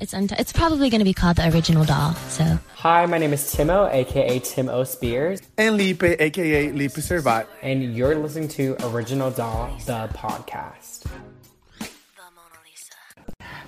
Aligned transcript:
It's 0.00 0.14
un- 0.14 0.28
it's 0.38 0.52
probably 0.52 0.90
going 0.90 1.00
to 1.00 1.04
be 1.04 1.14
called 1.14 1.36
the 1.36 1.48
original 1.52 1.84
doll. 1.84 2.14
So 2.28 2.58
Hi, 2.76 3.06
my 3.06 3.18
name 3.18 3.32
is 3.32 3.42
Timo, 3.54 3.92
aka 3.92 4.38
Tim 4.40 4.68
O. 4.68 4.84
Spears, 4.84 5.40
And 5.56 5.76
Lipe, 5.78 6.02
aka 6.02 6.70
Lipe 6.72 6.92
Servat. 6.92 7.46
and 7.62 7.94
you're 7.96 8.14
listening 8.16 8.48
to 8.50 8.76
Original 8.86 9.30
Doll, 9.30 9.70
the 9.86 10.08
podcast. 10.14 11.04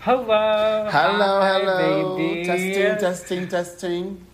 Hello. 0.00 0.88
Hello, 0.90 1.40
Hi, 1.40 1.58
hello. 1.60 2.16
baby. 2.16 2.44
Testing, 2.46 2.98
testing, 2.98 3.48
testing. 3.48 4.26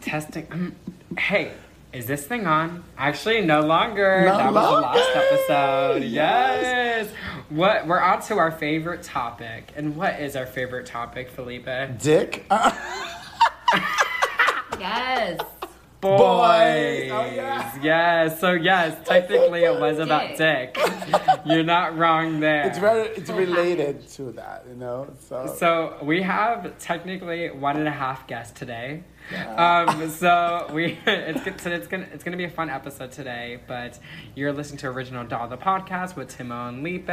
Testing. 0.00 0.46
Um, 0.50 0.74
hey, 1.18 1.52
is 1.92 2.06
this 2.06 2.26
thing 2.26 2.46
on? 2.46 2.82
Actually, 2.96 3.42
no 3.42 3.60
longer. 3.60 4.22
No 4.26 4.36
that 4.38 4.52
was 4.52 4.64
the 4.70 4.80
last 4.80 5.16
episode. 5.16 6.02
Yes. 6.04 6.62
Yes. 6.62 7.08
What? 7.50 7.86
We're 7.86 8.00
on 8.00 8.22
to 8.22 8.38
our 8.38 8.50
favorite 8.50 9.02
topic. 9.02 9.72
And 9.76 9.96
what 9.96 10.20
is 10.20 10.34
our 10.36 10.46
favorite 10.46 10.86
topic, 10.86 11.30
Felipe? 11.30 11.68
Dick. 11.98 12.46
Uh, 12.50 12.70
Yes. 14.80 15.40
Boys. 16.04 17.10
Oh, 17.12 17.30
yeah. 17.34 17.70
Yes. 17.82 18.40
So 18.40 18.52
yes, 18.52 18.96
technically 19.06 19.64
it 19.64 19.78
was 19.80 19.98
about 19.98 20.36
dick. 20.38 20.76
You're 21.44 21.64
not 21.64 21.98
wrong 21.98 22.40
there. 22.40 22.66
it's 22.68 22.78
very, 22.78 23.08
it's 23.08 23.28
related 23.30 24.08
to 24.10 24.32
that, 24.32 24.64
you 24.68 24.74
know. 24.76 25.08
So, 25.28 25.54
So 25.58 25.96
we 26.02 26.22
have 26.22 26.78
technically 26.78 27.50
one 27.50 27.76
and 27.76 27.86
a 27.88 27.90
half 27.90 28.26
guests 28.26 28.58
today. 28.58 29.02
Um, 29.56 30.08
so 30.22 30.70
we 30.72 30.98
it's 31.06 31.42
good- 31.42 31.60
so 31.60 31.70
it's 31.70 31.86
gonna 31.88 32.06
it's 32.12 32.22
gonna 32.24 32.36
be 32.36 32.44
a 32.44 32.50
fun 32.50 32.70
episode 32.70 33.10
today. 33.12 33.58
But 33.66 33.98
you're 34.34 34.52
listening 34.52 34.78
to 34.78 34.88
Original 34.88 35.24
Doll 35.24 35.48
the 35.48 35.56
podcast 35.58 36.14
with 36.16 36.36
Timo 36.36 36.68
and 36.68 36.82
Lipe, 36.84 37.08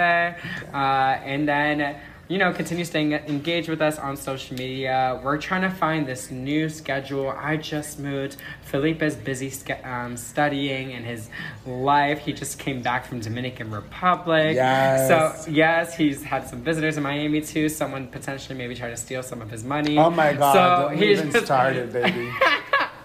uh, 0.74 0.78
and 0.78 1.48
then 1.48 1.98
you 2.32 2.38
know 2.38 2.54
continue 2.54 2.86
staying 2.86 3.12
engaged 3.12 3.68
with 3.68 3.82
us 3.82 4.00
on 4.00 4.16
social 4.16 4.56
media. 4.56 5.20
We're 5.22 5.38
trying 5.38 5.64
to 5.64 5.70
find 5.70 6.08
this 6.08 6.32
new 6.32 6.70
schedule. 6.70 7.30
I 7.30 7.58
just 7.58 8.00
moved. 8.00 8.38
Felipe 8.64 9.02
is 9.02 9.16
busy 9.16 9.52
um, 9.84 10.16
studying 10.16 10.92
in 10.92 11.04
his 11.04 11.30
life. 11.66 12.20
He 12.20 12.32
just 12.32 12.58
came 12.58 12.82
back 12.82 13.06
from 13.06 13.20
Dominican 13.20 13.70
Republic. 13.70 14.56
Yes. 14.56 15.10
So 15.10 15.52
yes, 15.52 15.96
he's 15.98 16.24
had 16.24 16.48
some 16.48 16.62
visitors 16.62 16.96
in 16.96 17.04
Miami 17.04 17.42
too. 17.42 17.68
Someone 17.68 18.08
potentially 18.08 18.58
maybe 18.58 18.76
tried 18.76 18.92
to 18.92 18.98
steal 18.98 19.24
some 19.24 19.42
of 19.42 19.52
his 19.52 19.66
money. 19.66 19.98
oh 19.98 20.10
my 20.10 20.32
God, 20.34 20.54
So 20.54 20.90
don't 20.90 20.98
he's 20.98 21.20
even 21.20 21.32
just- 21.34 21.46
start 21.46 21.76
it, 21.76 21.92
baby. 21.92 22.32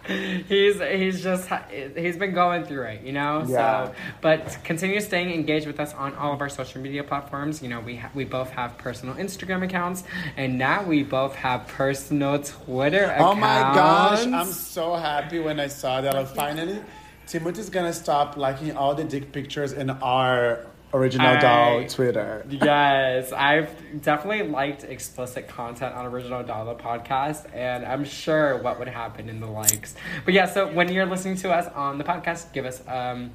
he's 0.49 0.81
he's 0.81 1.23
just 1.23 1.49
he's 1.97 2.17
been 2.17 2.35
going 2.35 2.65
through 2.65 2.85
it, 2.85 3.03
you 3.03 3.12
know. 3.12 3.45
Yeah. 3.47 3.87
So, 3.87 3.95
but 4.21 4.59
continue 4.65 5.01
staying 5.01 5.31
engaged 5.33 5.67
with 5.67 5.81
us 5.81 5.95
on 5.95 6.15
all 6.15 6.33
of 6.33 6.41
our 6.41 6.48
social 6.48 6.81
media 6.81 7.03
platforms. 7.05 7.63
You 7.63 7.69
know, 7.69 7.81
we 7.81 7.97
ha- 7.97 8.11
we 8.15 8.25
both 8.25 8.51
have 8.51 8.79
personal 8.79 9.15
Instagram 9.17 9.65
accounts, 9.65 10.05
and 10.37 10.59
now 10.59 10.83
we 10.83 11.03
both 11.03 11.35
have 11.35 11.67
personal 11.69 12.43
Twitter 12.43 13.05
accounts. 13.05 13.23
Oh 13.23 13.35
my 13.35 13.61
gosh, 13.75 14.27
I'm 14.27 14.47
so 14.47 14.95
happy 14.95 15.39
when 15.39 15.59
I 15.61 15.67
saw 15.67 16.01
that. 16.01 16.15
Like, 16.15 16.29
finally, 16.29 16.81
Timothy's 17.27 17.70
gonna 17.70 17.93
stop 17.93 18.37
liking 18.37 18.77
all 18.77 18.95
the 18.95 19.05
dick 19.05 19.33
pictures 19.33 19.73
in 19.73 19.91
our 19.91 20.67
original 20.95 21.27
I- 21.27 21.41
doll 21.41 21.84
Twitter. 21.87 22.45
yes, 22.48 23.33
I've 23.33 23.70
definitely 24.03 24.48
liked 24.48 24.84
explicit 24.84 25.48
content 25.48 25.95
on 25.95 26.06
Original 26.06 26.42
Dollar 26.42 26.75
podcast, 26.75 27.47
and 27.55 27.84
I'm 27.84 28.05
sure 28.05 28.59
what 28.62 28.79
would 28.79 28.89
happen 28.89 29.29
in 29.29 29.41
the 29.41 29.47
likes. 29.47 29.95
But 30.25 30.34
yeah, 30.34 30.47
so 30.47 30.73
when 30.73 30.91
you're 30.92 31.07
listening 31.07 31.37
to 31.39 31.53
us 31.53 31.67
on 31.75 31.98
the 31.98 32.05
podcast, 32.05 32.53
give 32.53 32.64
us 32.64 32.83
um, 32.89 33.31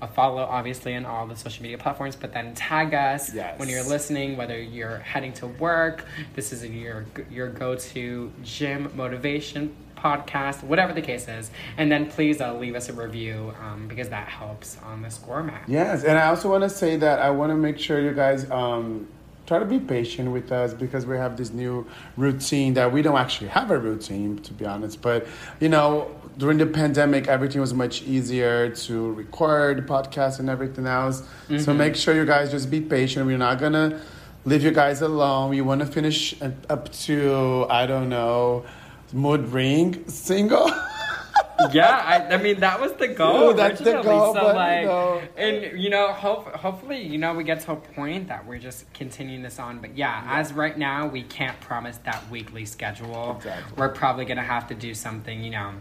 a 0.00 0.06
follow, 0.08 0.42
obviously, 0.42 0.94
on 0.96 1.06
all 1.06 1.26
the 1.26 1.36
social 1.36 1.62
media 1.62 1.78
platforms, 1.78 2.16
but 2.16 2.32
then 2.32 2.54
tag 2.54 2.92
us 2.92 3.32
Yes. 3.32 3.58
when 3.58 3.68
you're 3.68 3.84
listening, 3.84 4.36
whether 4.36 4.60
you're 4.60 4.98
heading 4.98 5.32
to 5.34 5.46
work, 5.46 6.04
this 6.34 6.52
is 6.52 6.64
your, 6.64 7.06
your 7.30 7.48
go 7.48 7.76
to 7.76 8.32
gym 8.42 8.90
motivation 8.96 9.74
podcast, 10.02 10.62
whatever 10.62 10.92
the 10.92 11.02
case 11.02 11.28
is. 11.28 11.50
And 11.76 11.90
then 11.90 12.10
please 12.10 12.40
uh, 12.40 12.54
leave 12.54 12.74
us 12.74 12.88
a 12.88 12.92
review 12.92 13.54
um, 13.62 13.86
because 13.88 14.08
that 14.08 14.28
helps 14.28 14.78
on 14.82 15.02
the 15.02 15.10
score 15.10 15.42
map. 15.42 15.64
Yes, 15.66 16.04
and 16.04 16.18
I 16.18 16.26
also 16.28 16.50
want 16.50 16.64
to 16.64 16.70
say 16.70 16.96
that 16.96 17.20
I 17.20 17.30
want 17.30 17.50
to 17.50 17.56
make 17.56 17.78
sure 17.78 18.00
you 18.00 18.12
guys 18.12 18.50
um, 18.50 19.06
try 19.46 19.58
to 19.58 19.64
be 19.64 19.78
patient 19.78 20.30
with 20.32 20.50
us 20.52 20.74
because 20.74 21.06
we 21.06 21.16
have 21.16 21.36
this 21.36 21.52
new 21.52 21.86
routine 22.16 22.74
that 22.74 22.92
we 22.92 23.02
don't 23.02 23.18
actually 23.18 23.48
have 23.48 23.70
a 23.70 23.78
routine, 23.78 24.38
to 24.38 24.52
be 24.52 24.64
honest. 24.64 25.02
But, 25.02 25.26
you 25.60 25.68
know, 25.68 26.10
during 26.38 26.58
the 26.58 26.66
pandemic, 26.66 27.28
everything 27.28 27.60
was 27.60 27.74
much 27.74 28.02
easier 28.02 28.70
to 28.70 29.12
record 29.12 29.86
podcasts 29.86 30.38
and 30.38 30.48
everything 30.48 30.86
else. 30.86 31.22
So 31.58 31.74
make 31.74 31.94
sure 31.96 32.14
you 32.14 32.24
guys 32.24 32.50
just 32.50 32.70
be 32.70 32.80
patient. 32.80 33.26
We're 33.26 33.36
not 33.36 33.58
going 33.58 33.74
to 33.74 34.00
leave 34.44 34.62
you 34.62 34.70
guys 34.70 35.02
alone. 35.02 35.50
We 35.50 35.60
want 35.60 35.80
to 35.82 35.86
finish 35.86 36.34
up 36.70 36.90
to, 36.92 37.66
I 37.68 37.84
don't 37.86 38.08
know, 38.08 38.64
Mood 39.12 39.48
Ring 39.48 40.08
single. 40.08 40.68
yeah, 41.72 42.02
I, 42.30 42.34
I 42.34 42.36
mean 42.42 42.60
that 42.60 42.80
was 42.80 42.92
the 42.94 43.08
goal. 43.08 43.50
Ooh, 43.50 43.54
that's 43.54 43.80
the 43.80 44.00
goal, 44.02 44.34
So 44.34 44.40
but, 44.40 44.48
you 44.48 44.54
like, 44.54 44.84
know. 44.86 45.22
and 45.36 45.80
you 45.80 45.90
know, 45.90 46.12
hope, 46.12 46.48
hopefully, 46.54 47.02
you 47.02 47.18
know, 47.18 47.34
we 47.34 47.44
get 47.44 47.60
to 47.62 47.72
a 47.72 47.76
point 47.76 48.28
that 48.28 48.46
we're 48.46 48.58
just 48.58 48.90
continuing 48.94 49.42
this 49.42 49.58
on. 49.58 49.78
But 49.80 49.96
yeah, 49.96 50.24
as 50.26 50.52
right 50.52 50.76
now, 50.76 51.06
we 51.06 51.22
can't 51.22 51.58
promise 51.60 51.98
that 51.98 52.28
weekly 52.30 52.64
schedule. 52.64 53.36
Exactly. 53.36 53.74
We're 53.76 53.90
probably 53.90 54.24
gonna 54.24 54.42
have 54.42 54.66
to 54.68 54.74
do 54.74 54.94
something, 54.94 55.42
you 55.44 55.50
know, 55.50 55.72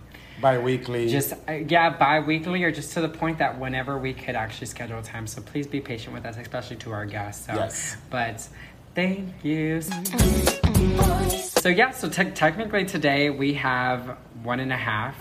Bi 0.42 0.58
weekly. 0.60 1.08
just 1.10 1.34
uh, 1.48 1.54
yeah, 1.54 1.90
bi-weekly 1.98 2.64
or 2.64 2.72
just 2.72 2.94
to 2.94 3.02
the 3.02 3.10
point 3.10 3.38
that 3.40 3.60
whenever 3.60 3.98
we 3.98 4.14
could 4.14 4.36
actually 4.36 4.68
schedule 4.68 5.02
time. 5.02 5.26
So 5.28 5.42
please 5.42 5.68
be 5.68 5.80
patient 5.82 6.14
with 6.14 6.26
us, 6.26 6.38
especially 6.38 6.78
to 6.78 6.92
our 6.92 7.06
guests. 7.06 7.46
So, 7.48 7.54
Yes. 7.54 7.98
but. 8.10 8.48
Thank 8.94 9.30
you. 9.46 9.82
So 11.62 11.70
yeah, 11.70 11.92
so 11.92 12.10
te- 12.10 12.32
technically 12.32 12.86
today 12.86 13.30
we 13.30 13.54
have 13.54 14.18
one 14.44 14.60
and 14.60 14.72
a 14.74 14.78
half 14.78 15.16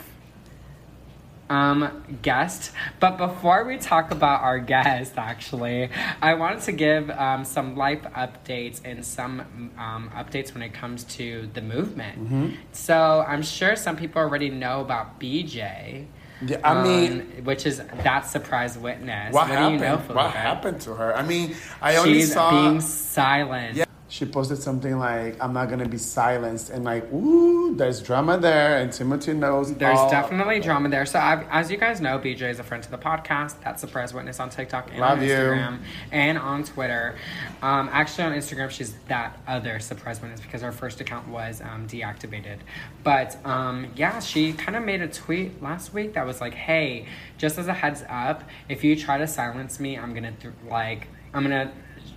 um 1.51 2.05
guest 2.23 2.71
but 3.01 3.19
before 3.19 3.65
we 3.65 3.77
talk 3.77 4.13
about 4.13 4.41
our 4.41 4.61
guest 4.61 5.19
actually 5.19 5.91
i 6.23 6.33
wanted 6.33 6.61
to 6.63 6.71
give 6.71 7.11
um, 7.11 7.45
some 7.45 7.75
life 7.77 8.01
updates 8.15 8.81
and 8.85 9.05
some 9.05 9.41
um, 9.77 10.09
updates 10.15 10.55
when 10.55 10.63
it 10.63 10.73
comes 10.73 11.03
to 11.03 11.51
the 11.55 11.61
movement 11.61 12.55
so 12.71 13.25
i'm 13.27 13.43
sure 13.43 13.75
some 13.75 13.97
people 13.97 14.23
already 14.23 14.49
know 14.49 14.81
about 14.81 15.19
bj 15.21 16.07
Yeah, 16.47 16.61
I 16.63 16.81
mean, 16.85 17.13
um, 17.39 17.45
which 17.45 17.67
is 17.67 17.79
that 18.05 18.21
surprise 18.29 18.79
witness 18.79 19.35
what, 19.35 19.49
do 19.49 19.53
happened? 19.55 19.75
you 19.75 19.81
know 19.81 19.97
what 20.15 20.31
happened 20.31 20.81
to 20.83 20.95
her? 20.95 21.15
I 21.17 21.23
mean, 21.23 21.57
I 21.83 21.97
only 21.97 22.15
she's 22.21 22.33
saw. 22.33 22.49
being 22.51 22.81
silent 22.81 23.77
Yeah. 23.77 23.85
She 24.11 24.27
posted 24.27 24.59
something 24.59 24.99
like, 24.99 25.41
I'm 25.41 25.53
not 25.53 25.71
gonna 25.71 25.89
be 25.89 25.97
silenced. 25.97 26.71
And 26.71 26.85
like, 26.85 27.11
ooh, 27.13 27.77
there's 27.77 28.03
drama 28.03 28.39
there. 28.39 28.79
And 28.79 28.93
Timothy 28.93 29.35
knows. 29.35 29.73
There's 29.73 30.01
definitely 30.11 30.59
drama 30.59 30.89
there. 30.89 31.07
So, 31.07 31.21
I've, 31.21 31.47
as 31.49 31.71
you 31.71 31.77
guys 31.77 32.01
know, 32.01 32.19
BJ 32.19 32.51
is 32.51 32.59
a 32.59 32.65
friend 32.65 32.83
to 32.83 32.91
the 32.91 32.99
podcast. 32.99 33.55
That's 33.63 33.81
Surprise 33.81 34.13
Witness 34.13 34.41
on 34.41 34.51
TikTok 34.51 34.91
and 34.91 34.99
Love 34.99 35.19
on 35.21 35.25
you. 35.25 35.31
Instagram 35.31 35.79
and 36.11 36.39
on 36.39 36.65
Twitter. 36.65 37.15
Um, 37.63 37.89
actually, 37.93 38.25
on 38.25 38.33
Instagram, 38.33 38.69
she's 38.71 38.95
that 39.07 39.39
other 39.47 39.79
Surprise 39.79 40.21
Witness 40.21 40.41
because 40.41 40.63
her 40.63 40.73
first 40.73 41.01
account 41.01 41.29
was 41.29 41.61
um, 41.61 41.87
deactivated. 41.87 42.59
But 43.05 43.37
um, 43.47 43.93
yeah, 43.95 44.19
she 44.19 44.53
kind 44.55 44.77
of 44.77 44.85
made 44.85 45.03
a 45.03 45.09
tweet 45.09 45.63
last 45.63 45.95
week 45.95 46.15
that 46.15 46.27
was 46.27 46.41
like, 46.41 46.55
"Hey, 46.55 47.07
just 47.39 47.59
as 47.59 47.69
a 47.69 47.75
heads 47.75 48.03
up, 48.09 48.43
if 48.69 48.83
you 48.83 48.97
try 48.97 49.19
to 49.19 49.29
silence 49.29 49.79
me, 49.79 49.97
I'm 49.97 50.15
gonna 50.15 50.33
th- 50.33 50.53
like, 50.69 51.07
I'm 51.33 51.45
gonna." 51.45 51.71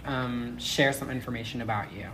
Um, 0.06 0.58
share 0.60 0.94
some 0.94 1.10
information 1.10 1.62
about 1.62 1.94
you. 1.94 2.06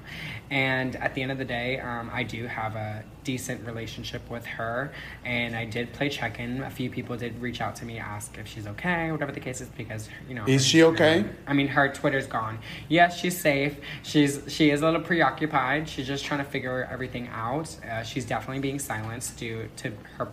And 0.49 0.95
at 0.95 1.13
the 1.13 1.21
end 1.21 1.31
of 1.31 1.37
the 1.37 1.45
day, 1.45 1.79
um, 1.79 2.09
I 2.13 2.23
do 2.23 2.47
have 2.47 2.75
a 2.75 3.03
decent 3.23 3.65
relationship 3.65 4.27
with 4.29 4.45
her, 4.45 4.91
and 5.23 5.55
I 5.55 5.65
did 5.65 5.93
play 5.93 6.09
check 6.09 6.39
in. 6.39 6.63
A 6.63 6.69
few 6.69 6.89
people 6.89 7.15
did 7.17 7.39
reach 7.39 7.61
out 7.61 7.75
to 7.77 7.85
me, 7.85 7.99
ask 7.99 8.37
if 8.37 8.47
she's 8.47 8.65
okay, 8.65 9.11
whatever 9.11 9.31
the 9.31 9.39
case 9.39 9.61
is, 9.61 9.69
because 9.69 10.09
you 10.27 10.35
know. 10.35 10.45
Is 10.45 10.63
her 10.63 10.69
she 10.69 10.83
okay? 10.83 11.23
Instagram- 11.23 11.33
I 11.47 11.53
mean, 11.53 11.67
her 11.67 11.89
Twitter's 11.89 12.27
gone. 12.27 12.59
Yes, 12.87 13.19
she's 13.19 13.39
safe. 13.39 13.77
She's 14.03 14.41
she 14.47 14.71
is 14.71 14.81
a 14.81 14.85
little 14.85 15.01
preoccupied. 15.01 15.87
She's 15.87 16.07
just 16.07 16.25
trying 16.25 16.43
to 16.43 16.49
figure 16.49 16.87
everything 16.91 17.27
out. 17.27 17.75
Uh, 17.87 18.03
she's 18.03 18.25
definitely 18.25 18.61
being 18.61 18.79
silenced 18.79 19.37
due 19.37 19.69
to 19.77 19.91
her 20.17 20.31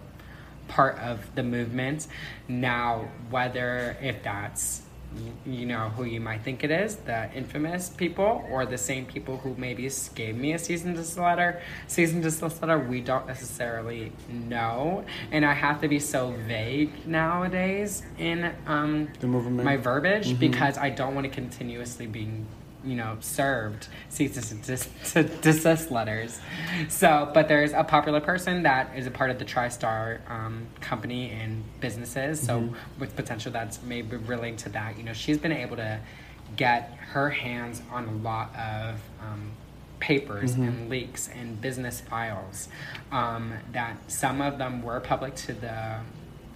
part 0.69 0.99
of 0.99 1.35
the 1.35 1.43
movement. 1.43 2.07
Now, 2.49 3.09
whether 3.31 3.97
if 4.01 4.23
that's 4.23 4.83
you 5.47 5.67
know 5.67 5.89
who 5.91 6.05
you 6.05 6.21
might 6.21 6.43
think 6.43 6.65
it 6.65 6.71
is, 6.71 6.97
the 6.97 7.33
infamous 7.35 7.89
people, 7.89 8.45
or 8.51 8.67
the 8.67 8.79
same 8.79 9.07
people 9.07 9.39
who 9.39 9.55
maybe 9.57 9.89
gave 10.15 10.37
me 10.37 10.53
a 10.53 10.59
season 10.59 10.95
to 10.95 11.21
letter, 11.21 11.63
season 11.87 12.23
to 12.23 12.47
letter, 12.47 12.79
we 12.79 13.01
don't 13.01 13.27
necessarily 13.27 14.13
know. 14.29 15.05
And 15.31 15.45
I 15.45 15.55
have 15.55 15.81
to 15.81 15.89
be 15.89 15.99
so 16.01 16.33
vague 16.47 17.07
nowadays 17.07 18.03
in 18.19 18.53
um, 18.67 19.09
The 19.21 19.27
movement. 19.27 19.65
my 19.65 19.77
verbiage 19.77 20.39
because 20.39 20.77
I 20.79 20.91
don't 20.91 21.15
want 21.15 21.25
to 21.27 21.31
continuously 21.33 22.07
be 22.07 22.29
you 22.87 22.95
know, 22.95 23.17
served 23.21 23.89
cease 24.09 24.51
and 24.51 24.63
desist, 24.63 24.89
to 25.13 25.25
desist 25.25 25.91
letters. 25.91 26.41
So, 26.89 27.31
but 27.35 27.49
there's 27.49 27.73
a 27.73 27.85
popular 27.85 28.21
person 28.21 28.63
that 28.63 28.97
is 28.97 29.07
a 29.07 29.11
part 29.11 29.31
of 29.31 29.39
the 29.39 29.45
TriStar 29.45 30.29
um, 30.31 30.67
company 30.81 31.31
and 31.31 31.65
businesses. 31.81 32.41
So, 32.41 32.75
with 32.99 33.17
potential 33.17 33.53
that's 33.53 33.83
maybe 33.83 34.17
relating 34.17 34.57
to 34.59 34.69
that, 34.71 34.97
you 34.97 35.05
know, 35.05 35.13
she's 35.13 35.39
been 35.39 35.53
able 35.53 35.77
to 35.77 36.01
get 36.57 36.97
her 37.13 37.31
hands 37.31 37.83
on 37.91 38.07
a 38.07 38.13
lot 38.13 38.55
of 38.57 39.01
um, 39.21 39.51
papers 39.99 40.55
and 40.55 40.89
leaks 40.89 41.29
and 41.29 41.61
business 41.61 42.01
files 42.01 42.69
um, 43.13 43.53
that 43.73 43.97
some 44.11 44.41
of 44.41 44.59
them 44.59 44.83
were 44.83 45.01
public 45.01 45.35
to 45.35 45.53
the 45.53 45.99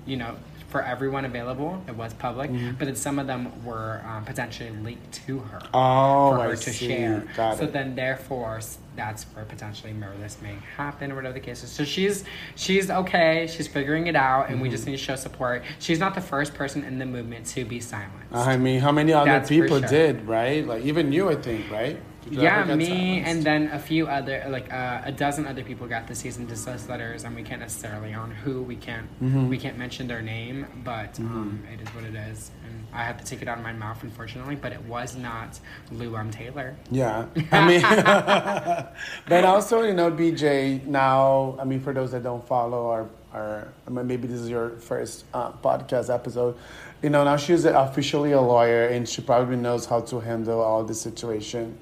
you 0.07 0.17
know 0.17 0.37
for 0.71 0.83
everyone 0.83 1.25
available 1.25 1.83
it 1.89 1.95
was 1.97 2.15
public 2.15 2.51
but 2.79 2.85
then 2.87 2.95
some 2.97 3.19
of 3.19 3.27
them 3.27 3.51
were 3.65 4.01
um, 4.07 4.25
potentially 4.25 4.71
linked 4.71 5.11
to 5.13 5.39
her 5.41 5.59
Oh, 5.75 6.31
for 6.31 6.39
I 6.41 6.45
her 6.49 6.51
to 6.57 6.57
see. 6.57 6.87
share 6.89 7.25
Got 7.37 7.59
so 7.59 7.65
it. 7.65 7.73
then 7.73 7.95
therefore 7.95 8.61
that's 8.97 9.25
where 9.35 9.45
potentially 9.45 9.93
murderous 9.93 10.39
may 10.43 10.55
happen 10.77 11.11
or 11.11 11.17
whatever 11.17 11.35
the 11.35 11.41
case 11.41 11.63
is 11.65 11.71
so 11.71 11.85
she's 11.85 12.25
she's 12.55 12.91
okay 12.91 13.49
she's 13.51 13.67
figuring 13.69 14.07
it 14.07 14.17
out 14.17 14.49
and 14.49 14.61
we 14.61 14.69
Mm-hmm. 14.69 14.73
just 14.77 14.87
need 14.87 14.93
to 14.93 14.99
show 14.99 15.17
support 15.17 15.63
she's 15.81 15.99
not 15.99 16.15
the 16.15 16.21
first 16.21 16.55
person 16.55 16.85
in 16.85 16.99
the 16.99 17.07
movement 17.07 17.47
to 17.47 17.65
be 17.65 17.81
silenced 17.81 18.17
I 18.33 18.57
mean, 18.57 18.81
how 18.81 18.93
many 18.93 19.13
other 19.13 19.29
That's 19.31 19.49
people 19.49 19.81
sure. 19.81 19.89
did, 19.89 20.29
right? 20.29 20.65
Like 20.65 20.85
even 20.85 21.11
you, 21.13 21.29
I 21.31 21.35
think, 21.35 21.69
right? 21.71 21.99
Yeah, 22.31 22.65
me 22.77 23.21
and 23.21 23.43
then 23.43 23.69
a 23.73 23.79
few 23.79 24.07
other, 24.07 24.45
like 24.49 24.73
uh, 24.73 25.03
a 25.05 25.13
dozen 25.13 25.47
other 25.47 25.65
people 25.65 25.87
got 25.89 26.07
the 26.07 26.15
cease 26.15 26.37
and 26.37 26.49
desist 26.49 26.89
letters, 26.89 27.25
and 27.25 27.35
we 27.35 27.43
can't 27.43 27.61
necessarily 27.61 28.15
on 28.15 28.31
who 28.31 28.63
we 28.63 28.77
can't 28.77 29.09
Mm-hmm. 29.21 29.49
we 29.49 29.59
can't 29.59 29.77
mention 29.77 30.07
their 30.07 30.23
name, 30.23 30.67
but 30.85 31.19
um, 31.21 31.63
it 31.73 31.81
is 31.81 31.89
what 31.95 32.05
it 32.05 32.15
is, 32.15 32.51
and 32.65 32.87
I 32.93 33.03
had 33.05 33.19
to 33.19 33.25
take 33.25 33.43
it 33.43 33.49
out 33.49 33.59
of 33.59 33.65
my 33.65 33.73
mouth, 33.73 34.03
unfortunately. 34.03 34.57
But 34.57 34.73
it 34.73 34.83
was 34.85 35.17
not 35.17 35.59
Lou 35.93 36.17
M. 36.17 36.31
Taylor. 36.31 36.77
Yeah, 36.91 37.27
I 37.53 37.67
mean, 37.67 37.83
but 39.29 39.45
also 39.45 39.83
you 39.83 39.95
know, 39.95 40.11
BJ. 40.11 40.85
Now, 40.87 41.57
I 41.61 41.65
mean, 41.65 41.81
for 41.81 41.93
those 41.93 42.13
that 42.13 42.23
don't 42.23 42.47
follow 42.47 42.89
our, 42.91 43.09
our 43.33 43.69
I 43.87 43.91
mean, 43.91 44.07
maybe 44.07 44.27
this 44.29 44.41
is 44.41 44.49
your 44.49 44.71
first 44.79 45.25
uh, 45.35 45.53
podcast 45.53 46.13
episode. 46.13 46.57
You 47.03 47.11
know, 47.11 47.25
now 47.25 47.37
she's 47.37 47.65
officially 47.65 48.33
a 48.33 48.41
lawyer, 48.41 48.87
and 48.87 49.09
she 49.09 49.23
probably 49.23 49.57
knows 49.57 49.87
how 49.87 50.01
to 50.01 50.21
handle 50.21 50.61
all 50.61 50.85
this 50.85 51.01
situation, 51.01 51.79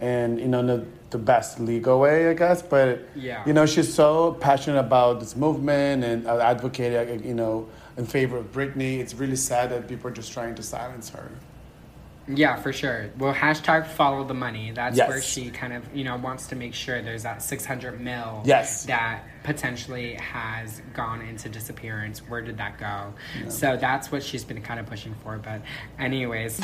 and 0.00 0.40
you 0.40 0.48
know, 0.48 0.64
the, 0.64 0.86
the 1.10 1.18
best 1.18 1.60
legal 1.60 2.00
way, 2.00 2.28
I 2.30 2.34
guess. 2.34 2.62
But 2.62 3.06
Yeah. 3.14 3.44
you 3.46 3.52
know, 3.52 3.66
she's 3.66 3.92
so 3.92 4.32
passionate 4.40 4.80
about 4.80 5.20
this 5.20 5.36
movement 5.36 6.04
and 6.04 6.26
uh, 6.26 6.38
advocating, 6.38 7.24
you 7.26 7.34
know, 7.34 7.68
in 7.96 8.06
favor 8.06 8.38
of 8.38 8.52
Britney. 8.52 8.98
It's 8.98 9.14
really 9.14 9.36
sad 9.36 9.70
that 9.70 9.88
people 9.88 10.08
are 10.10 10.14
just 10.14 10.32
trying 10.32 10.54
to 10.54 10.62
silence 10.62 11.10
her. 11.10 11.30
Yeah, 12.34 12.56
for 12.56 12.72
sure. 12.72 13.10
Well, 13.18 13.34
hashtag 13.34 13.86
follow 13.86 14.24
the 14.24 14.34
money. 14.34 14.72
That's 14.72 14.96
Yes. 14.96 15.08
where 15.08 15.20
she 15.20 15.50
kind 15.50 15.72
of, 15.72 15.84
you 15.94 16.04
know, 16.04 16.16
wants 16.16 16.46
to 16.48 16.56
make 16.56 16.74
sure 16.74 17.02
there's 17.02 17.22
that 17.24 17.42
600 17.42 18.00
mil 18.00 18.42
Yes. 18.44 18.84
that 18.84 19.20
potentially 19.42 20.14
has 20.14 20.80
gone 20.94 21.22
into 21.22 21.48
disappearance. 21.48 22.20
Where 22.20 22.42
did 22.42 22.58
that 22.58 22.78
go? 22.78 23.14
So 23.48 23.76
that's 23.76 24.12
what 24.12 24.22
she's 24.22 24.44
been 24.44 24.60
kind 24.62 24.78
of 24.78 24.86
pushing 24.86 25.14
for. 25.24 25.38
But, 25.38 25.62
anyways. 25.98 26.60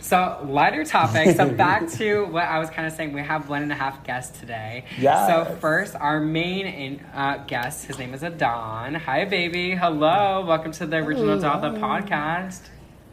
So, 0.00 0.38
lighter 0.48 0.84
topic. 0.84 1.34
So, 1.36 1.48
back 1.50 1.88
to 1.98 2.26
what 2.26 2.44
I 2.44 2.60
was 2.60 2.70
kind 2.70 2.86
of 2.86 2.92
saying. 2.92 3.12
We 3.12 3.22
have 3.22 3.48
one 3.48 3.62
and 3.62 3.72
a 3.72 3.74
half 3.74 4.04
guests 4.04 4.38
today. 4.38 4.84
Yes. 4.98 5.26
So, 5.28 5.56
first, 5.56 5.96
our 5.96 6.20
main 6.20 6.66
in, 6.66 7.00
uh, 7.12 7.38
guest, 7.48 7.86
his 7.86 7.98
name 7.98 8.14
is 8.14 8.22
Adon. 8.22 8.94
Hi, 8.94 9.24
baby. 9.24 9.74
Hello. 9.74 10.44
Welcome 10.46 10.70
to 10.72 10.86
the 10.86 10.98
Original 10.98 11.40
Doll, 11.40 11.60
the 11.60 11.78
podcast. 11.80 12.60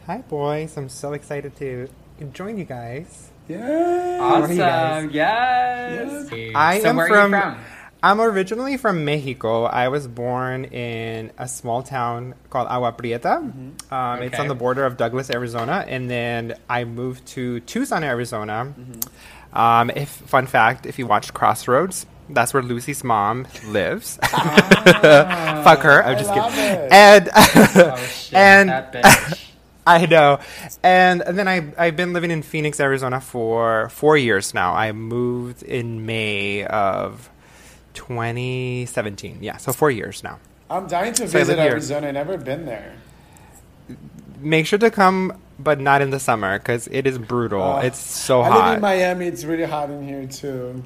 Hi, 0.07 0.17
boys. 0.27 0.75
I'm 0.77 0.89
so 0.89 1.13
excited 1.13 1.55
to 1.57 1.88
join 2.33 2.57
you 2.57 2.65
guys. 2.65 3.29
Yeah. 3.47 4.19
are 4.21 4.51
you 4.51 4.61
Awesome. 4.63 5.07
guys? 5.09 5.09
Yes. 5.13 6.29
I 6.55 6.79
so 6.81 6.89
am 6.89 6.95
where 6.97 7.07
from, 7.07 7.33
Are 7.33 7.38
you 7.38 7.55
from? 7.55 7.63
I'm 8.03 8.19
originally 8.21 8.75
from 8.77 9.05
Mexico. 9.05 9.63
I 9.63 9.88
was 9.88 10.07
born 10.07 10.65
in 10.65 11.31
a 11.38 11.47
small 11.47 11.83
town 11.83 12.35
called 12.50 12.67
Agua 12.67 12.91
Prieta. 12.94 13.38
Um, 13.38 13.73
It's 13.79 13.94
Mm-hmm. 13.94 14.23
Okay. 14.23 14.38
on 14.38 14.47
the 14.50 14.55
border 14.55 14.85
of 14.85 14.97
Douglas, 14.97 15.29
Arizona, 15.29 15.85
and 15.88 16.09
then 16.09 16.55
I 16.69 16.83
moved 16.83 17.25
to 17.27 17.61
Tucson, 17.61 18.03
Arizona. 18.03 18.73
Mm-hmm. 18.77 19.57
Um, 19.57 19.89
if 19.95 20.09
fun 20.09 20.47
fact, 20.47 20.85
if 20.85 21.00
you 21.00 21.07
watched 21.07 21.33
Crossroads, 21.33 22.05
that's 22.29 22.53
where 22.53 22.63
Lucy's 22.63 23.03
mom 23.03 23.45
lives. 23.67 24.17
Fuck 24.23 25.79
her. 25.83 26.03
I'm 26.03 26.15
I 26.15 26.15
just 26.15 26.29
love 26.29 26.53
kidding. 26.53 26.85
it. 26.85 26.91
And 26.91 27.29
Oh 27.35 27.95
shit! 28.07 28.33
and 28.38 28.69
that 28.69 28.91
bitch. 28.94 29.50
I 29.88 30.06
know. 30.06 30.39
And, 30.81 31.21
and 31.21 31.38
then 31.38 31.47
I, 31.47 31.74
I've 31.77 31.95
been 31.95 32.13
living 32.13 32.31
in 32.31 32.41
Phoenix, 32.41 32.80
Arizona 32.80 33.19
for 33.19 33.89
four 33.89 34.18
years 34.18 34.53
now. 34.53 34.74
I 34.74 34.91
moved 34.91 35.63
in 35.63 36.06
May 36.06 36.65
of 36.65 37.30
2017. 37.94 39.39
Yeah, 39.41 39.57
so 39.57 39.74
four 39.74 39.91
years 39.91 40.24
now. 40.24 40.39
I'm 40.69 40.88
dying 40.88 41.13
to 41.15 41.27
So 41.27 41.39
visit. 41.39 41.59
Arizona. 41.59 42.07
I've 42.07 42.13
never 42.13 42.38
been 42.38 42.65
there. 42.65 42.94
Make 44.39 44.65
sure 44.68 44.80
to 44.80 44.89
come, 44.91 45.38
but 45.59 45.80
not 45.80 46.01
in 46.01 46.09
the 46.09 46.19
summer 46.19 46.57
because 46.57 46.88
it 46.88 47.06
is 47.07 47.18
brutal. 47.18 47.62
Uh, 47.62 47.81
it's 47.81 48.00
so 48.00 48.41
hot. 48.44 48.51
I 48.51 48.68
live 48.69 48.75
in 48.77 48.81
Miami. 48.81 49.27
It's 49.27 49.44
really 49.44 49.63
hot 49.65 49.89
in 49.89 50.07
here 50.07 50.25
too. 50.27 50.83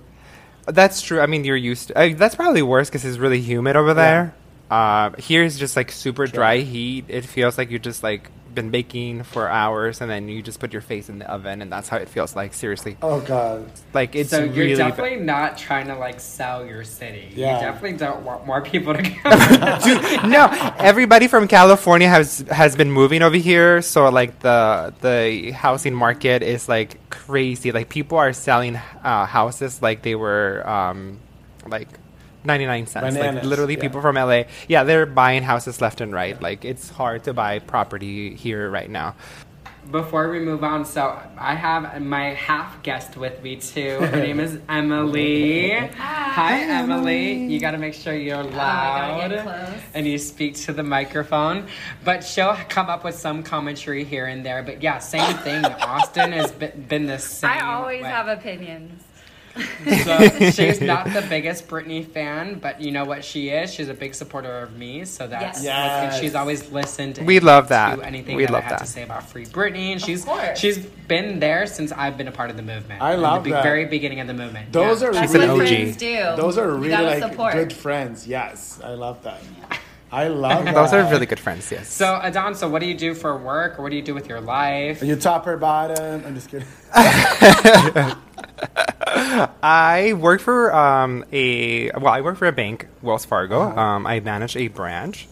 That's 0.66 1.02
true. 1.02 1.22
I 1.22 1.28
mean, 1.28 1.44
you're 1.46 1.56
used 1.56 1.88
to. 1.90 1.98
Uh, 1.98 2.14
that's 2.16 2.36
probably 2.36 2.62
worse 2.62 2.90
because 2.90 3.06
it's 3.06 3.18
really 3.18 3.40
humid 3.42 3.76
over 3.76 3.94
there. 3.94 4.36
Uh, 4.70 5.12
here 5.18 5.44
is 5.44 5.58
just 5.58 5.78
like 5.78 5.92
super 5.92 6.28
dry 6.28 6.58
heat. 6.58 7.06
It 7.08 7.24
feels 7.26 7.58
like 7.58 7.70
you're 7.70 7.80
just 7.80 8.04
like 8.04 8.30
been 8.58 8.72
baking 8.72 9.24
for 9.24 9.48
hours 9.48 10.02
and 10.02 10.10
then 10.12 10.28
you 10.28 10.42
just 10.42 10.60
put 10.60 10.74
your 10.74 10.82
face 10.82 11.08
in 11.08 11.20
the 11.20 11.30
oven 11.32 11.62
and 11.62 11.72
that's 11.72 11.88
how 11.88 11.98
it 11.98 12.10
feels 12.10 12.36
like. 12.36 12.54
Seriously, 12.54 12.98
Oh 13.02 13.22
God. 13.22 13.72
like 13.94 14.16
it's 14.16 14.32
so 14.32 14.44
you're 14.44 14.66
really. 14.66 14.72
ba- 14.76 14.90
definitely 14.90 15.20
not 15.24 15.58
trying 15.58 15.88
to 15.88 15.96
like 15.96 16.20
sell 16.20 16.66
your 16.66 16.84
city. 16.84 17.32
Yeah. 17.36 17.56
You 17.56 17.66
definitely 17.68 17.98
don't 17.98 18.24
want 18.26 18.46
more 18.46 18.62
people 18.62 18.94
to 18.94 19.02
come. 19.22 19.40
Dude, 19.86 20.30
no, 20.30 20.48
everybody 20.78 21.28
from 21.28 21.48
California 21.48 22.10
has 22.10 22.44
has 22.52 22.76
been 22.76 22.92
moving 22.92 23.22
over 23.22 23.38
here, 23.38 23.82
so 23.82 24.10
like 24.10 24.40
the 24.40 24.94
the 25.02 25.52
housing 25.52 25.94
market 25.94 26.42
is 26.44 26.68
like 26.68 27.10
crazy. 27.10 27.72
Like 27.72 27.90
people 27.90 28.18
are 28.18 28.34
selling 28.34 28.76
uh, 28.76 29.26
houses 29.26 29.82
like 29.82 30.02
they 30.02 30.16
were 30.16 30.68
um, 30.68 31.20
like. 31.68 31.88
99 32.48 32.88
cents. 32.88 33.16
Bananas, 33.16 33.36
like 33.36 33.44
literally 33.44 33.76
yeah. 33.76 33.82
people 33.82 34.02
from 34.02 34.16
LA. 34.16 34.44
Yeah, 34.68 34.84
they're 34.84 35.06
buying 35.06 35.44
houses 35.44 35.82
left 35.82 36.02
and 36.02 36.14
right. 36.14 36.42
Like 36.42 36.66
it's 36.66 36.90
hard 36.90 37.26
to 37.26 37.34
buy 37.34 37.60
property 37.60 38.34
here 38.34 38.70
right 38.70 38.90
now. 38.90 39.16
Before 39.92 40.30
we 40.30 40.40
move 40.40 40.66
on, 40.66 40.84
so 40.84 41.18
I 41.38 41.56
have 41.56 42.02
my 42.02 42.34
half 42.34 42.84
guest 42.84 43.16
with 43.16 43.42
me 43.42 43.56
too. 43.56 44.00
Her 44.00 44.18
name 44.28 44.42
is 44.42 44.60
Emily. 44.68 45.70
Hi, 45.70 46.60
Emily. 46.60 47.46
You 47.46 47.58
got 47.62 47.72
to 47.72 47.78
make 47.78 47.94
sure 47.94 48.14
you're 48.14 48.36
oh, 48.36 48.48
loud 48.48 49.32
gotta 49.32 49.82
and 49.94 50.06
you 50.06 50.18
speak 50.18 50.56
to 50.56 50.74
the 50.74 50.84
microphone. 50.84 51.68
But 52.04 52.26
she'll 52.26 52.56
come 52.68 52.88
up 52.88 53.06
with 53.06 53.16
some 53.16 53.44
commentary 53.44 54.04
here 54.04 54.26
and 54.26 54.46
there. 54.46 54.62
But 54.62 54.84
yeah, 54.84 54.98
same 54.98 55.38
thing. 55.38 55.64
Austin 55.82 56.34
has 56.34 56.52
been, 56.52 56.82
been 56.90 57.06
the 57.06 57.20
same. 57.20 57.52
I 57.52 57.62
always 57.62 58.04
way. 58.04 58.10
have 58.10 58.28
opinions. 58.28 59.07
So 60.04 60.30
she's 60.52 60.80
not 60.82 61.06
the 61.14 61.26
biggest 61.30 61.68
Britney 61.68 62.06
fan, 62.06 62.60
but 62.60 62.82
you 62.82 62.92
know 62.92 63.06
what 63.06 63.24
she 63.26 63.50
is? 63.50 63.74
She's 63.74 63.90
a 63.90 63.94
big 63.94 64.14
supporter 64.16 64.60
of 64.60 64.78
me, 64.78 65.06
so 65.06 65.28
that's 65.28 65.64
Yes. 65.64 66.14
and 66.14 66.22
she's 66.24 66.36
always 66.36 66.72
listened. 66.72 67.18
We 67.20 67.40
love 67.40 67.70
that. 67.70 67.96
To 67.98 68.06
anything 68.06 68.36
We 68.38 68.46
that 68.46 68.52
love 68.54 68.64
I 68.64 68.68
had 68.68 68.78
to 68.80 68.86
say 68.86 69.04
about 69.04 69.28
Free 69.30 69.46
Britney, 69.46 69.92
and 69.92 70.02
she's 70.02 70.26
she's 70.60 70.78
been 70.78 71.40
there 71.40 71.66
since 71.68 71.92
I've 71.92 72.18
been 72.18 72.28
a 72.28 72.32
part 72.32 72.50
of 72.50 72.58
the 72.58 72.64
movement. 72.64 73.02
I 73.02 73.14
in 73.16 73.22
love 73.22 73.44
the 73.44 73.50
be- 73.50 73.54
that. 73.54 73.64
very 73.64 73.86
beginning 73.86 74.20
of 74.20 74.28
the 74.28 74.34
movement. 74.34 74.72
Those 74.72 75.02
Yeah. 75.02 75.08
are 75.10 75.14
That's 75.14 75.34
really 75.34 75.48
what 75.48 75.62
OG. 75.62 75.68
friends 75.68 75.98
do. 75.98 76.16
those 76.36 76.58
are 76.58 76.70
really 76.72 77.04
like 77.06 77.24
support. 77.24 77.54
good 77.54 77.74
friends. 77.74 78.28
Yes, 78.28 78.80
I 78.84 78.90
love 78.94 79.24
that. 79.24 79.42
I 80.12 80.30
love 80.30 80.64
that. 80.64 80.74
Those 80.80 80.94
are 80.94 81.04
really 81.12 81.26
good 81.26 81.40
friends. 81.40 81.70
Yes. 81.70 81.92
So 81.92 82.06
Adon, 82.24 82.56
so 82.56 82.70
what 82.70 82.80
do 82.80 82.86
you 82.88 82.96
do 82.96 83.14
for 83.14 83.38
work, 83.38 83.78
or 83.78 83.84
what 83.84 83.90
do 83.90 83.98
you 83.98 84.02
do 84.02 84.14
with 84.14 84.30
your 84.30 84.40
life? 84.40 85.02
Are 85.02 85.06
you 85.06 85.18
top 85.18 85.46
or 85.48 85.58
bottom? 85.58 86.24
I'm 86.26 86.34
just 86.36 86.50
kidding. 86.50 86.68
I 89.64 90.14
work 90.14 90.42
for 90.42 90.74
um, 90.74 91.26
a 91.32 91.92
well, 91.92 92.14
I 92.14 92.22
work 92.22 92.38
for 92.38 92.48
a 92.48 92.52
bank, 92.52 92.88
Wells 93.02 93.26
Fargo. 93.26 93.62
Uh-huh. 93.62 93.80
Um, 93.80 94.08
I 94.08 94.20
manage 94.20 94.56
a 94.56 94.68
branch, 94.68 95.28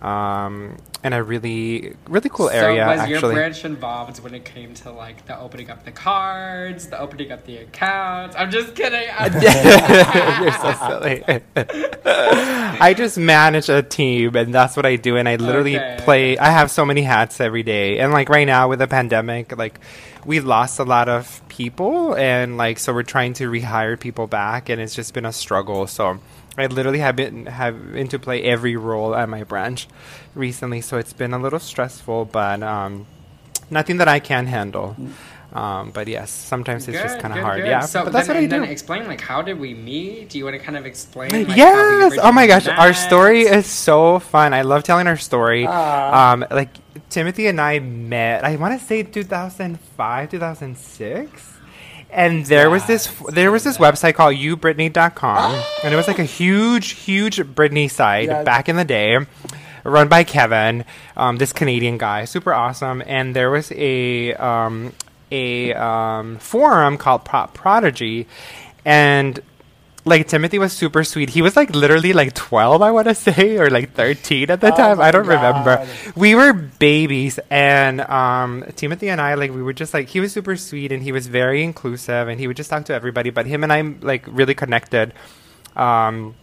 um, 0.00 0.76
in 1.04 1.12
a 1.12 1.22
really 1.22 1.94
really 2.08 2.28
cool 2.28 2.50
area. 2.50 2.82
so 2.84 2.90
was 2.90 2.98
actually, 3.00 3.12
your 3.20 3.32
branch 3.32 3.64
involved 3.64 4.18
when 4.22 4.34
it 4.34 4.44
came 4.44 4.74
to 4.74 4.90
like 4.90 5.24
the 5.26 5.38
opening 5.38 5.70
up 5.70 5.84
the 5.84 5.92
cards, 5.92 6.88
the 6.88 6.98
opening 6.98 7.30
up 7.30 7.44
the 7.46 7.58
accounts? 7.58 8.34
I'm 8.36 8.50
just 8.50 8.74
kidding. 8.74 9.08
I'm- 9.16 9.32
You're 10.42 10.52
so 10.52 10.72
silly. 10.88 11.22
I 12.80 12.94
just 12.96 13.18
manage 13.18 13.68
a 13.68 13.82
team, 13.82 14.34
and 14.36 14.52
that's 14.54 14.76
what 14.76 14.86
I 14.86 14.96
do. 14.96 15.16
And 15.16 15.28
I 15.28 15.36
literally 15.36 15.76
Okay. 15.78 15.96
play. 16.00 16.38
I 16.38 16.50
have 16.50 16.70
so 16.70 16.84
many 16.84 17.02
hats 17.02 17.40
every 17.40 17.62
day. 17.62 17.98
And 17.98 18.12
like 18.12 18.28
right 18.28 18.46
now 18.46 18.68
with 18.68 18.78
the 18.80 18.88
pandemic, 18.88 19.56
like 19.56 19.78
we 20.24 20.40
lost 20.40 20.78
a 20.78 20.84
lot 20.84 21.08
of 21.08 21.40
people, 21.48 22.14
and 22.16 22.56
like 22.56 22.78
so 22.78 22.92
we're 22.92 23.02
trying 23.04 23.34
to 23.34 23.48
rehire 23.50 23.98
people 23.98 24.26
back, 24.26 24.68
and 24.68 24.80
it's 24.80 24.94
just 24.94 25.14
been 25.14 25.24
a 25.26 25.32
struggle. 25.32 25.86
So 25.86 26.18
I 26.58 26.66
literally 26.66 26.98
have 26.98 27.16
been 27.16 27.46
having 27.46 28.08
to 28.08 28.18
play 28.18 28.42
every 28.42 28.76
role 28.76 29.14
at 29.14 29.28
my 29.28 29.44
branch 29.44 29.88
recently. 30.34 30.80
So 30.80 30.98
it's 30.98 31.12
been 31.12 31.32
a 31.32 31.38
little 31.38 31.58
stressful, 31.60 32.26
but 32.26 32.62
um, 32.62 33.06
nothing 33.70 33.98
that 33.98 34.08
I 34.08 34.18
can 34.18 34.46
handle. 34.46 34.96
Um, 35.52 35.92
but 35.92 36.08
yes, 36.08 36.30
sometimes 36.30 36.86
it's 36.88 37.00
just 37.00 37.20
kind 37.20 37.32
of 37.32 37.40
hard. 37.40 37.62
good. 37.62 37.68
Yeah, 37.68 37.80
So 37.80 38.04
but 38.04 38.12
that's 38.12 38.26
then, 38.28 38.36
what 38.36 38.40
I 38.40 38.42
and 38.42 38.50
do. 38.50 38.60
Then 38.60 38.68
explain 38.70 39.06
like 39.06 39.20
how 39.20 39.40
did 39.40 39.58
we 39.58 39.72
meet? 39.72 40.28
Do 40.28 40.36
you 40.38 40.44
want 40.44 40.56
to 40.58 40.62
kind 40.62 40.76
of 40.76 40.84
explain? 40.84 41.30
Like, 41.30 41.48
how 41.48 41.54
yes. 41.56 42.18
Oh 42.20 42.32
my 42.32 42.46
gosh, 42.46 42.66
originally 42.66 42.78
our 42.88 42.92
story 42.92 43.40
is 43.42 43.64
so 43.66 44.18
fun. 44.18 44.52
I 44.52 44.60
love 44.62 44.82
telling 44.82 45.06
our 45.06 45.16
story. 45.16 45.64
Ah. 45.66 46.32
Um, 46.32 46.44
like 46.50 46.68
Timothy 47.08 47.46
and 47.46 47.60
I 47.60 47.78
met. 47.78 48.44
I 48.44 48.56
want 48.56 48.78
to 48.78 48.84
say 48.84 49.02
2005, 49.02 50.30
2006, 50.30 51.47
And 52.10 52.46
there 52.46 52.70
was 52.70 52.86
this 52.86 53.06
there 53.30 53.52
was 53.52 53.64
this 53.64 53.78
website 53.78 54.14
called 54.14 54.34
youbritney.com 54.36 55.62
and 55.84 55.92
it 55.92 55.96
was 55.96 56.08
like 56.08 56.18
a 56.18 56.24
huge 56.24 56.90
huge 56.90 57.36
Britney 57.38 57.90
site 57.90 58.28
Yeah. 58.28 58.42
back 58.42 58.68
in 58.68 58.76
the 58.76 58.84
day 58.84 59.18
run 59.84 60.08
by 60.08 60.24
Kevin, 60.24 60.84
um, 61.16 61.36
this 61.36 61.52
Canadian 61.52 61.98
guy, 61.98 62.24
super 62.24 62.52
awesome. 62.52 63.02
And 63.06 63.34
there 63.34 63.50
was 63.50 63.72
a 63.72 64.34
um, 64.34 64.92
a 65.30 65.72
um, 65.74 66.38
forum 66.38 66.96
called 66.96 67.24
Prop 67.24 67.54
Prodigy, 67.54 68.26
and 68.84 69.40
like 70.08 70.26
Timothy 70.28 70.58
was 70.58 70.72
super 70.72 71.04
sweet. 71.04 71.30
He 71.30 71.42
was 71.42 71.56
like 71.56 71.70
literally 71.70 72.12
like 72.12 72.34
twelve, 72.34 72.82
I 72.82 72.90
want 72.90 73.08
to 73.08 73.14
say, 73.28 73.58
or 73.58 73.70
like 73.70 73.92
thirteen 73.94 74.50
at 74.50 74.60
the 74.60 74.72
Oh 74.72 74.76
time. 74.76 75.00
I 75.00 75.10
don't 75.10 75.26
remember. 75.26 75.86
We 76.16 76.34
were 76.34 76.52
babies, 76.52 77.38
and 77.50 78.00
um, 78.02 78.64
Timothy 78.76 79.08
and 79.08 79.20
I 79.20 79.34
like 79.34 79.52
we 79.52 79.62
were 79.62 79.72
just 79.72 79.94
like 79.94 80.08
he 80.08 80.20
was 80.20 80.32
super 80.32 80.56
sweet 80.56 80.92
and 80.92 81.02
he 81.02 81.12
was 81.12 81.26
very 81.26 81.62
inclusive 81.62 82.28
and 82.28 82.40
he 82.40 82.46
would 82.46 82.56
just 82.56 82.70
talk 82.70 82.84
to 82.86 82.94
everybody. 82.94 83.30
But 83.30 83.46
him 83.46 83.62
and 83.62 83.72
I 83.72 83.82
like 83.82 84.24
really 84.26 84.54
connected. 84.54 85.12
Um, 85.76 86.34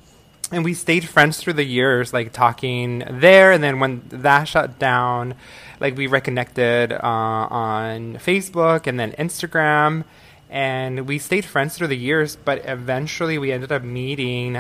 and 0.52 0.64
we 0.64 0.74
stayed 0.74 1.08
friends 1.08 1.38
through 1.38 1.54
the 1.54 1.64
years, 1.64 2.14
like 2.14 2.32
talking 2.32 3.04
there. 3.10 3.52
And 3.52 3.64
then 3.64 3.80
when 3.80 4.04
that 4.10 4.48
shut 4.48 4.78
down, 4.78 5.36
like 5.80 5.98
we 5.98 6.08
reconnected 6.08 6.94
uh, 6.94 7.00
on 7.02 8.16
Facebook 8.16 8.88
and 8.88 9.00
then 9.00 9.14
Instagram, 9.14 10.04
and 10.50 11.08
we 11.08 11.20
stayed 11.20 11.46
friends 11.46 11.78
through 11.78 11.88
the 11.88 11.98
years. 11.98 12.36
But 12.36 12.66
eventually, 12.66 13.38
we 13.38 13.52
ended 13.52 13.72
up 13.72 13.84
meeting, 13.84 14.54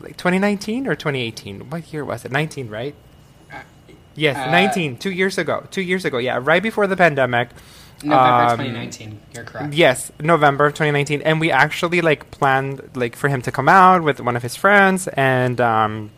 like 0.00 0.16
2019 0.16 0.86
or 0.86 0.94
2018. 0.94 1.70
What 1.70 1.92
year 1.92 2.04
was 2.04 2.24
it? 2.24 2.32
19, 2.32 2.68
right? 2.68 2.94
Yes, 4.14 4.36
uh, 4.36 4.50
19. 4.50 4.96
Two 4.96 5.10
years 5.10 5.38
ago. 5.38 5.66
Two 5.70 5.82
years 5.82 6.04
ago. 6.04 6.18
Yeah, 6.18 6.40
right 6.42 6.62
before 6.62 6.86
the 6.86 6.96
pandemic. 6.96 7.50
November 8.02 8.52
Um, 8.52 8.58
2019. 8.58 9.20
You're 9.34 9.44
correct. 9.44 9.74
Yes, 9.74 10.12
November 10.20 10.66
of 10.66 10.74
2019, 10.74 11.22
and 11.22 11.40
we 11.40 11.50
actually 11.50 12.00
like 12.00 12.30
planned 12.30 12.90
like 12.94 13.16
for 13.16 13.28
him 13.28 13.42
to 13.42 13.50
come 13.50 13.68
out 13.68 14.02
with 14.02 14.20
one 14.20 14.36
of 14.36 14.42
his 14.42 14.54
friends, 14.54 15.08
and 15.08 15.60
um, 15.60 16.10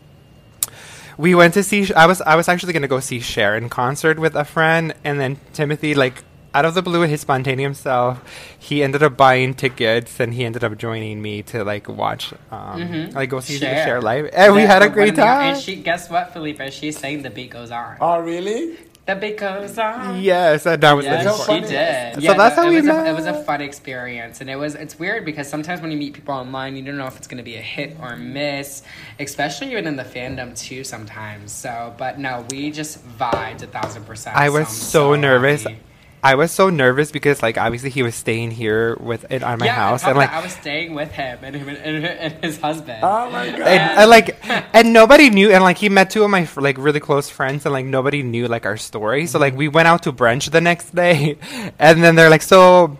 we 1.17 1.33
went 1.33 1.53
to 1.55 1.63
see. 1.63 1.91
I 1.93 2.05
was 2.05 2.21
I 2.21 2.35
was 2.35 2.47
actually 2.47 2.73
going 2.73 2.83
to 2.83 2.87
go 2.87 2.99
see 2.99 3.19
Cher 3.19 3.55
in 3.55 3.69
concert 3.69 4.19
with 4.19 4.35
a 4.35 4.45
friend, 4.45 4.93
and 5.03 5.19
then 5.19 5.39
Timothy 5.53 5.93
like. 5.95 6.23
Out 6.53 6.65
of 6.65 6.73
the 6.73 6.81
blue, 6.81 7.03
his 7.03 7.21
spontaneous 7.21 7.79
self, 7.79 8.21
he 8.59 8.83
ended 8.83 9.01
up 9.03 9.15
buying 9.15 9.53
tickets, 9.53 10.19
and 10.19 10.33
he 10.33 10.43
ended 10.43 10.65
up 10.65 10.77
joining 10.77 11.21
me 11.21 11.43
to 11.43 11.63
like 11.63 11.87
watch, 11.87 12.33
um, 12.51 13.11
like 13.11 13.29
go 13.29 13.39
see 13.39 13.53
the 13.53 13.67
Cher. 13.67 13.85
Cher 13.85 14.01
live, 14.01 14.29
and 14.33 14.53
we 14.53 14.61
had 14.63 14.81
a 14.81 14.89
great 14.89 15.15
one- 15.17 15.25
time. 15.27 15.53
And 15.55 15.61
she, 15.61 15.77
guess 15.77 16.09
what, 16.09 16.33
Felipe? 16.33 16.61
She's 16.71 16.97
saying 16.97 17.21
the 17.23 17.29
beat 17.29 17.51
goes 17.51 17.71
on. 17.71 17.95
Oh, 18.01 18.19
really? 18.19 18.77
The 19.05 19.15
beat 19.15 19.37
goes 19.37 19.77
on. 19.79 20.21
yes, 20.21 20.65
and 20.65 20.83
that 20.83 20.91
was 20.91 21.05
Yes, 21.05 21.23
the 21.23 21.31
so 21.31 21.37
she 21.39 21.45
funny. 21.47 21.61
did. 21.61 22.15
So 22.15 22.19
Yeah, 22.21 22.33
that's 22.33 22.55
no, 22.57 22.61
how 22.63 22.67
it 22.67 22.71
we 22.71 22.75
was 22.75 22.85
met. 22.85 23.07
A, 23.07 23.09
it 23.09 23.13
was 23.13 23.25
a 23.25 23.43
fun 23.45 23.61
experience, 23.61 24.41
and 24.41 24.49
it 24.49 24.57
was. 24.57 24.75
It's 24.75 24.99
weird 24.99 25.23
because 25.25 25.47
sometimes 25.49 25.79
when 25.81 25.89
you 25.89 25.97
meet 25.97 26.13
people 26.13 26.35
online, 26.35 26.75
you 26.75 26.83
don't 26.83 26.97
know 26.97 27.07
if 27.07 27.15
it's 27.17 27.27
going 27.27 27.37
to 27.39 27.43
be 27.43 27.55
a 27.55 27.61
hit 27.61 27.95
or 28.01 28.17
miss, 28.17 28.83
especially 29.19 29.71
even 29.71 29.87
in 29.87 29.95
the 29.95 30.03
fandom 30.03 30.55
too. 30.57 30.83
Sometimes. 30.83 31.51
So, 31.53 31.95
but 31.97 32.19
no, 32.19 32.45
we 32.51 32.71
just 32.71 32.99
vibed 33.17 33.63
a 33.63 33.67
thousand 33.67 34.03
percent. 34.05 34.35
I 34.35 34.49
was 34.49 34.67
I'm 34.67 34.73
so, 34.73 35.15
nervous. 35.15 35.63
happy. 35.63 35.77
I 36.23 36.35
was 36.35 36.51
so 36.51 36.69
nervous 36.69 37.11
because 37.11 37.41
like 37.41 37.57
obviously 37.57 37.89
he 37.89 38.03
was 38.03 38.13
staying 38.13 38.51
here 38.51 38.95
with 38.99 39.25
it 39.31 39.41
on 39.41 39.57
my 39.57 39.65
yeah, 39.65 39.73
house 39.73 40.03
and 40.03 40.11
and 40.11 40.19
like 40.19 40.31
I 40.31 40.41
was 40.41 40.53
staying 40.53 40.93
with 40.93 41.11
him 41.11 41.39
and 41.41 41.55
him 41.55 41.67
and, 41.67 41.77
and, 41.77 42.05
and 42.05 42.43
his 42.43 42.59
husband. 42.59 42.99
Oh 43.03 43.29
my 43.31 43.49
god. 43.49 43.61
and, 43.61 43.99
and, 43.99 44.09
like 44.09 44.37
and 44.73 44.93
nobody 44.93 45.31
knew 45.31 45.51
and 45.51 45.63
like 45.63 45.77
he 45.77 45.89
met 45.89 46.11
two 46.11 46.23
of 46.23 46.29
my 46.29 46.47
like 46.57 46.77
really 46.77 46.99
close 46.99 47.29
friends 47.29 47.65
and 47.65 47.73
like 47.73 47.85
nobody 47.85 48.21
knew 48.21 48.47
like 48.47 48.65
our 48.65 48.77
story 48.77 49.25
so 49.25 49.39
like 49.39 49.55
we 49.55 49.67
went 49.67 49.87
out 49.87 50.03
to 50.03 50.13
brunch 50.13 50.51
the 50.51 50.61
next 50.61 50.93
day 50.93 51.37
and 51.79 52.03
then 52.03 52.15
they're 52.15 52.29
like 52.29 52.43
so 52.43 52.97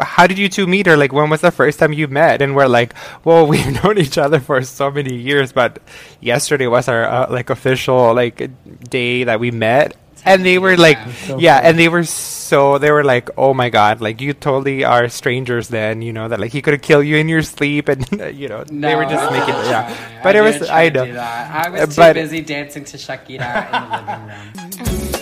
how 0.00 0.26
did 0.26 0.38
you 0.38 0.48
two 0.48 0.66
meet 0.66 0.86
or 0.86 0.96
like 0.96 1.12
when 1.12 1.28
was 1.28 1.40
the 1.40 1.50
first 1.50 1.78
time 1.78 1.92
you 1.92 2.06
met 2.08 2.40
and 2.42 2.54
we're 2.54 2.66
like 2.66 2.94
well 3.24 3.46
we've 3.48 3.82
known 3.82 3.98
each 3.98 4.18
other 4.18 4.38
for 4.38 4.62
so 4.62 4.90
many 4.90 5.14
years 5.14 5.52
but 5.52 5.80
yesterday 6.20 6.66
was 6.66 6.88
our 6.88 7.04
uh, 7.04 7.26
like 7.30 7.50
official 7.50 8.14
like 8.14 8.50
day 8.88 9.24
that 9.24 9.40
we 9.40 9.50
met 9.50 9.96
and 10.26 10.44
they 10.44 10.58
were 10.58 10.76
like 10.76 10.98
Yeah. 10.98 11.12
So 11.12 11.38
yeah 11.38 11.60
cool. 11.60 11.68
and 11.70 11.78
they 11.78 11.88
were 11.88 12.04
so 12.04 12.78
they 12.78 12.90
were 12.90 13.04
like 13.04 13.30
oh 13.38 13.54
my 13.54 13.70
god 13.70 14.00
like 14.00 14.20
you 14.20 14.32
totally 14.34 14.84
are 14.84 15.08
strangers 15.08 15.68
then 15.68 16.02
you 16.02 16.12
know 16.12 16.28
that 16.28 16.38
like 16.40 16.52
he 16.52 16.60
could 16.62 16.82
kill 16.82 17.02
you 17.02 17.16
in 17.16 17.28
your 17.28 17.42
sleep 17.42 17.88
and 17.88 18.04
you 18.36 18.48
know 18.48 18.64
they 18.64 18.94
were 18.94 19.04
just 19.06 19.30
making 19.32 19.54
didn't 19.54 19.70
yeah 19.70 19.86
try. 19.94 20.20
but 20.22 20.36
I 20.36 20.38
it 20.38 20.42
was 20.42 20.54
didn't 20.54 20.68
try 20.68 20.82
i 20.84 20.88
know 20.90 21.06
do 21.06 21.12
that. 21.14 21.66
I 21.66 21.68
was 21.70 21.94
too 21.94 22.00
But- 22.02 22.14
busy 22.14 22.40
dancing 22.42 22.84
to 22.84 22.96
Shakira 22.98 23.66
in 23.66 23.80
the 23.90 23.98
living 23.98 24.26
room. 24.28 25.16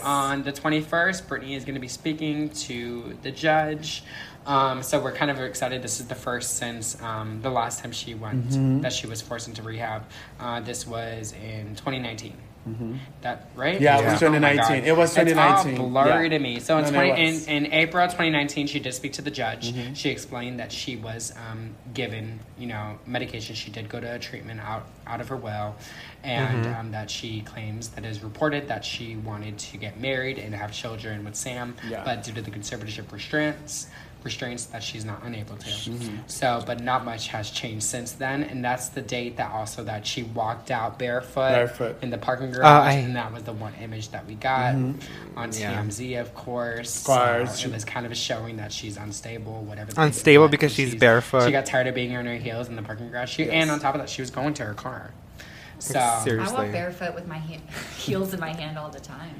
On 0.04 0.42
the 0.42 0.52
21st, 0.52 1.24
Britney 1.28 1.54
is 1.54 1.64
going 1.66 1.74
to 1.74 1.80
be 1.80 1.88
speaking 1.88 2.48
to 2.50 3.14
the 3.22 3.30
judge. 3.30 4.04
Um, 4.46 4.82
so 4.82 4.98
we're 5.00 5.12
kind 5.12 5.30
of 5.30 5.38
excited. 5.40 5.82
This 5.82 6.00
is 6.00 6.06
the 6.06 6.14
first 6.14 6.56
since 6.56 6.96
um, 7.02 7.42
the 7.42 7.50
last 7.50 7.80
time 7.82 7.92
she 7.92 8.14
went 8.14 8.82
that 8.82 8.92
she 8.92 9.06
was 9.06 9.20
forced 9.20 9.48
into 9.48 9.62
rehab. 9.62 10.04
Uh, 10.40 10.60
this 10.60 10.86
was 10.86 11.34
in 11.34 11.74
2019. 11.74 12.32
That 13.22 13.48
right? 13.56 13.80
Yeah, 13.80 13.98
it 14.00 14.04
was 14.04 14.14
Oh 14.22 14.26
2019. 14.26 14.80
God. 14.80 14.86
It 14.88 14.96
was 14.96 15.14
2019. 15.14 15.28
It's 15.28 15.38
all 15.38 15.86
2019. 15.86 15.90
blurry 15.92 16.22
Yeah. 16.24 16.28
to 16.30 16.38
me. 16.38 16.60
So 16.60 16.76
in, 16.78 16.84
No, 16.84 16.90
no, 16.90 16.96
20, 17.14 17.22
in, 17.48 17.64
in 17.64 17.72
April 17.72 18.06
2019, 18.06 18.66
she 18.66 18.78
did 18.78 18.92
speak 18.92 19.14
to 19.14 19.22
the 19.22 19.30
judge. 19.30 19.72
Mm-hmm. 19.72 19.94
She 19.94 20.10
explained 20.10 20.60
that 20.60 20.70
she 20.70 20.96
was 20.96 21.32
um, 21.50 21.74
given, 21.94 22.40
you 22.58 22.66
know, 22.66 22.98
medication. 23.06 23.54
She 23.54 23.70
did 23.70 23.88
go 23.88 24.00
to 24.00 24.14
a 24.14 24.18
treatment 24.18 24.60
out 24.60 24.86
out 25.06 25.20
of 25.22 25.28
her 25.28 25.36
will, 25.36 25.76
and 26.22 26.66
Mm-hmm. 26.66 26.80
um, 26.80 26.90
that 26.92 27.10
she 27.10 27.40
claims 27.40 27.88
that 27.90 28.04
is 28.04 28.22
reported 28.22 28.68
that 28.68 28.84
she 28.84 29.16
wanted 29.16 29.56
to 29.58 29.78
get 29.78 29.98
married 29.98 30.38
and 30.38 30.54
have 30.54 30.70
children 30.72 31.24
with 31.24 31.34
Sam, 31.36 31.74
Yeah. 31.88 32.04
but 32.04 32.24
due 32.24 32.32
to 32.34 32.42
the 32.42 32.50
conservatorship 32.50 33.10
restraints. 33.10 33.86
Restraints 34.24 34.64
that 34.66 34.82
she's 34.82 35.04
not 35.04 35.22
unable 35.22 35.56
to. 35.56 35.68
Mm-hmm. 35.70 36.16
So, 36.26 36.62
but 36.66 36.80
not 36.82 37.04
much 37.04 37.28
has 37.28 37.50
changed 37.50 37.84
since 37.84 38.12
then, 38.12 38.42
and 38.42 38.64
that's 38.64 38.88
the 38.88 39.00
date 39.00 39.36
that 39.36 39.52
also 39.52 39.84
that 39.84 40.04
she 40.06 40.24
walked 40.24 40.72
out 40.72 40.98
barefoot, 40.98 41.50
Barefoot. 41.52 41.96
in 42.02 42.10
the 42.10 42.18
parking 42.18 42.50
garage, 42.50 42.64
I- 42.66 42.92
and 42.94 43.14
that 43.14 43.32
was 43.32 43.44
the 43.44 43.52
one 43.52 43.74
image 43.80 44.08
that 44.10 44.26
we 44.26 44.34
got 44.34 44.74
on 44.74 44.98
Yeah. 45.52 45.74
TMZ, 45.80 46.16
of 46.20 46.34
course. 46.34 46.98
Of 46.98 47.04
course. 47.06 47.60
So 47.60 47.68
it 47.68 47.72
was 47.74 47.84
kind 47.84 48.06
of 48.06 48.16
showing 48.16 48.56
that 48.56 48.72
she's 48.72 48.96
unstable, 48.96 49.62
whatever. 49.62 49.92
the 49.92 50.02
Unstable 50.02 50.42
was, 50.42 50.50
because 50.50 50.76
and 50.78 50.88
she's 50.90 50.94
barefoot. 51.00 51.44
She 51.46 51.52
got 51.52 51.64
tired 51.66 51.86
of 51.86 51.94
being 51.94 52.14
on 52.16 52.26
her 52.26 52.36
heels 52.36 52.68
in 52.68 52.74
the 52.74 52.82
parking 52.82 53.10
garage. 53.10 53.30
She, 53.30 53.48
And 53.48 53.70
on 53.70 53.78
top 53.78 53.94
of 53.94 54.00
that, 54.00 54.10
she 54.10 54.20
was 54.20 54.30
going 54.30 54.52
to 54.54 54.64
her 54.64 54.74
car. 54.74 55.12
So 55.78 55.92
Seriously. 56.24 56.56
I 56.56 56.60
walk 56.64 56.72
barefoot 56.72 57.14
with 57.14 57.28
my 57.28 57.38
he- 57.38 57.60
heels 57.96 58.34
in 58.34 58.40
my 58.40 58.52
hand 58.52 58.76
all 58.78 58.88
the 58.90 58.98
time. 58.98 59.34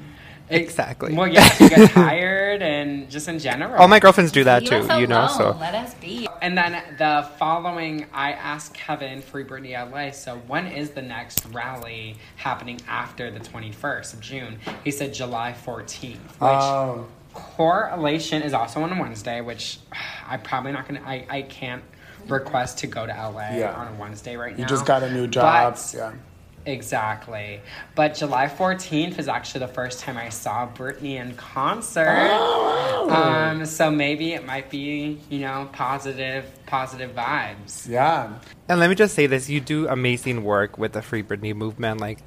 It- 0.49 0.61
Exactly. 0.61 1.13
Well, 1.13 1.27
yeah, 1.27 1.47
you 1.59 1.69
get 1.69 1.91
tired 1.93 2.61
and 2.61 3.09
just 3.09 3.27
in 3.27 3.39
general. 3.39 3.79
all 3.81 3.87
my 3.87 3.99
girlfriends 3.99 4.31
do 4.31 4.43
that 4.43 4.61
Leave 4.63 4.87
too 4.87 4.99
you 4.99 5.07
know 5.07 5.27
so 5.27 5.55
let 5.59 5.75
us 5.75 5.93
be. 5.95 6.27
And 6.41 6.57
then 6.57 6.81
the 6.97 7.27
following, 7.37 8.05
I 8.13 8.31
asked 8.33 8.73
Kevin, 8.73 9.21
Free 9.21 9.43
Britney 9.43 9.73
LA, 9.73 10.11
so 10.11 10.37
when 10.47 10.67
is 10.67 10.91
the 10.91 11.01
next 11.01 11.45
rally 11.47 12.15
happening 12.37 12.79
after 12.87 13.29
the 13.31 13.39
21st 13.39 14.13
of 14.13 14.19
June? 14.21 14.57
He 14.83 14.91
said 14.91 15.13
July 15.13 15.53
14th, 15.65 16.13
which 16.15 16.17
Oh, 16.41 17.05
correlation 17.33 18.41
is 18.41 18.53
also 18.53 18.81
on 18.81 18.91
a 18.91 18.99
Wednesday, 19.01 19.41
which 19.41 19.79
I'm 20.27 20.41
probably 20.41 20.71
not 20.71 20.87
going 20.87 21.01
to, 21.01 21.07
I 21.07 21.25
I 21.29 21.41
can't 21.43 21.83
request 22.27 22.79
to 22.79 22.87
go 22.87 23.05
to 23.05 23.11
LA 23.13 23.57
Yeah. 23.57 23.73
on 23.73 23.87
a 23.93 23.99
Wednesday 23.99 24.35
right 24.35 24.55
now. 24.57 24.63
you 24.63 24.67
just 24.67 24.85
got 24.85 25.03
a 25.03 25.11
new 25.11 25.27
job. 25.27 25.73
But- 25.75 25.93
yeah. 25.95 26.11
Exactly. 26.65 27.61
But 27.95 28.15
July 28.15 28.47
14th 28.47 29.17
is 29.17 29.27
actually 29.27 29.59
the 29.59 29.73
first 29.73 29.99
time 29.99 30.17
I 30.17 30.29
saw 30.29 30.67
Britney 30.67 31.15
in 31.15 31.35
concert. 31.35 32.29
Oh. 32.31 33.09
Um, 33.09 33.65
so 33.65 33.89
maybe 33.89 34.33
it 34.33 34.45
might 34.45 34.69
be, 34.69 35.19
you 35.29 35.39
know, 35.39 35.69
positive, 35.71 36.45
positive 36.65 37.15
vibes. 37.15 37.87
Yeah. 37.87 38.39
And 38.67 38.79
let 38.79 38.89
me 38.89 38.95
just 38.95 39.15
say 39.15 39.25
this: 39.25 39.49
you 39.49 39.61
do 39.61 39.87
amazing 39.87 40.43
work 40.43 40.77
with 40.77 40.93
the 40.93 41.01
Free 41.01 41.23
Britney 41.23 41.55
movement. 41.55 41.99
Like, 41.99 42.19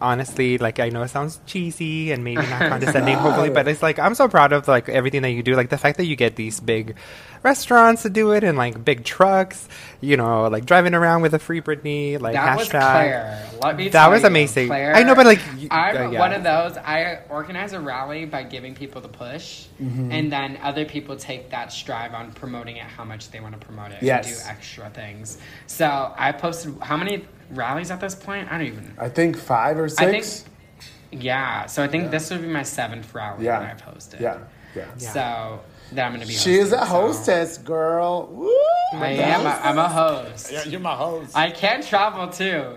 honestly, 0.00 0.58
like 0.58 0.78
I 0.80 0.88
know 0.90 1.02
it 1.02 1.08
sounds 1.08 1.40
cheesy 1.46 2.12
and 2.12 2.22
maybe 2.24 2.42
not 2.42 2.60
condescending, 2.70 3.16
hopefully, 3.16 3.50
but 3.50 3.66
it's 3.68 3.82
like 3.82 3.98
I'm 3.98 4.14
so 4.14 4.28
proud 4.28 4.52
of 4.52 4.68
like 4.68 4.88
everything 4.88 5.22
that 5.22 5.30
you 5.30 5.42
do. 5.42 5.54
Like 5.54 5.70
the 5.70 5.78
fact 5.78 5.96
that 5.98 6.06
you 6.06 6.16
get 6.16 6.36
these 6.36 6.60
big 6.60 6.96
restaurants 7.42 8.02
to 8.02 8.10
do 8.10 8.32
it 8.32 8.42
and 8.44 8.58
like 8.58 8.84
big 8.84 9.04
trucks, 9.04 9.68
you 10.00 10.16
know, 10.16 10.48
like 10.48 10.66
driving 10.66 10.94
around 10.94 11.22
with 11.22 11.32
a 11.34 11.38
Free 11.38 11.60
Britney 11.60 12.20
like 12.20 12.34
that 12.34 12.56
was 12.58 12.68
hashtag. 12.68 12.70
Claire. 12.80 13.50
Let 13.62 13.76
me 13.76 13.88
That 13.88 14.08
was 14.10 14.22
you, 14.22 14.28
amazing. 14.28 14.66
Claire, 14.68 14.94
I 14.94 15.02
know, 15.02 15.14
but, 15.14 15.26
like, 15.26 15.40
y- 15.56 15.68
I'm 15.70 15.96
uh, 15.96 16.10
yeah. 16.10 16.18
one 16.18 16.32
of 16.32 16.42
those. 16.42 16.76
I 16.76 17.20
organize 17.30 17.72
a 17.72 17.80
rally 17.80 18.24
by 18.26 18.42
giving 18.42 18.74
people 18.74 19.00
the 19.00 19.08
push, 19.08 19.66
Mm-hmm. 19.80 20.10
and 20.10 20.32
then 20.32 20.58
other 20.62 20.86
people 20.86 21.16
take 21.16 21.50
that 21.50 21.70
strive 21.70 22.14
on 22.14 22.32
promoting 22.32 22.76
it 22.76 22.84
how 22.84 23.04
much 23.04 23.30
they 23.30 23.40
want 23.40 23.58
to 23.60 23.64
promote 23.66 23.92
it 23.92 24.02
Yes. 24.02 24.26
and 24.26 24.34
do 24.36 24.50
extra 24.50 24.88
things. 24.90 25.36
So 25.66 26.14
I 26.16 26.32
posted 26.32 26.78
how 26.80 26.96
many 26.96 27.26
rallies 27.50 27.90
at 27.90 28.00
this 28.00 28.14
point? 28.14 28.50
I 28.50 28.58
don't 28.58 28.66
even. 28.66 28.94
I 28.98 29.08
think 29.08 29.36
five 29.36 29.78
or 29.78 29.88
six. 29.88 30.00
I 30.02 30.10
think 30.10 31.22
Yeah, 31.24 31.66
so 31.66 31.82
I 31.82 31.88
think 31.88 32.10
this 32.10 32.30
would 32.30 32.42
be 32.42 32.48
my 32.48 32.62
seventh 32.62 33.14
rally 33.14 33.44
Yeah. 33.44 33.60
that 33.60 33.70
I've 33.82 33.94
hosted. 33.94 34.20
yeah. 34.20 34.38
Yeah. 34.74 34.84
So 34.98 35.60
that 35.92 36.04
I'm 36.06 36.12
gonna 36.12 36.26
be. 36.26 36.32
She 36.32 36.56
is 36.58 36.70
hosting, 36.70 36.78
a 36.78 36.86
so- 36.86 36.88
hostess, 36.88 37.58
girl. 37.58 38.28
Woo! 38.30 38.52
I 38.94 39.08
am. 39.10 39.46
A, 39.46 39.50
I'm 39.50 39.78
a 39.78 39.88
host. 39.88 40.52
Yeah, 40.52 40.64
you're 40.64 40.80
my 40.80 40.94
host. 40.94 41.34
I 41.36 41.50
can 41.50 41.82
travel 41.82 42.28
too. 42.28 42.76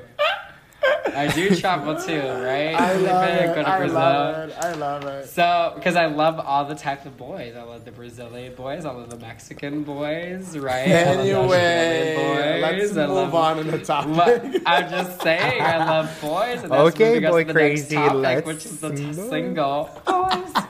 I 1.16 1.28
do 1.34 1.56
travel 1.56 1.96
too, 1.96 2.20
right? 2.20 2.74
I 2.76 2.94
love 2.94 3.24
it. 3.30 3.56
Go 3.56 3.64
to 3.64 3.70
I 3.70 3.78
Brazil. 3.80 3.96
love 3.96 4.50
it. 4.50 4.56
I 4.60 4.74
love 4.74 5.04
it. 5.06 5.28
So, 5.30 5.74
because 5.76 5.96
I 5.96 6.06
love 6.08 6.40
all 6.40 6.66
the 6.66 6.76
types 6.76 7.06
of 7.06 7.18
boys. 7.18 7.56
I 7.56 7.64
love 7.64 7.86
the 7.86 7.92
Brazilian 7.92 8.56
boys. 8.56 8.86
I 8.86 8.92
love 8.92 9.10
the 9.10 9.18
Mexican 9.18 9.84
boys, 9.84 10.58
right? 10.58 10.88
I 10.88 11.16
love 11.16 11.26
the 11.26 11.32
Anyway, 11.32 12.62
Australian 12.62 12.62
let's. 12.62 12.98
I 12.98 13.08
move 13.08 13.16
love, 13.16 13.36
on 13.36 13.60
in 13.60 13.68
the 13.72 13.80
topic. 13.80 14.62
I'm 14.66 14.90
just 14.90 15.22
saying, 15.22 15.62
I 15.62 15.78
love 15.78 16.18
boys. 16.22 16.64
And 16.64 16.72
that's 16.72 16.96
Okay, 16.96 17.16
moving 17.16 17.30
boy 17.30 17.42
to 17.44 17.48
the 17.48 17.54
crazy, 17.54 17.96
Next 17.96 18.08
topic, 18.08 18.22
let's 18.22 18.48
which 18.48 18.66
is 18.66 18.80
the 18.80 18.90
t- 18.96 19.14
single. 19.14 19.90
Boys. 20.06 20.54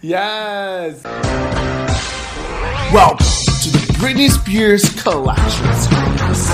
Yes. 0.00 1.02
Welcome 2.92 3.18
to 3.18 3.70
the 3.70 3.92
Britney 3.98 4.30
Spears 4.30 4.88
collection 5.02 5.72
series. 5.74 6.50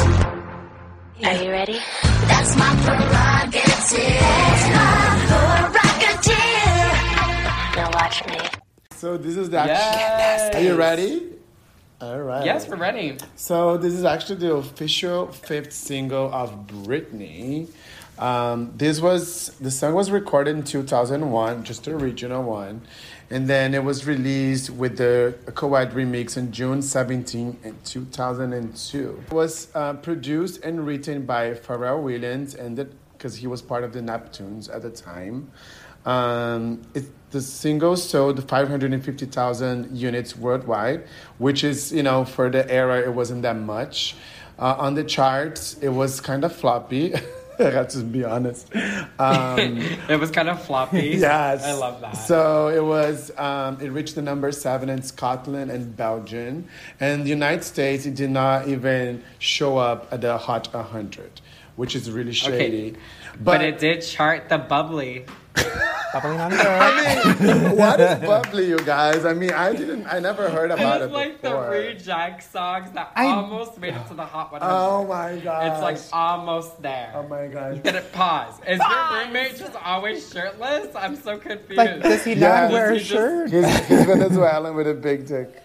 Are 1.25 1.43
you 1.45 1.51
ready? 1.51 1.79
That's 2.29 2.57
my 2.57 2.75
prerogative. 2.85 3.65
That's 3.65 4.65
my 4.75 5.27
prerogative. 5.29 6.37
Now 7.77 7.91
watch 7.93 8.27
me. 8.27 8.39
So 8.93 9.17
this 9.17 9.37
is 9.37 9.51
the 9.51 9.59
actual. 9.59 9.75
Yes. 9.75 10.55
Are 10.55 10.63
you 10.63 10.75
ready? 10.77 11.31
All 12.01 12.21
right. 12.21 12.45
Yes, 12.45 12.69
we're 12.69 12.77
ready. 12.77 13.17
So 13.37 13.77
this 13.77 13.93
is 13.95 14.05
actually 14.05 14.37
the 14.37 14.55
official 14.55 15.29
fifth 15.33 15.73
single 15.73 16.33
of 16.33 16.67
Britney. 16.67 17.69
Um, 18.19 18.73
this 18.77 19.01
was 19.01 19.49
the 19.61 19.71
song 19.71 19.95
was 19.95 20.11
recorded 20.11 20.57
in 20.57 20.63
2001, 20.63 21.65
just 21.65 21.85
the 21.85 21.93
original 21.93 22.43
one, 22.45 22.83
and 23.31 23.49
then 23.49 23.75
it 23.75 23.83
was 23.83 24.07
released 24.07 24.71
with 24.71 24.99
the 24.99 25.35
co-ed 25.55 25.93
remix 25.93 26.37
on 26.37 26.53
June 26.53 26.83
17 26.83 27.59
in 27.65 27.77
2002. 27.85 29.23
It 29.27 29.33
was 29.33 29.69
uh, 29.75 29.95
produced 29.95 30.63
and 30.63 30.87
written 30.87 31.25
by 31.25 31.53
Pharrell 31.55 32.03
Williams, 32.03 32.55
and 32.55 32.77
because 33.13 33.37
he 33.37 33.47
was 33.47 33.63
part 33.63 33.85
of 33.85 33.93
the 33.93 34.01
Neptunes 34.01 34.75
at 34.75 34.83
the 34.83 34.91
time. 34.91 35.51
Um, 36.05 36.83
it, 36.93 37.05
the 37.31 37.41
single 37.41 37.97
sold 37.97 38.47
550,000 38.47 39.97
units 39.97 40.37
worldwide, 40.37 41.07
which 41.39 41.65
is, 41.65 41.93
you 41.93 42.03
know, 42.03 42.25
for 42.25 42.51
the 42.51 42.71
era, 42.71 43.01
it 43.01 43.15
wasn't 43.15 43.43
that 43.43 43.57
much. 43.57 44.15
Uh, 44.59 44.77
on 44.79 44.95
the 44.95 45.03
charts, 45.03 45.75
it 45.81 45.89
was 45.89 46.21
kind 46.21 46.45
of 46.45 46.55
floppy. 46.55 47.15
I 47.59 47.63
have 47.71 47.89
to 47.89 47.99
be 48.03 48.25
honest. 48.25 48.75
Um, 49.19 49.79
It 50.09 50.19
was 50.21 50.31
kind 50.31 50.49
of 50.49 50.63
floppy. 50.63 51.17
yes, 51.19 51.65
I 51.65 51.73
love 51.73 52.01
that. 52.01 52.13
So 52.13 52.69
it 52.69 52.83
was. 52.85 53.31
Um, 53.39 53.81
it 53.81 53.91
reached 53.91 54.15
the 54.15 54.23
number 54.23 54.51
seven 54.53 54.89
in 54.89 55.03
Scotland 55.03 55.71
and 55.71 55.97
Belgium, 55.97 56.67
and 57.01 57.25
the 57.25 57.31
United 57.31 57.65
States. 57.65 58.07
It 58.07 58.15
did 58.15 58.31
not 58.31 58.69
even 58.69 59.23
show 59.39 59.79
up 59.79 60.13
at 60.13 60.21
the 60.21 60.37
Hot 60.37 60.73
100, 60.73 61.41
which 61.77 61.95
is 61.95 62.11
really 62.11 62.33
shady. 62.33 62.97
but, 63.41 63.63
it 63.63 63.79
did 63.79 64.01
chart 64.03 64.49
the 64.49 64.59
bubbly. 64.59 65.25
Bubbling 65.55 66.41
under. 66.41 66.57
I 66.57 67.35
mean, 67.41 67.77
what 67.77 67.99
is 68.01 68.21
bubbly, 68.21 68.69
you 68.69 68.79
guys? 68.79 69.25
I 69.25 69.33
mean, 69.35 69.51
I 69.53 69.75
didn't. 69.75 70.07
I 70.07 70.21
never 70.21 70.49
heard 70.49 70.71
about 70.71 71.01
it. 71.01 71.05
It's 71.05 71.11
it 71.13 71.15
like 71.15 71.43
before. 71.43 71.65
the 71.65 71.71
reject 71.71 72.53
songs 72.53 72.93
that 72.93 73.11
I- 73.17 73.27
almost 73.27 73.79
made 73.79 73.95
it 73.95 74.07
to 74.09 74.15
the 74.15 74.25
Hot 74.25 74.53
100. 74.53 74.73
oh 74.73 75.05
my 75.07 75.37
god! 75.41 75.73
It's 75.73 75.83
like 75.83 75.99
almost 76.17 76.81
there. 76.83 77.13
oh 77.17 77.27
my 77.29 77.49
gosh. 77.49 77.79
Did 77.79 77.97
it 77.97 78.13
pause? 78.13 78.55
Is 78.67 78.79
your 78.79 79.13
roommate 79.25 79.57
just 79.57 79.75
always 79.85 80.31
shirtless? 80.33 80.95
I'm 80.95 81.17
so 81.17 81.37
confused. 81.37 81.77
like, 81.79 82.01
does 82.03 82.25
he 82.25 82.35
Yeah. 82.35 82.63
not 82.69 82.73
wear 82.73 82.91
a 82.93 82.95
Does 82.99 83.03
he 83.03 83.09
just- 83.09 83.21
shirt? 83.21 83.51
He's, 83.51 83.79
he's 83.89 84.05
Venezuelan 84.07 84.75
with 84.77 84.87
a 84.89 84.95
big 84.95 85.27
dick. 85.27 85.63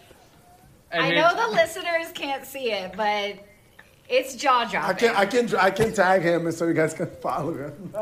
And 0.91 1.03
I 1.03 1.10
know 1.12 1.48
the 1.48 1.55
listeners 1.55 2.12
can't 2.15 2.43
see 2.46 2.72
it, 2.72 2.93
but 2.98 3.36
it's 4.10 4.36
jaw 4.36 4.66
dropping. 4.66 4.80
I 4.80 4.94
dropping. 4.94 5.10
can 5.10 5.16
I 5.16 5.25
can 5.25 5.56
I 5.56 5.70
can 5.70 5.94
tag 5.94 6.22
him 6.22 6.51
so 6.51 6.66
you 6.66 6.74
guys 6.74 6.94
can 6.94 7.08
follow 7.22 7.54
him. 7.54 7.94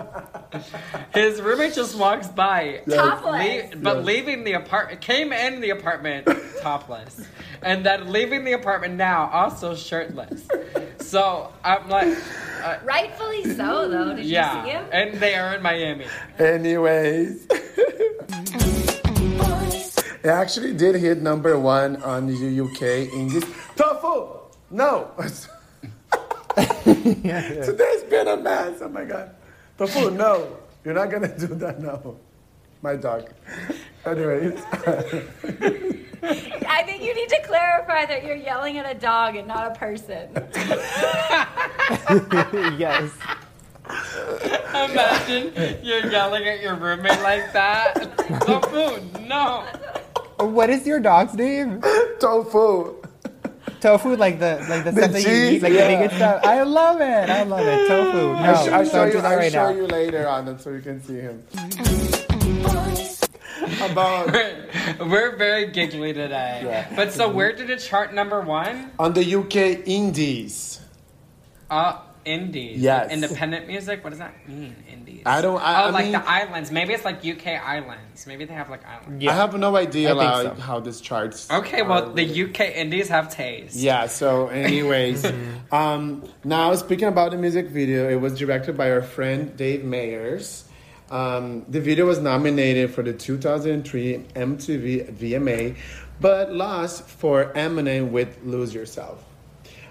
His 1.14 1.42
roommate 1.42 1.74
just 1.74 1.98
walks 1.98 2.28
by, 2.28 2.82
Topless. 2.90 3.74
le- 3.74 3.78
but 3.78 4.06
leaving 4.06 4.44
the 4.44 4.54
apartment, 4.54 5.02
came 5.02 5.34
in 5.34 5.60
the 5.62 5.72
apartment 5.72 6.28
topless, 6.62 7.22
and 7.62 7.86
then 7.86 8.12
leaving 8.12 8.44
the 8.44 8.54
apartment 8.54 8.96
now 8.96 9.30
also 9.32 9.76
shirtless. 9.76 10.48
So 11.00 11.52
I'm 11.64 11.88
like, 11.90 12.18
uh, 12.64 12.78
Rightfully 12.84 13.44
so, 13.56 13.88
though. 13.89 14.10
Did 14.15 14.20
you 14.20 14.24
see 14.26 14.32
yeah, 14.34 14.63
him? 14.65 14.86
and 14.91 15.20
they 15.20 15.36
are 15.36 15.56
in 15.56 15.62
Miami. 15.62 16.06
Anyways. 16.39 17.48
It 20.24 20.32
actually 20.32 20.74
did 20.74 20.96
hit 20.96 21.22
number 21.22 21.58
one 21.58 22.02
on 22.04 22.28
the 22.28 22.60
UK 22.62 23.13
Indies. 23.13 23.46
Tofu! 23.78 24.39
No! 24.72 25.12
Today's 26.84 28.04
been 28.10 28.28
a 28.28 28.36
mess. 28.36 28.80
Oh 28.82 28.89
my 28.89 29.06
god. 29.06 29.36
Tofu, 29.78 30.10
no. 30.10 30.58
You're 30.84 30.96
not 30.96 31.12
gonna 31.12 31.38
do 31.38 31.46
that 31.48 31.80
no. 31.80 32.17
My 32.82 32.96
dog. 32.96 33.30
Anyways. 34.06 34.60
I 36.24 36.82
think 36.84 37.04
you 37.04 37.13
need 37.13 37.30
to 37.30 37.41
clarify 37.43 38.08
that 38.08 38.26
you're 38.26 38.36
yelling 38.36 38.80
at 38.80 38.89
a 38.89 38.98
dog 38.98 39.36
and 39.36 39.48
not 39.48 39.72
a 39.72 39.76
person. 39.78 40.30
yes. 42.80 43.12
Imagine 44.74 45.54
you're 45.84 46.08
yelling 46.08 46.48
at 46.48 46.60
your 46.60 46.74
roommate 46.76 47.22
like 47.22 47.54
that. 47.54 47.93
The 48.17 48.60
food, 48.72 49.28
no. 49.28 49.63
What 50.39 50.72
is 50.72 50.88
your 50.88 51.00
dog's 51.00 51.36
name? 51.36 51.84
Tofu. 52.20 52.96
Tofu, 53.82 54.16
like 54.16 54.40
the 54.40 54.66
like 54.70 54.84
the, 54.84 54.92
The 54.92 55.02
stuff 55.02 55.12
that 55.13 55.20
you 55.22 55.26
cheese, 55.28 55.54
eat, 55.54 55.62
like 55.62 55.74
yeah. 55.74 55.88
the 55.92 55.98
vegan 55.98 56.16
stuff. 56.18 56.44
I 56.44 56.63
love 56.63 57.02
it. 57.02 57.30
I 57.30 57.44
love 57.44 57.62
it. 57.66 57.88
Tofu. 57.88 58.18
No, 58.18 58.34
I'll, 58.36 58.66
sh- 58.66 58.70
I'll 58.70 58.86
show 58.86 59.06
you, 59.06 59.20
I'll 59.20 59.38
right 59.38 59.52
show 59.52 59.72
now. 59.72 59.76
you 59.78 59.88
later 59.88 60.28
on 60.28 60.48
it 60.48 60.62
so 60.62 60.72
you 60.72 60.82
can 60.82 61.02
see 61.02 61.16
him. 61.16 61.44
About 63.82 64.32
We're 65.00 65.36
very 65.36 65.68
giggly 65.68 66.13
today. 66.13 66.62
Yeah. 66.63 66.88
But 66.96 67.12
so 67.12 67.30
where 67.30 67.54
did 67.56 67.70
it 67.70 67.80
chart 67.80 68.13
number 68.13 68.42
one? 68.42 68.92
on 68.98 69.13
the 69.13 69.36
UK 69.36 69.86
Indies. 69.88 70.80
Uh, 71.70 72.00
indies. 72.28 72.80
Yes. 72.80 73.12
Independent 73.12 73.68
music. 73.68 74.04
What 74.04 74.12
does 74.12 74.20
that 74.20 74.34
mean? 74.48 74.76
Indies. 74.92 75.24
I 75.26 75.42
don't- 75.42 75.62
I- 75.62 75.84
oh, 75.84 75.88
I 75.88 75.90
like 75.90 76.04
mean- 76.06 76.12
the 76.13 76.30
islands. 76.30 76.72
Maybe 76.72 76.94
it's 76.94 77.06
like 77.06 77.26
UK 77.26 77.48
islands. 77.58 78.28
Maybe 78.28 78.46
they 78.46 78.54
have 78.54 78.70
like 78.70 78.86
islands. 78.86 79.24
Yeah. 79.24 79.32
I 79.32 79.36
have 79.36 79.58
no 79.58 79.76
idea 79.76 80.10
I 80.10 80.13
like, 80.13 80.44
so. 80.58 80.62
how 80.62 80.80
this 80.80 81.02
charts. 81.02 81.50
Okay, 81.50 81.82
are 81.82 81.88
well 81.90 82.13
the. 82.13 82.26
UK 82.44 82.60
indies 82.76 83.08
have 83.10 83.30
taste. 83.34 83.76
Yeah, 83.76 84.08
so 84.08 84.48
anyways, 84.68 85.26
um, 85.72 86.24
now 86.44 86.76
speaking 86.76 87.08
about 87.08 87.32
the 87.32 87.38
music 87.38 87.68
video, 87.70 88.10
it 88.10 88.20
was 88.22 88.38
directed 88.38 88.78
by 88.78 88.92
our 88.92 89.02
friend 89.02 89.56
Dave 89.58 89.84
Meyers. 89.84 90.66
Um, 91.10 91.63
the 91.70 91.80
video 91.80 92.06
was 92.06 92.20
nominated 92.20 92.94
for 92.94 93.02
the 93.02 93.13
2003 93.13 94.26
MTV 94.36 95.13
VMA, 95.13 95.76
but 96.20 96.52
lost 96.54 97.04
for 97.08 97.46
Eminem 97.54 98.12
with 98.12 98.40
Lose 98.44 98.74
Yourself. 98.74 99.24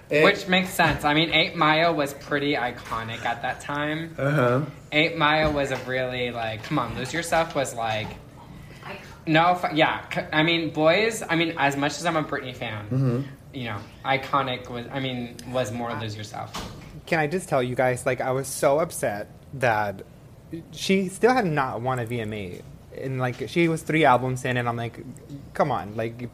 It- 0.08 0.22
Which 0.24 0.46
makes 0.46 0.70
sense. 0.70 1.04
I 1.04 1.14
mean, 1.14 1.30
Eight 1.32 1.56
Mile 1.56 1.94
was 1.94 2.14
pretty 2.14 2.54
iconic 2.54 3.24
at 3.24 3.42
that 3.42 3.60
time. 3.60 4.14
uh-huh. 4.18 4.62
Eight 4.92 5.16
Mile 5.18 5.52
was 5.52 5.72
a 5.72 5.76
really 5.78 6.30
like, 6.30 6.62
come 6.62 6.78
on, 6.78 6.94
Lose 6.96 7.12
Yourself 7.12 7.54
was 7.56 7.74
like, 7.74 8.06
no, 9.26 9.50
f- 9.60 9.72
yeah. 9.74 10.08
c- 10.08 10.20
I 10.32 10.42
mean, 10.44 10.70
boys. 10.70 11.22
I 11.28 11.34
mean, 11.34 11.54
as 11.58 11.76
much 11.76 11.92
as 11.98 12.06
I'm 12.06 12.16
a 12.16 12.22
Britney 12.22 12.54
fan, 12.54 12.84
Mm-hmm. 12.86 13.20
you 13.54 13.64
know, 13.64 13.78
iconic 14.04 14.70
was. 14.70 14.86
I 14.92 15.00
mean, 15.00 15.36
was 15.50 15.72
more 15.72 15.92
Lose 16.00 16.16
Yourself. 16.16 16.52
Can 17.06 17.18
I 17.18 17.26
just 17.26 17.48
tell 17.48 17.62
you 17.62 17.74
guys, 17.74 18.06
like, 18.06 18.20
I 18.20 18.30
was 18.30 18.46
so 18.46 18.78
upset 18.78 19.28
that 19.54 20.02
she 20.72 21.08
still 21.08 21.32
had 21.34 21.44
not 21.46 21.80
won 21.80 21.98
a 21.98 22.04
VMA. 22.06 22.62
And, 22.96 23.18
like, 23.18 23.48
she 23.48 23.68
was 23.68 23.82
three 23.82 24.04
albums 24.04 24.44
in, 24.44 24.56
and 24.56 24.68
I'm 24.68 24.76
like, 24.76 25.00
come 25.54 25.70
on, 25.72 25.96
like, 25.96 26.28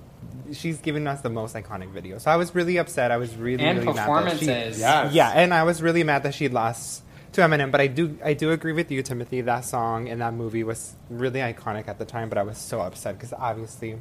she's 0.53 0.79
given 0.81 1.07
us 1.07 1.21
the 1.23 1.31
most 1.31 1.55
iconic 1.55 1.91
video. 1.91 2.19
So 2.19 2.31
I 2.31 2.37
was 2.37 2.55
really 2.55 2.77
upset. 2.79 3.11
I 3.11 3.17
was 3.17 3.35
really, 3.37 3.65
And 3.65 3.79
really 3.79 3.87
mad 3.93 3.97
that 3.97 4.03
she- 4.03 4.07
performances. 4.47 4.79
Yes. 4.81 5.13
Yeah, 5.15 5.31
and 5.31 5.53
I 5.55 5.63
was 5.65 5.83
really 5.83 6.05
mad 6.05 6.23
that 6.25 6.35
she 6.35 6.49
lost 6.49 7.03
to 7.33 7.41
Eminem. 7.41 7.71
But 7.71 7.81
I 7.81 7.87
do, 7.87 8.19
I 8.25 8.35
do 8.35 8.51
agree 8.51 8.73
with 8.73 8.91
you, 8.91 9.03
Timothy. 9.03 9.41
That 9.41 9.65
song 9.65 10.09
and 10.09 10.21
that 10.21 10.35
movie 10.35 10.65
was 10.65 10.95
really 11.11 11.41
iconic 11.41 11.89
at 11.89 11.99
the 11.99 12.05
time. 12.05 12.29
But 12.29 12.39
I 12.39 12.43
was 12.43 12.59
so 12.59 12.81
upset 12.81 13.17
because 13.17 13.33
obviously, 13.33 14.01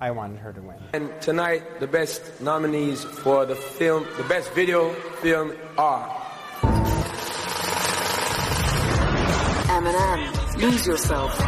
I 0.00 0.10
wanted 0.12 0.38
her 0.40 0.52
to 0.52 0.60
win. 0.60 0.76
And 0.92 1.10
tonight, 1.20 1.80
the 1.80 1.86
best 1.88 2.40
nominees 2.40 3.02
for 3.04 3.44
the 3.46 3.56
film, 3.56 4.06
the 4.16 4.24
best 4.24 4.52
video 4.52 4.92
film 5.22 5.52
are 5.76 6.08
Eminem, 9.68 10.60
Lose 10.60 10.86
Yourself. 10.86 11.38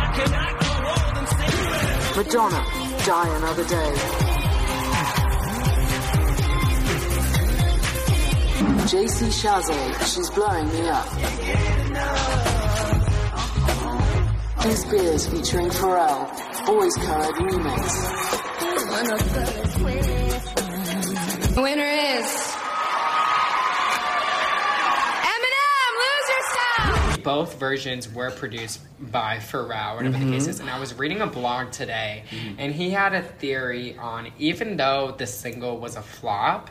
Madonna, 2.17 2.65
Die 3.05 3.29
Another 3.29 3.65
Day. 3.65 3.95
JC 8.91 9.31
Chasez, 9.41 10.15
She's 10.15 10.31
Blowing 10.31 10.69
Me 10.69 10.89
Up. 10.91 11.09
Biz 14.63 14.85
Beers 14.85 15.27
featuring 15.29 15.71
Pharrell, 15.71 16.29
Boys 16.67 16.95
Co-ed 16.97 17.35
remix. 17.37 17.97
Winner 21.57 21.87
is 21.87 22.50
Eminem. 27.21 27.33
Lose 27.33 27.41
yourself. 27.41 27.41
believe 27.41 27.41
both 27.41 27.59
versions 27.59 28.13
were 28.13 28.31
produced 28.31 28.81
by 29.11 29.39
Pharrell, 29.39 29.97
whatever 29.97 30.19
the 30.19 30.25
case 30.31 30.43
mm-hmm. 30.43 30.51
is. 30.51 30.61
And 30.61 30.71
I 30.71 30.79
was 30.79 30.95
reading 30.95 31.21
a 31.21 31.27
blog 31.27 31.73
today, 31.73 32.25
mm-hmm. 32.31 32.55
and 32.59 32.75
he 32.75 32.91
had 32.91 33.15
a 33.15 33.23
theory 33.23 33.97
on 33.99 34.33
even 34.39 34.77
though 34.77 35.15
the 35.17 35.27
single 35.27 35.79
was 35.79 35.97
a 35.97 36.03
flop, 36.03 36.71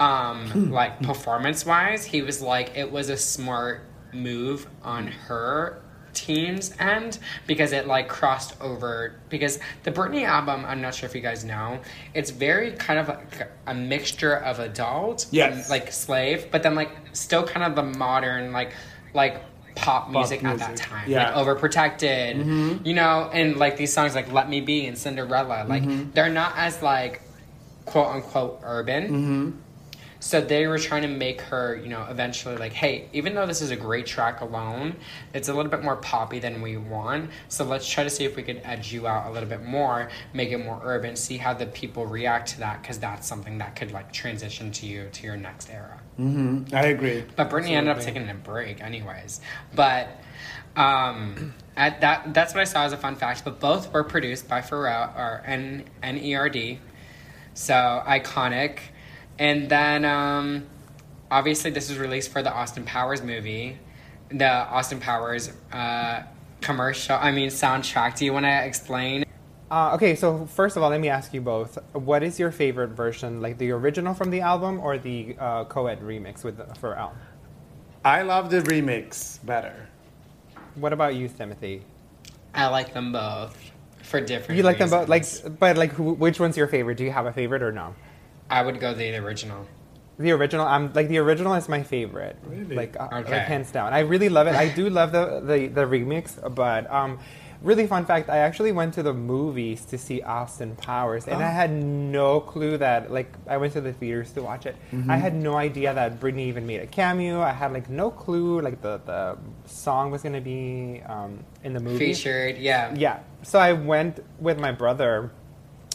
um, 0.00 0.50
hmm. 0.50 0.72
like 0.72 1.02
performance 1.02 1.66
wise, 1.66 2.04
he 2.04 2.22
was 2.22 2.40
like 2.40 2.76
it 2.76 2.90
was 2.90 3.08
a 3.08 3.16
smart 3.16 3.82
move 4.12 4.66
on 4.82 5.06
her 5.08 5.82
team's 6.14 6.74
end 6.78 7.18
because 7.46 7.72
it 7.72 7.86
like 7.86 8.08
crossed 8.08 8.60
over 8.60 9.20
because 9.28 9.58
the 9.84 9.92
Britney 9.92 10.24
album 10.24 10.64
I'm 10.64 10.80
not 10.80 10.94
sure 10.94 11.08
if 11.08 11.14
you 11.14 11.20
guys 11.20 11.44
know 11.44 11.80
it's 12.14 12.30
very 12.30 12.72
kind 12.72 12.98
of 12.98 13.08
like 13.08 13.50
a 13.66 13.74
mixture 13.74 14.36
of 14.36 14.58
adult 14.58 15.26
Yes. 15.30 15.52
and, 15.52 15.70
like 15.70 15.92
slave 15.92 16.50
but 16.50 16.62
then 16.62 16.74
like 16.74 16.90
still 17.12 17.44
kind 17.44 17.64
of 17.64 17.76
the 17.76 17.98
modern 17.98 18.52
like 18.52 18.72
like 19.14 19.42
pop 19.78 20.10
music, 20.10 20.44
at 20.44 20.58
that 20.58 20.76
time 20.76 21.08
Yeah. 21.08 21.34
like 21.34 21.46
overprotected 21.46 22.36
mm-hmm. 22.36 22.86
you 22.86 22.94
know 22.94 23.30
and 23.32 23.56
like 23.56 23.76
these 23.76 23.92
songs 23.92 24.14
like 24.14 24.32
Let 24.32 24.48
Me 24.48 24.60
Be 24.60 24.86
and 24.86 24.96
Cinderella 24.96 25.64
like 25.68 25.82
mm-hmm. 25.82 26.10
they're 26.12 26.28
not 26.28 26.54
as 26.56 26.82
like 26.82 27.22
quote 27.86 28.08
unquote 28.08 28.60
urban 28.64 29.04
mm-hmm. 29.04 29.50
So 30.20 30.40
they 30.40 30.66
were 30.66 30.78
trying 30.78 31.02
to 31.02 31.08
make 31.08 31.40
her, 31.42 31.76
you 31.76 31.88
know, 31.88 32.04
eventually 32.10 32.56
like, 32.56 32.72
hey, 32.72 33.08
even 33.12 33.34
though 33.34 33.46
this 33.46 33.62
is 33.62 33.70
a 33.70 33.76
great 33.76 34.06
track 34.06 34.40
alone, 34.40 34.96
it's 35.32 35.48
a 35.48 35.54
little 35.54 35.70
bit 35.70 35.82
more 35.82 35.96
poppy 35.96 36.40
than 36.40 36.60
we 36.60 36.76
want. 36.76 37.30
So 37.48 37.64
let's 37.64 37.88
try 37.88 38.04
to 38.04 38.10
see 38.10 38.24
if 38.24 38.34
we 38.34 38.42
could 38.42 38.60
edge 38.64 38.92
you 38.92 39.06
out 39.06 39.28
a 39.28 39.30
little 39.30 39.48
bit 39.48 39.64
more, 39.64 40.10
make 40.32 40.50
it 40.50 40.58
more 40.58 40.80
urban, 40.82 41.14
see 41.14 41.36
how 41.36 41.54
the 41.54 41.66
people 41.66 42.04
react 42.06 42.48
to 42.50 42.60
that, 42.60 42.82
because 42.82 42.98
that's 42.98 43.26
something 43.26 43.58
that 43.58 43.76
could 43.76 43.92
like 43.92 44.12
transition 44.12 44.72
to 44.72 44.86
you 44.86 45.08
to 45.12 45.22
your 45.24 45.36
next 45.36 45.70
era. 45.70 46.00
I 46.72 46.86
agree. 46.86 47.24
But 47.36 47.48
Britney 47.48 47.70
ended 47.70 47.96
up 47.96 48.02
taking 48.02 48.28
a 48.28 48.34
break, 48.34 48.82
anyways. 48.82 49.40
But 49.74 50.08
um, 50.74 51.54
at 51.76 52.00
that 52.00 52.34
that's 52.34 52.54
what 52.54 52.60
I 52.60 52.64
saw 52.64 52.84
as 52.84 52.92
a 52.92 52.96
fun 52.96 53.14
fact. 53.14 53.44
But 53.44 53.60
both 53.60 53.92
were 53.92 54.02
produced 54.02 54.48
by 54.48 54.62
Pharrell 54.62 55.16
or 55.16 55.42
N 55.46 55.84
N 56.02 56.18
E 56.18 56.34
R 56.34 56.48
D, 56.48 56.80
so 57.54 58.02
iconic. 58.04 58.78
And 59.38 59.68
then 59.68 60.04
um, 60.04 60.66
obviously 61.30 61.70
this 61.70 61.88
was 61.88 61.98
released 61.98 62.32
for 62.32 62.42
the 62.42 62.52
Austin 62.52 62.84
Powers 62.84 63.22
movie, 63.22 63.78
the 64.30 64.48
Austin 64.48 65.00
Powers 65.00 65.52
uh, 65.72 66.22
commercial. 66.60 67.16
I 67.16 67.30
mean 67.30 67.48
soundtrack. 67.48 68.16
Do 68.16 68.24
you 68.24 68.32
want 68.32 68.46
to 68.46 68.64
explain? 68.64 69.24
Uh, 69.70 69.94
okay, 69.94 70.14
so 70.14 70.46
first 70.46 70.76
of 70.76 70.82
all, 70.82 70.88
let 70.88 71.00
me 71.00 71.08
ask 71.08 71.34
you 71.34 71.42
both: 71.42 71.78
What 71.92 72.22
is 72.22 72.38
your 72.38 72.50
favorite 72.50 72.88
version, 72.88 73.42
like 73.42 73.58
the 73.58 73.70
original 73.70 74.14
from 74.14 74.30
the 74.30 74.40
album 74.40 74.80
or 74.80 74.96
the 74.96 75.36
uh, 75.38 75.64
co-ed 75.64 76.00
remix 76.00 76.42
with 76.42 76.58
Pharrell? 76.80 77.12
I 78.04 78.22
love 78.22 78.50
the 78.50 78.60
remix 78.60 79.44
better. 79.44 79.88
What 80.76 80.92
about 80.92 81.16
you, 81.16 81.28
Timothy? 81.28 81.82
I 82.54 82.68
like 82.68 82.94
them 82.94 83.12
both 83.12 83.56
for 84.02 84.20
different. 84.20 84.56
You 84.56 84.62
like 84.62 84.78
them 84.78 84.88
both, 84.88 85.08
like, 85.08 85.26
but 85.58 85.76
like, 85.76 85.92
who, 85.92 86.14
which 86.14 86.40
one's 86.40 86.56
your 86.56 86.66
favorite? 86.68 86.96
Do 86.96 87.04
you 87.04 87.10
have 87.10 87.26
a 87.26 87.32
favorite 87.32 87.62
or 87.62 87.72
no? 87.72 87.94
I 88.50 88.62
would 88.62 88.80
go 88.80 88.94
the 88.94 89.16
original. 89.16 89.66
The 90.18 90.32
original, 90.32 90.66
I'm 90.66 90.92
like 90.94 91.08
the 91.08 91.18
original 91.18 91.54
is 91.54 91.68
my 91.68 91.82
favorite, 91.84 92.36
Really? 92.44 92.74
like, 92.74 92.96
uh, 92.98 93.08
Okay. 93.12 93.30
like 93.38 93.42
hands 93.46 93.70
down. 93.70 93.92
I 93.92 94.00
really 94.00 94.28
love 94.28 94.46
it. 94.48 94.54
I 94.54 94.68
do 94.68 94.90
love 94.90 95.12
the 95.12 95.40
the, 95.40 95.68
the 95.68 95.82
remix, 95.86 96.34
but 96.54 96.90
um, 96.90 97.20
really 97.62 97.86
fun 97.86 98.04
fact. 98.04 98.28
I 98.28 98.38
actually 98.38 98.72
went 98.72 98.94
to 98.94 99.04
the 99.04 99.12
movies 99.14 99.84
to 99.86 99.96
see 99.98 100.20
Austin 100.22 100.74
Powers, 100.74 101.28
and 101.28 101.40
I 101.40 101.50
had 101.50 101.70
no 101.70 102.40
clue 102.40 102.78
that 102.78 103.12
like 103.12 103.30
I 103.46 103.58
went 103.58 103.74
to 103.74 103.80
the 103.80 103.92
theaters 103.92 104.32
to 104.32 104.42
watch 104.42 104.66
it. 104.66 104.74
I 105.08 105.18
had 105.18 105.36
no 105.36 105.54
idea 105.54 105.94
that 105.94 106.18
Britney 106.18 106.46
even 106.50 106.66
made 106.66 106.80
a 106.80 106.86
cameo. 106.88 107.40
I 107.40 107.52
had 107.52 107.72
like 107.72 107.88
no 107.88 108.10
clue 108.10 108.60
like 108.60 108.80
the 108.82 108.98
the 109.06 109.38
song 109.66 110.10
was 110.10 110.22
gonna 110.24 110.40
be 110.40 111.00
um, 111.06 111.44
in 111.62 111.74
the 111.74 111.80
movie. 111.80 112.12
Featured, 112.12 112.58
yeah. 112.58 112.92
Yeah. 112.96 113.20
So 113.42 113.60
I 113.60 113.72
went 113.72 114.18
with 114.40 114.58
my 114.58 114.72
brother 114.72 115.30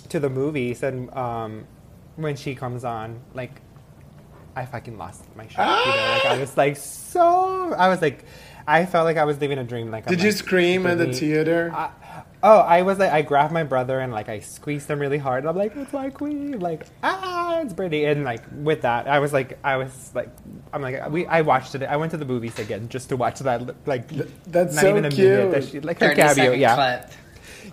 to 0.07 0.19
the 0.21 0.29
movies, 0.29 0.81
and 0.81 1.11
um, 1.13 1.65
when 2.15 2.35
she 2.35 2.55
comes 2.55 2.83
on, 2.83 3.19
like, 3.33 3.61
I 4.55 4.65
fucking 4.65 4.97
lost 4.97 5.23
my 5.35 5.47
shit. 5.47 5.57
You 5.57 5.63
know? 5.63 6.19
Like, 6.23 6.25
I 6.25 6.37
was 6.39 6.57
like 6.57 6.77
so. 6.77 7.73
I 7.73 7.89
was 7.89 8.01
like, 8.01 8.25
I 8.67 8.85
felt 8.85 9.05
like 9.05 9.17
I 9.17 9.25
was 9.25 9.39
living 9.39 9.57
a 9.57 9.63
dream. 9.63 9.91
Like, 9.91 10.07
I'm 10.07 10.11
Did 10.11 10.21
you 10.21 10.29
like, 10.29 10.37
scream 10.37 10.85
at 10.85 10.97
the 10.97 11.11
theater? 11.11 11.71
I, 11.73 11.89
oh, 12.43 12.59
I 12.59 12.83
was 12.83 12.99
like, 12.99 13.11
I 13.11 13.21
grabbed 13.21 13.51
my 13.51 13.63
brother 13.63 13.99
and 13.99 14.11
like 14.11 14.29
I 14.29 14.39
squeezed 14.39 14.89
him 14.89 14.99
really 14.99 15.17
hard. 15.17 15.43
And 15.43 15.49
I'm 15.49 15.57
like, 15.57 15.75
it's 15.75 15.91
my 15.91 16.09
queen. 16.09 16.59
Like, 16.59 16.85
ah, 17.01 17.59
it's 17.61 17.73
Britney. 17.73 18.09
And 18.09 18.23
like 18.23 18.43
with 18.53 18.81
that, 18.81 19.07
I 19.07 19.19
was 19.19 19.33
like, 19.33 19.57
I 19.63 19.77
was 19.77 20.11
like, 20.13 20.29
I'm 20.71 20.81
like, 20.81 21.09
we. 21.09 21.25
I 21.25 21.41
watched 21.41 21.75
it. 21.75 21.83
I 21.83 21.97
went 21.97 22.11
to 22.11 22.17
the 22.17 22.25
movies 22.25 22.57
again 22.59 22.89
just 22.89 23.09
to 23.09 23.17
watch 23.17 23.39
that. 23.39 23.87
Like, 23.87 24.07
that's 24.45 24.75
not 24.75 24.81
so 24.81 24.89
even 24.89 25.05
a 25.05 25.09
minute 25.09 25.51
that 25.51 25.63
she 25.65 25.79
like 25.79 25.99
her 25.99 26.15
30 26.15 26.21
cameo. 26.21 26.51
Yeah 26.53 26.75
clip. 26.75 27.11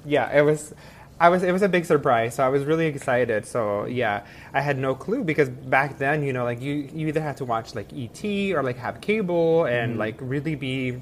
yeah 0.04 0.36
it 0.36 0.42
was 0.42 0.74
i 1.20 1.28
was 1.28 1.42
it 1.42 1.52
was 1.52 1.62
a 1.62 1.68
big 1.68 1.84
surprise 1.84 2.34
so 2.36 2.42
i 2.42 2.48
was 2.48 2.64
really 2.64 2.86
excited. 2.86 3.46
So 3.46 3.84
yeah 3.84 4.24
i 4.54 4.60
had 4.60 4.78
no 4.78 4.94
clue 4.94 5.22
because 5.22 5.48
back 5.48 5.98
then 5.98 6.22
you 6.24 6.32
know 6.32 6.44
like 6.44 6.60
you 6.60 6.88
you 6.92 7.08
either 7.08 7.20
had 7.20 7.36
to 7.36 7.44
watch 7.44 7.74
like 7.74 7.92
et 7.92 8.24
or 8.54 8.62
like 8.62 8.78
have 8.78 9.00
cable 9.00 9.66
and 9.66 9.98
like 9.98 10.16
really 10.20 10.54
be 10.54 11.00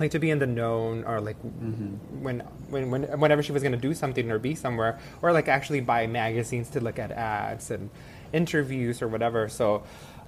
like 0.00 0.12
to 0.12 0.20
be 0.20 0.30
in 0.30 0.38
the 0.38 0.46
known 0.46 1.02
or 1.04 1.20
like 1.20 1.36
when, 1.42 2.40
when 2.70 2.90
when 2.90 3.02
whenever 3.20 3.42
she 3.42 3.50
was 3.50 3.62
going 3.62 3.72
to 3.72 3.78
do 3.78 3.92
something 3.94 4.30
or 4.30 4.38
be 4.38 4.54
somewhere 4.54 4.98
or 5.22 5.32
like 5.32 5.48
actually 5.48 5.80
buy 5.80 6.06
magazines 6.06 6.70
to 6.70 6.80
look 6.80 6.98
at 6.98 7.10
ads 7.10 7.70
and 7.72 7.90
interviews 8.32 9.02
or 9.02 9.08
whatever. 9.08 9.48
So 9.48 9.82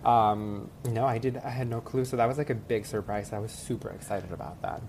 um 0.04 0.70
no 0.86 1.04
i 1.04 1.18
did 1.18 1.36
i 1.36 1.50
had 1.50 1.68
no 1.68 1.80
clue. 1.80 2.04
So 2.04 2.16
that 2.16 2.26
was 2.26 2.38
like 2.38 2.50
a 2.50 2.54
big 2.54 2.84
surprise. 2.84 3.32
I 3.32 3.38
was 3.38 3.52
super 3.52 3.90
excited 3.90 4.32
about 4.32 4.60
that 4.62 4.82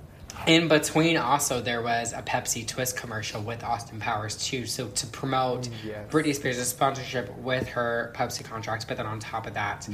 In 0.48 0.68
between, 0.68 1.18
also 1.18 1.62
there 1.62 1.82
was 1.82 2.14
a 2.14 2.22
Pepsi 2.22 2.68
Twist 2.68 2.98
commercial 2.98 3.42
with 3.42 3.64
Austin 3.64 4.00
Powers 4.00 4.36
too. 4.38 4.66
So 4.66 4.88
to 4.88 5.08
promote 5.08 5.70
Yes. 5.86 6.10
Britney 6.12 6.34
Spears' 6.36 6.68
sponsorship 6.68 7.36
with 7.38 7.68
her 7.70 8.12
Pepsi 8.16 8.44
contract, 8.44 8.88
but 8.88 8.98
then 8.98 9.06
on 9.06 9.20
top 9.20 9.46
of 9.46 9.54
that, 9.54 9.88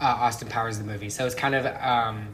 uh, 0.00 0.04
Austin 0.04 0.48
Powers 0.48 0.78
the 0.78 0.84
movie. 0.84 1.10
So 1.10 1.26
it's 1.26 1.34
kind 1.34 1.54
of 1.54 1.66
um, 1.66 2.28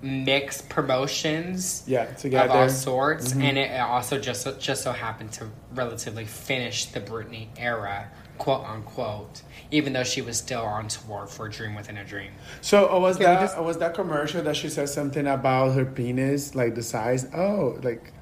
mixed 0.00 0.68
promotions. 0.68 1.84
Yeah, 1.86 2.02
Of 2.04 2.16
together. 2.16 2.52
all 2.52 2.68
sorts, 2.68 3.32
and 3.32 3.58
it 3.58 3.78
also 3.80 4.18
just 4.18 4.42
so- 4.42 4.56
just 4.58 4.82
so 4.82 4.92
happened 4.92 5.32
to 5.32 5.48
relatively 5.74 6.24
finish 6.24 6.86
the 6.86 7.00
Britney 7.00 7.48
era, 7.56 8.08
quote 8.42 8.64
unquote, 8.64 9.42
even 9.70 9.92
though 9.92 10.02
she 10.02 10.20
was 10.20 10.36
still 10.36 10.62
on 10.62 10.88
tour 10.88 11.26
for 11.28 11.48
Dream 11.48 11.76
Within 11.76 11.96
a 11.96 12.04
Dream. 12.04 12.32
So 12.60 12.92
uh, 12.92 12.98
was 12.98 13.16
Can 13.16 13.26
that 13.26 13.40
just- 13.40 13.56
uh, 13.58 13.62
was 13.62 13.78
that 13.78 13.94
commercial 13.94 14.42
that 14.42 14.56
she 14.56 14.68
said 14.68 14.88
something 14.88 15.26
about 15.28 15.74
her 15.76 15.84
penis, 15.84 16.54
like 16.56 16.74
the 16.74 16.82
size? 16.82 17.26
Oh, 17.32 17.78
like 17.82 18.12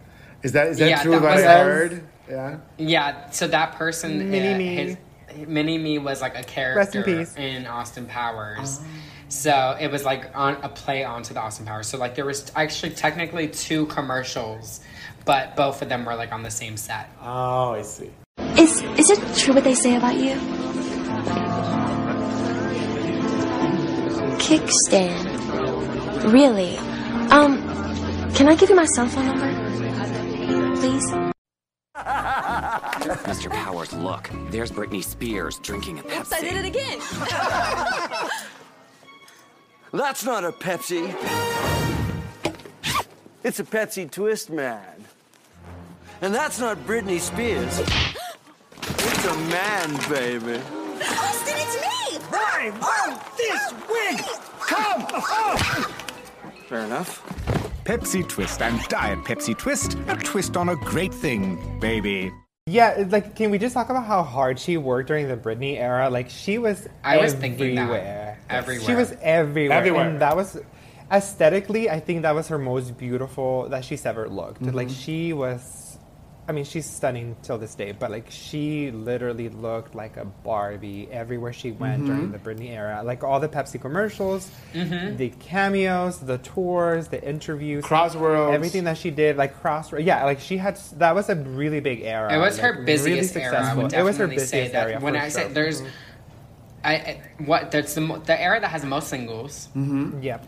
is 0.42 0.52
that 0.52 0.66
is 0.68 0.78
that 0.78 0.88
Yeah, 0.90 1.02
true? 1.02 1.12
that 1.12 1.22
What 1.22 1.34
was- 1.36 1.44
I 1.44 1.64
heard. 1.64 2.02
Yeah. 2.28 2.58
Yeah, 2.76 3.30
so 3.30 3.48
that 3.48 3.76
person, 3.76 4.30
Mini 4.30 4.54
uh, 4.54 4.58
Me. 4.58 4.74
his, 4.76 5.48
Mini 5.48 5.78
Me 5.78 5.98
was 5.98 6.20
like 6.20 6.36
a 6.38 6.42
character 6.44 7.02
in 7.02 7.26
in 7.42 7.66
Austin 7.66 8.04
Powers. 8.06 8.80
So 9.28 9.76
it 9.80 9.90
was 9.90 10.04
like 10.04 10.30
on 10.34 10.54
a 10.62 10.68
play 10.68 11.02
onto 11.02 11.32
the 11.34 11.40
Austin 11.40 11.64
Powers. 11.64 11.86
So 11.88 11.96
like 11.98 12.14
there 12.14 12.26
was 12.26 12.52
actually 12.54 12.90
technically 12.92 13.48
two 13.48 13.86
commercials, 13.86 14.80
but 15.24 15.56
both 15.56 15.80
of 15.82 15.88
them 15.88 16.04
were 16.04 16.14
like 16.14 16.30
on 16.32 16.42
the 16.42 16.50
same 16.50 16.76
set. 16.76 17.08
Oh, 17.22 17.72
I 17.72 17.82
see. 17.82 18.10
Is 18.60 18.82
is 18.98 19.08
it 19.10 19.36
true 19.38 19.54
what 19.54 19.64
they 19.64 19.74
say 19.74 19.96
about 19.96 20.16
you? 20.16 20.34
Kickstand. 24.36 26.30
Really? 26.30 26.76
Um, 27.30 27.62
can 28.34 28.48
I 28.48 28.54
give 28.56 28.68
you 28.68 28.76
my 28.76 28.84
cell 28.84 29.08
phone 29.08 29.26
number? 29.26 29.50
Please? 30.76 31.06
Mr. 33.24 33.50
Powers, 33.50 33.94
look. 33.94 34.28
There's 34.50 34.70
Britney 34.70 35.02
Spears 35.02 35.58
drinking 35.60 35.98
a 36.00 36.02
Pepsi. 36.02 36.34
I 36.34 36.40
did 36.42 36.56
it 36.56 36.66
again. 36.66 37.00
That's 39.92 40.22
not 40.22 40.44
a 40.44 40.52
Pepsi. 40.52 41.14
It's 43.42 43.58
a 43.58 43.64
Pepsi 43.64 44.10
Twist, 44.10 44.50
man. 44.50 45.06
And 46.20 46.34
that's 46.34 46.60
not 46.60 46.76
Britney 46.86 47.18
Spears. 47.18 47.80
It's 49.02 49.24
a 49.24 49.34
man, 49.48 49.96
baby. 50.08 50.60
Austin, 51.02 51.54
it's 51.56 51.76
me! 51.80 52.18
I 52.32 52.70
want 52.80 53.36
this 53.36 53.72
wig! 53.88 54.20
Come! 54.60 55.06
Oh! 55.10 55.56
Fair 56.68 56.80
enough. 56.80 57.22
Pepsi 57.84 58.28
Twist 58.28 58.60
and 58.60 58.78
Diet 58.88 59.18
Pepsi 59.20 59.56
Twist, 59.56 59.96
a 60.08 60.16
twist 60.16 60.56
on 60.56 60.68
a 60.68 60.76
great 60.76 61.14
thing, 61.14 61.78
baby. 61.80 62.30
Yeah, 62.66 63.04
like, 63.08 63.34
can 63.34 63.50
we 63.50 63.58
just 63.58 63.72
talk 63.74 63.88
about 63.88 64.04
how 64.04 64.22
hard 64.22 64.58
she 64.58 64.76
worked 64.76 65.08
during 65.08 65.28
the 65.28 65.36
Britney 65.36 65.78
era? 65.78 66.10
Like, 66.10 66.28
she 66.28 66.58
was 66.58 66.86
I 67.02 67.16
was 67.16 67.32
thinking 67.32 67.76
that. 67.76 67.82
everywhere. 67.82 68.38
Everywhere. 68.50 68.86
She 68.86 68.94
was 68.94 69.12
everywhere. 69.22 69.78
Everywhere. 69.78 70.08
And 70.10 70.20
that 70.20 70.36
was, 70.36 70.58
aesthetically, 71.10 71.88
I 71.88 71.98
think 72.00 72.22
that 72.22 72.34
was 72.34 72.48
her 72.48 72.58
most 72.58 72.98
beautiful 72.98 73.68
that 73.70 73.84
she's 73.84 74.04
ever 74.04 74.28
looked. 74.28 74.62
Mm-hmm. 74.62 74.76
Like, 74.76 74.90
she 74.90 75.32
was 75.32 75.79
I 76.50 76.52
mean, 76.52 76.64
she's 76.64 76.84
stunning 76.84 77.36
till 77.42 77.58
this 77.58 77.76
day, 77.76 77.92
but 77.92 78.10
like 78.10 78.26
she 78.28 78.90
literally 78.90 79.48
looked 79.50 79.94
like 79.94 80.16
a 80.16 80.24
Barbie 80.24 81.08
everywhere 81.12 81.52
she 81.52 81.70
went 81.70 82.02
Mhm. 82.02 82.06
during 82.06 82.32
the 82.32 82.38
Britney 82.38 82.70
era. 82.70 83.02
Like 83.04 83.22
all 83.22 83.38
the 83.38 83.48
Pepsi 83.48 83.80
commercials, 83.80 84.50
Mhm. 84.74 85.16
the 85.16 85.28
cameos, 85.38 86.18
the 86.18 86.38
tours, 86.38 87.06
the 87.06 87.22
interviews, 87.22 87.84
Crossroads. 87.84 88.52
everything 88.52 88.82
that 88.84 88.98
she 88.98 89.12
did, 89.12 89.36
like 89.36 89.60
Crossroads. 89.62 90.04
Yeah, 90.04 90.24
like 90.24 90.40
she 90.40 90.56
had 90.56 90.76
that 90.98 91.14
was 91.14 91.28
a 91.28 91.36
really 91.36 91.78
big 91.78 92.02
era. 92.02 92.34
It 92.34 92.38
was 92.38 92.60
like, 92.60 92.74
her 92.74 92.82
busiest 92.82 93.36
really 93.36 93.46
era. 93.46 93.56
I 93.56 93.74
would 93.74 93.82
successful. 93.92 94.00
It 94.00 94.02
was 94.02 94.16
her 94.18 94.26
say 94.28 94.34
busiest 94.34 94.72
that. 94.72 94.82
area. 94.88 94.98
when 94.98 95.14
I 95.14 95.28
say 95.28 95.42
sure. 95.42 95.50
there's, 95.50 95.82
I, 96.82 96.94
I 96.94 97.20
what 97.46 97.70
that's 97.70 97.94
the 97.94 98.00
the 98.26 98.42
era 98.42 98.58
that 98.60 98.70
has 98.72 98.82
the 98.82 98.88
most 98.88 99.06
singles. 99.08 99.68
Mm-hmm. 99.76 100.20
Yep. 100.22 100.46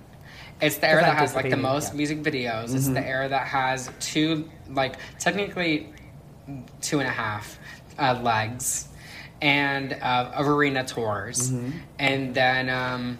It's 0.62 0.76
the 0.76 0.88
era 0.88 1.02
that 1.02 1.16
has 1.18 1.34
like 1.34 1.50
the 1.50 1.56
most 1.56 1.90
yeah. 1.92 1.96
music 1.98 2.22
videos. 2.22 2.74
It's 2.74 2.88
Mhm. 2.88 2.94
the 2.94 3.06
era 3.06 3.28
that 3.28 3.46
has 3.48 3.90
two 4.00 4.48
like 4.70 4.94
technically 5.18 5.88
two 6.80 7.00
and 7.00 7.08
a 7.08 7.12
half 7.12 7.58
uh, 7.98 8.18
legs, 8.22 8.88
and 9.42 9.92
uh, 9.92 10.30
of 10.34 10.46
arena 10.48 10.84
tours, 10.84 11.50
Mhm. 11.50 11.72
and 11.98 12.34
then. 12.34 12.68
Um, 12.70 13.18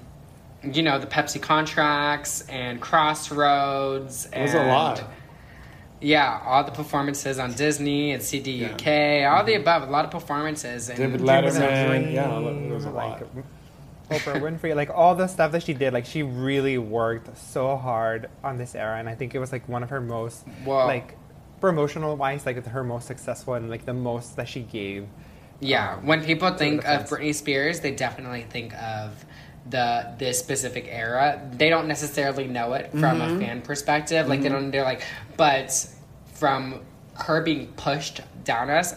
you 0.65 0.81
know 0.85 0.97
the 1.01 1.09
Pepsi 1.09 1.43
contracts 1.43 2.43
and 2.49 2.81
Crossroads. 2.81 4.27
It 4.33 4.43
was 4.43 4.55
a 4.55 4.63
lot. 4.67 5.03
Yeah, 6.01 6.41
all 6.45 6.63
the 6.63 6.71
performances 6.71 7.41
on 7.41 7.53
Disney 7.55 8.13
and 8.13 8.23
CD 8.23 8.65
UK, 8.67 9.25
all 9.25 9.43
the 9.43 9.55
above, 9.55 9.83
a 9.89 9.91
lot 9.91 10.05
of 10.05 10.13
performances. 10.13 10.89
And 10.89 10.99
David 10.99 11.19
Dream 11.25 11.45
was 11.45 11.57
a 11.57 11.63
Letterman, 11.63 12.13
yeah, 12.13 12.39
it 12.39 12.73
was 12.73 12.85
a 12.85 12.91
like, 12.91 13.21
lot. 13.21 13.45
Oprah 14.13 14.41
Winfrey, 14.41 14.75
like 14.75 14.91
all 14.91 15.15
the 15.15 15.27
stuff 15.27 15.53
that 15.53 15.63
she 15.63 15.75
did, 15.75 15.93
like 15.93 16.07
she 16.07 16.23
really 16.23 16.79
worked 16.79 17.37
so 17.39 17.77
hard 17.77 18.29
on 18.45 18.57
this 18.59 18.75
era, 18.75 18.99
and 18.99 19.09
I 19.09 19.15
think 19.15 19.35
it 19.35 19.39
was 19.39 19.53
like 19.53 19.69
one 19.69 19.83
of 19.83 19.91
her 19.91 20.01
most, 20.01 20.45
Well- 20.65 20.87
like 20.87 21.17
promotional 21.61 22.17
wise, 22.17 22.45
like 22.47 22.65
her 22.67 22.83
most 22.85 23.07
successful 23.07 23.55
and 23.55 23.71
like 23.71 23.85
the 23.85 23.95
most 23.95 24.37
that 24.37 24.49
she 24.49 24.61
gave. 24.61 25.07
Yeah, 25.61 25.95
um, 25.95 26.07
when 26.07 26.25
people 26.25 26.51
think 26.55 26.85
of. 26.85 27.09
Britney 27.09 27.35
Spears, 27.35 27.81
they 27.81 27.93
definitely 27.93 28.43
think 28.51 28.75
of 28.83 29.25
the 29.71 30.13
this 30.19 30.41
specific 30.41 30.89
era. 30.91 31.41
They 31.53 31.71
don't 31.71 31.87
necessarily 31.87 32.49
know 32.49 32.73
it 32.73 32.91
from 32.91 33.21
Mhm. 33.21 33.37
a 33.37 33.39
fan 33.39 33.63
perspective. 33.63 34.27
Like 34.27 34.43
they 34.43 34.49
Mhm. 34.49 34.53
don't. 34.53 34.71
They're 34.73 34.83
like, 34.83 35.03
but 35.37 35.87
from 36.35 36.81
her 37.15 37.43
being 37.43 37.69
pushed 37.77 38.21
down 38.43 38.71
us 38.71 38.95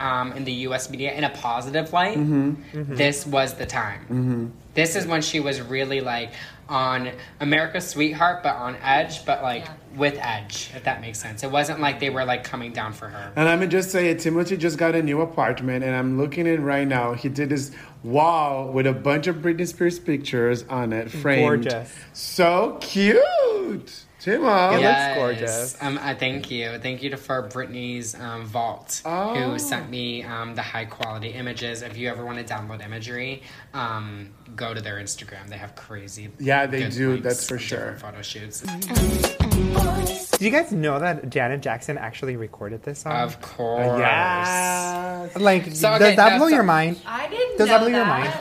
um, 0.00 0.32
in 0.32 0.44
the 0.44 0.52
U.S. 0.52 0.90
media 0.90 1.12
in 1.14 1.24
a 1.24 1.30
positive 1.30 1.92
light, 1.92 2.18
Mhm. 2.18 2.56
this 2.96 3.26
was 3.26 3.54
the 3.54 3.66
time. 3.66 4.00
Mm-hmm. 4.02 4.46
This 4.74 4.94
is 4.94 5.06
when 5.06 5.22
she 5.22 5.40
was 5.40 5.60
really 5.60 6.00
like 6.00 6.32
on 6.68 7.10
America's 7.40 7.86
Sweetheart, 7.88 8.42
but 8.42 8.56
on 8.56 8.76
edge, 8.82 9.24
but 9.24 9.42
like 9.42 9.66
with 9.94 10.18
edge, 10.20 10.70
if 10.74 10.84
that 10.84 11.00
makes 11.00 11.18
sense. 11.18 11.42
It 11.42 11.50
wasn't 11.50 11.80
like 11.80 12.00
they 12.00 12.10
were 12.10 12.24
like 12.24 12.44
coming 12.44 12.72
down 12.72 12.92
for 12.92 13.08
her. 13.08 13.32
And 13.36 13.46
let 13.46 13.58
me 13.58 13.68
just 13.68 13.90
say, 13.90 14.10
it 14.10 14.18
Timothy 14.18 14.56
just 14.58 14.76
got 14.76 14.94
a 14.94 15.02
new 15.02 15.20
apartment, 15.22 15.82
and 15.84 15.94
I'm 15.94 16.18
looking 16.18 16.46
in 16.46 16.62
right 16.62 16.86
now. 16.86 17.14
He 17.14 17.28
did 17.30 17.48
this 17.48 17.70
wall 18.02 18.68
with 18.70 18.86
a 18.86 18.92
bunch 18.92 19.28
of 19.28 19.36
Britney 19.36 19.66
Spears 19.66 19.98
pictures 19.98 20.64
on 20.68 20.92
it, 20.92 21.10
framed. 21.10 21.64
Gorgeous. 21.64 21.94
So 22.12 22.76
cute, 22.80 24.04
Timo. 24.26 24.72
It 24.76 24.82
looks 24.82 25.16
gorgeous. 25.16 25.76
Um, 25.80 25.98
I 26.02 26.14
thank 26.14 26.50
you. 26.50 26.78
Thank 26.78 27.02
you 27.02 27.10
to 27.10 27.16
for 27.16 27.48
Britney's 27.48 28.14
um, 28.18 28.44
vault, 28.44 29.02
Oh. 29.04 29.34
who 29.52 29.58
sent 29.58 29.88
me 29.88 30.24
um, 30.24 30.54
the 30.56 30.62
high 30.62 30.84
quality 30.84 31.28
images. 31.28 31.82
If 31.82 31.96
you 31.96 32.08
ever 32.08 32.24
want 32.24 32.44
to 32.44 32.54
download 32.54 32.84
imagery, 32.84 33.42
um, 33.72 34.30
go 34.56 34.74
to 34.74 34.80
their 34.80 34.96
Instagram. 34.96 35.48
They 35.48 35.56
have 35.58 35.76
crazy. 35.76 36.30
Yeah, 36.40 36.66
they 36.66 36.80
good 36.82 36.92
do, 36.92 37.10
links 37.10 37.22
that's 37.24 37.48
for 37.48 37.58
sure. 37.58 37.96
Photo 37.98 38.20
shoots. 38.22 38.62
Do 38.62 40.44
you 40.44 40.50
guys 40.50 40.72
know 40.72 40.98
that 40.98 41.30
Janet 41.30 41.60
Jackson 41.62 41.96
actually 41.96 42.36
recorded 42.36 42.82
this 42.82 42.98
song? 43.00 43.12
Of 43.16 43.40
course. 43.40 44.00
Yeah. 44.00 45.28
Like, 45.36 45.66
So, 45.66 45.98
does 45.98 46.16
that 46.16 46.32
no, 46.32 46.38
blow 46.38 46.48
so- 46.48 46.54
your 46.54 46.62
mind? 46.64 47.00
I 47.06 47.28
didn't 47.28 47.58
Does 47.58 47.68
know 47.68 47.72
that 47.74 47.78
blow 47.80 47.88
your 47.88 48.04
mind? 48.04 48.32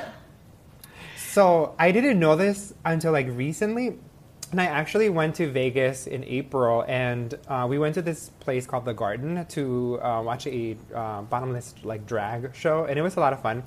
So 1.27 1.75
I 1.77 1.91
didn't 1.91 2.19
know 2.19 2.35
this 2.35 2.73
until 2.83 3.11
like 3.11 3.27
recently, 3.29 3.97
and 4.55 4.61
I 4.61 4.67
actually 4.67 5.09
went 5.09 5.35
to 5.35 5.51
Vegas 5.51 6.07
in 6.07 6.23
April, 6.23 6.85
and 6.87 7.37
uh, 7.49 7.67
we 7.69 7.77
went 7.77 7.95
to 7.95 8.01
this 8.01 8.29
place 8.39 8.65
called 8.65 8.85
the 8.85 8.93
Garden 8.93 9.45
to 9.47 9.99
uh, 10.01 10.21
watch 10.21 10.47
a 10.47 10.77
uh, 10.95 11.23
bottomless 11.23 11.75
like 11.83 12.07
drag 12.07 12.55
show, 12.55 12.85
and 12.85 12.97
it 12.97 13.01
was 13.01 13.17
a 13.17 13.19
lot 13.19 13.33
of 13.33 13.41
fun. 13.41 13.63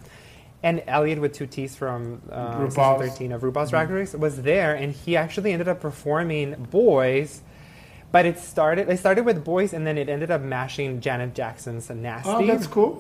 And 0.62 0.83
Elliott 0.87 1.20
with 1.20 1.35
two 1.35 1.46
T's 1.46 1.77
from 1.77 2.22
uh, 2.33 2.70
season 2.70 2.98
thirteen 2.98 3.33
of 3.33 3.42
RuPaul's 3.42 3.68
Drag 3.68 3.90
Race 3.90 4.14
was 4.14 4.40
there, 4.40 4.74
and 4.74 4.94
he 4.94 5.14
actually 5.14 5.53
ended 5.53 5.68
up 5.68 5.79
performing 5.79 6.55
boys. 6.70 7.42
But 8.11 8.24
it 8.24 8.38
started. 8.38 8.88
It 8.88 8.98
started 8.98 9.27
with 9.27 9.44
boys, 9.44 9.74
and 9.74 9.87
then 9.87 9.98
it 9.98 10.09
ended 10.09 10.31
up 10.31 10.40
mashing 10.40 11.03
Janet 11.03 11.35
Jackson's 11.35 11.90
"Nasty." 11.90 12.31
Oh, 12.31 12.46
that's 12.46 12.66
cool. 12.66 12.96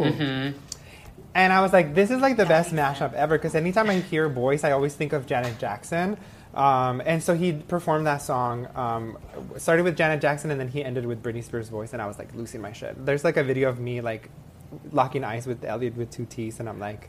And 1.34 1.52
I 1.52 1.62
was 1.62 1.72
like, 1.72 1.94
this 1.94 2.10
is 2.10 2.20
like 2.20 2.36
the 2.36 2.46
best 2.46 2.74
mashup 2.74 3.14
ever 3.14 3.38
because 3.38 3.54
anytime 3.54 3.88
I 3.88 4.00
hear 4.00 4.28
boys, 4.28 4.62
I 4.62 4.72
always 4.72 4.94
think 4.94 5.14
of 5.14 5.24
Janet 5.24 5.58
Jackson. 5.58 6.18
Um, 6.58 7.00
and 7.06 7.22
so 7.22 7.34
he 7.36 7.52
performed 7.52 8.06
that 8.08 8.20
song. 8.20 8.66
Um, 8.74 9.16
started 9.56 9.84
with 9.84 9.96
Janet 9.96 10.20
Jackson 10.20 10.50
and 10.50 10.58
then 10.58 10.66
he 10.66 10.84
ended 10.84 11.06
with 11.06 11.22
Britney 11.22 11.44
Spears' 11.44 11.68
voice, 11.68 11.92
and 11.92 12.02
I 12.02 12.06
was 12.06 12.18
like 12.18 12.34
losing 12.34 12.60
my 12.60 12.72
shit. 12.72 13.06
There's 13.06 13.22
like 13.22 13.36
a 13.36 13.44
video 13.44 13.68
of 13.68 13.78
me 13.78 14.00
like 14.00 14.28
locking 14.92 15.22
eyes 15.22 15.46
with 15.46 15.64
Elliott 15.64 15.96
with 15.96 16.10
two 16.10 16.26
T's, 16.26 16.58
and 16.58 16.68
I'm 16.68 16.80
like, 16.80 17.08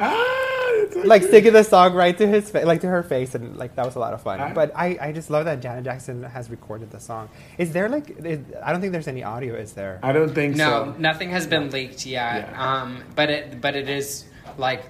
like 1.03 1.23
sticking 1.23 1.53
the 1.53 1.63
song 1.63 1.93
right 1.93 2.17
to 2.17 2.27
his 2.27 2.49
face, 2.49 2.63
like 2.63 2.81
to 2.81 2.87
her 2.87 3.03
face, 3.03 3.33
and 3.33 3.57
like 3.57 3.75
that 3.75 3.85
was 3.85 3.95
a 3.95 3.99
lot 3.99 4.13
of 4.13 4.21
fun. 4.21 4.39
Ah. 4.39 4.51
But 4.53 4.71
I, 4.75 4.97
I 5.01 5.11
just 5.11 5.29
love 5.29 5.45
that 5.45 5.61
Janet 5.61 5.83
Jackson 5.83 6.23
has 6.23 6.49
recorded 6.49 6.91
the 6.91 6.99
song. 6.99 7.29
Is 7.57 7.73
there 7.73 7.89
like, 7.89 8.11
is, 8.23 8.39
I 8.63 8.71
don't 8.71 8.81
think 8.81 8.93
there's 8.93 9.07
any 9.07 9.23
audio, 9.23 9.55
is 9.55 9.73
there? 9.73 9.99
I 10.03 10.11
don't 10.11 10.33
think 10.33 10.55
No, 10.55 10.69
so. 10.69 10.85
No, 10.91 10.97
nothing 10.97 11.31
has 11.31 11.47
been 11.47 11.71
leaked 11.71 12.05
yet. 12.05 12.49
Yeah. 12.51 12.81
Um, 12.81 13.03
but 13.15 13.29
it 13.29 13.61
but 13.61 13.75
it 13.75 13.89
is 13.89 14.25
like 14.57 14.83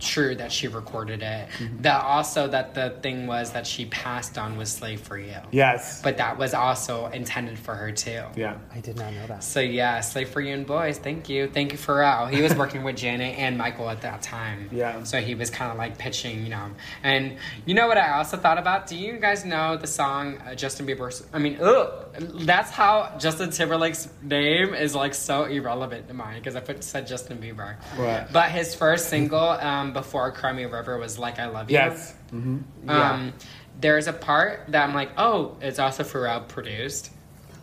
true 0.00 0.34
that 0.34 0.50
she 0.50 0.68
recorded 0.68 1.22
it. 1.22 1.48
Mm-hmm. 1.58 1.82
That 1.82 2.02
also 2.02 2.48
that 2.48 2.74
the 2.74 2.90
thing 3.02 3.26
was 3.26 3.52
that 3.52 3.66
she 3.66 3.84
passed 3.86 4.38
on 4.38 4.56
was 4.56 4.70
"Slave 4.70 5.00
for 5.00 5.18
You." 5.18 5.36
Yes. 5.52 6.02
But 6.02 6.16
that 6.18 6.38
was 6.38 6.54
also 6.54 7.06
intended 7.06 7.58
for 7.58 7.74
her 7.74 7.92
too. 7.92 8.22
Yeah. 8.36 8.56
I 8.74 8.80
did 8.80 8.96
not 8.96 9.12
know 9.12 9.26
that. 9.26 9.44
So 9.44 9.60
yeah, 9.60 10.00
Slave 10.00 10.30
for 10.30 10.40
You 10.40 10.54
and 10.54 10.66
Boys. 10.66 10.98
Thank 10.98 11.28
you, 11.28 11.48
thank 11.48 11.72
you, 11.72 11.78
for 11.78 11.90
Pharrell. 12.00 12.30
He 12.30 12.40
was 12.40 12.54
working 12.54 12.82
with 12.82 12.96
Janet 12.96 13.38
and 13.38 13.58
Michael 13.58 13.88
at 13.88 14.02
that 14.02 14.22
time. 14.22 14.68
Yeah. 14.72 15.02
So 15.04 15.20
he 15.20 15.34
was 15.34 15.50
kind 15.50 15.70
of 15.70 15.78
like 15.78 15.98
pitching, 15.98 16.42
you 16.42 16.50
know. 16.50 16.70
And 17.02 17.36
you 17.66 17.74
know 17.74 17.86
what 17.88 17.98
I 17.98 18.12
also 18.18 18.36
thought 18.36 18.58
about? 18.58 18.86
Do 18.86 18.96
you 18.96 19.18
guys 19.18 19.44
know 19.44 19.76
the 19.76 19.86
song 19.86 20.38
uh, 20.38 20.54
Justin 20.54 20.86
Bieber's? 20.86 21.26
I 21.32 21.38
mean, 21.38 21.58
ugh, 21.60 22.06
that's 22.46 22.70
how 22.70 23.16
Justin 23.18 23.50
Timberlake's 23.50 24.08
name 24.22 24.74
is 24.74 24.94
like 24.94 25.14
so 25.14 25.44
irrelevant 25.44 26.08
to 26.08 26.14
mine 26.14 26.38
because 26.38 26.56
I 26.56 26.60
put 26.60 26.82
said 26.84 27.06
Justin 27.06 27.38
Bieber. 27.38 27.76
What? 27.96 28.32
But 28.32 28.50
his 28.50 28.74
first 28.74 29.08
single 29.08 29.38
um, 29.40 29.89
before 29.92 30.30
Cry 30.32 30.52
Me 30.52 30.64
a 30.64 30.68
River 30.68 30.98
was 30.98 31.18
Like 31.18 31.38
I 31.38 31.46
Love 31.46 31.70
You. 31.70 31.74
Yes. 31.78 32.14
hmm 32.30 32.58
Um, 32.88 33.32
There's 33.80 34.06
a 34.06 34.12
part 34.12 34.64
that 34.68 34.88
I'm 34.88 34.94
like, 34.94 35.10
oh, 35.16 35.56
it's 35.60 35.78
also 35.78 36.02
Pharrell 36.04 36.46
produced. 36.46 37.10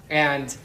And 0.09 0.55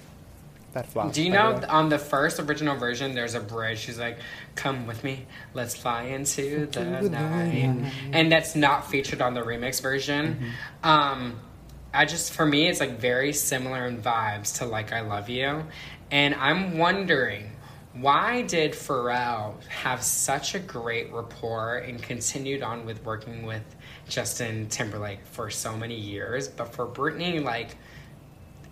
That 0.72 0.86
flopped. 0.86 1.14
do 1.14 1.22
you 1.22 1.30
by 1.30 1.36
the 1.52 1.60
know 1.60 1.66
on 1.68 1.88
the 1.90 1.98
first 1.98 2.40
original 2.40 2.76
version, 2.76 3.14
there's 3.14 3.34
a 3.34 3.40
bridge. 3.40 3.80
She's 3.80 3.98
like, 3.98 4.18
"Come 4.54 4.86
with 4.86 5.04
me, 5.04 5.26
let's 5.52 5.74
fly 5.76 6.02
into 6.04 6.66
the 6.66 6.84
night," 7.10 7.90
and 8.12 8.32
that's 8.32 8.54
not 8.56 8.90
featured 8.90 9.20
on 9.20 9.34
the 9.34 9.42
remix 9.42 9.82
version. 9.82 10.52
Um, 10.82 11.38
I 11.92 12.06
just, 12.06 12.32
for 12.32 12.46
me, 12.46 12.68
it's 12.68 12.80
like 12.80 12.98
very 12.98 13.32
similar 13.34 13.86
in 13.86 14.00
vibes 14.00 14.58
to 14.58 14.64
"Like 14.64 14.92
I 14.92 15.00
Love 15.02 15.28
You," 15.28 15.66
and 16.10 16.34
I'm 16.34 16.78
wondering. 16.78 17.51
Why 17.94 18.42
did 18.42 18.72
Pharrell 18.72 19.62
have 19.68 20.02
such 20.02 20.54
a 20.54 20.58
great 20.58 21.12
rapport 21.12 21.78
and 21.78 22.02
continued 22.02 22.62
on 22.62 22.86
with 22.86 23.04
working 23.04 23.44
with 23.44 23.62
Justin 24.08 24.68
Timberlake 24.68 25.24
for 25.26 25.50
so 25.50 25.76
many 25.76 25.96
years? 25.96 26.48
But 26.48 26.74
for 26.74 26.86
Britney, 26.86 27.42
like, 27.42 27.76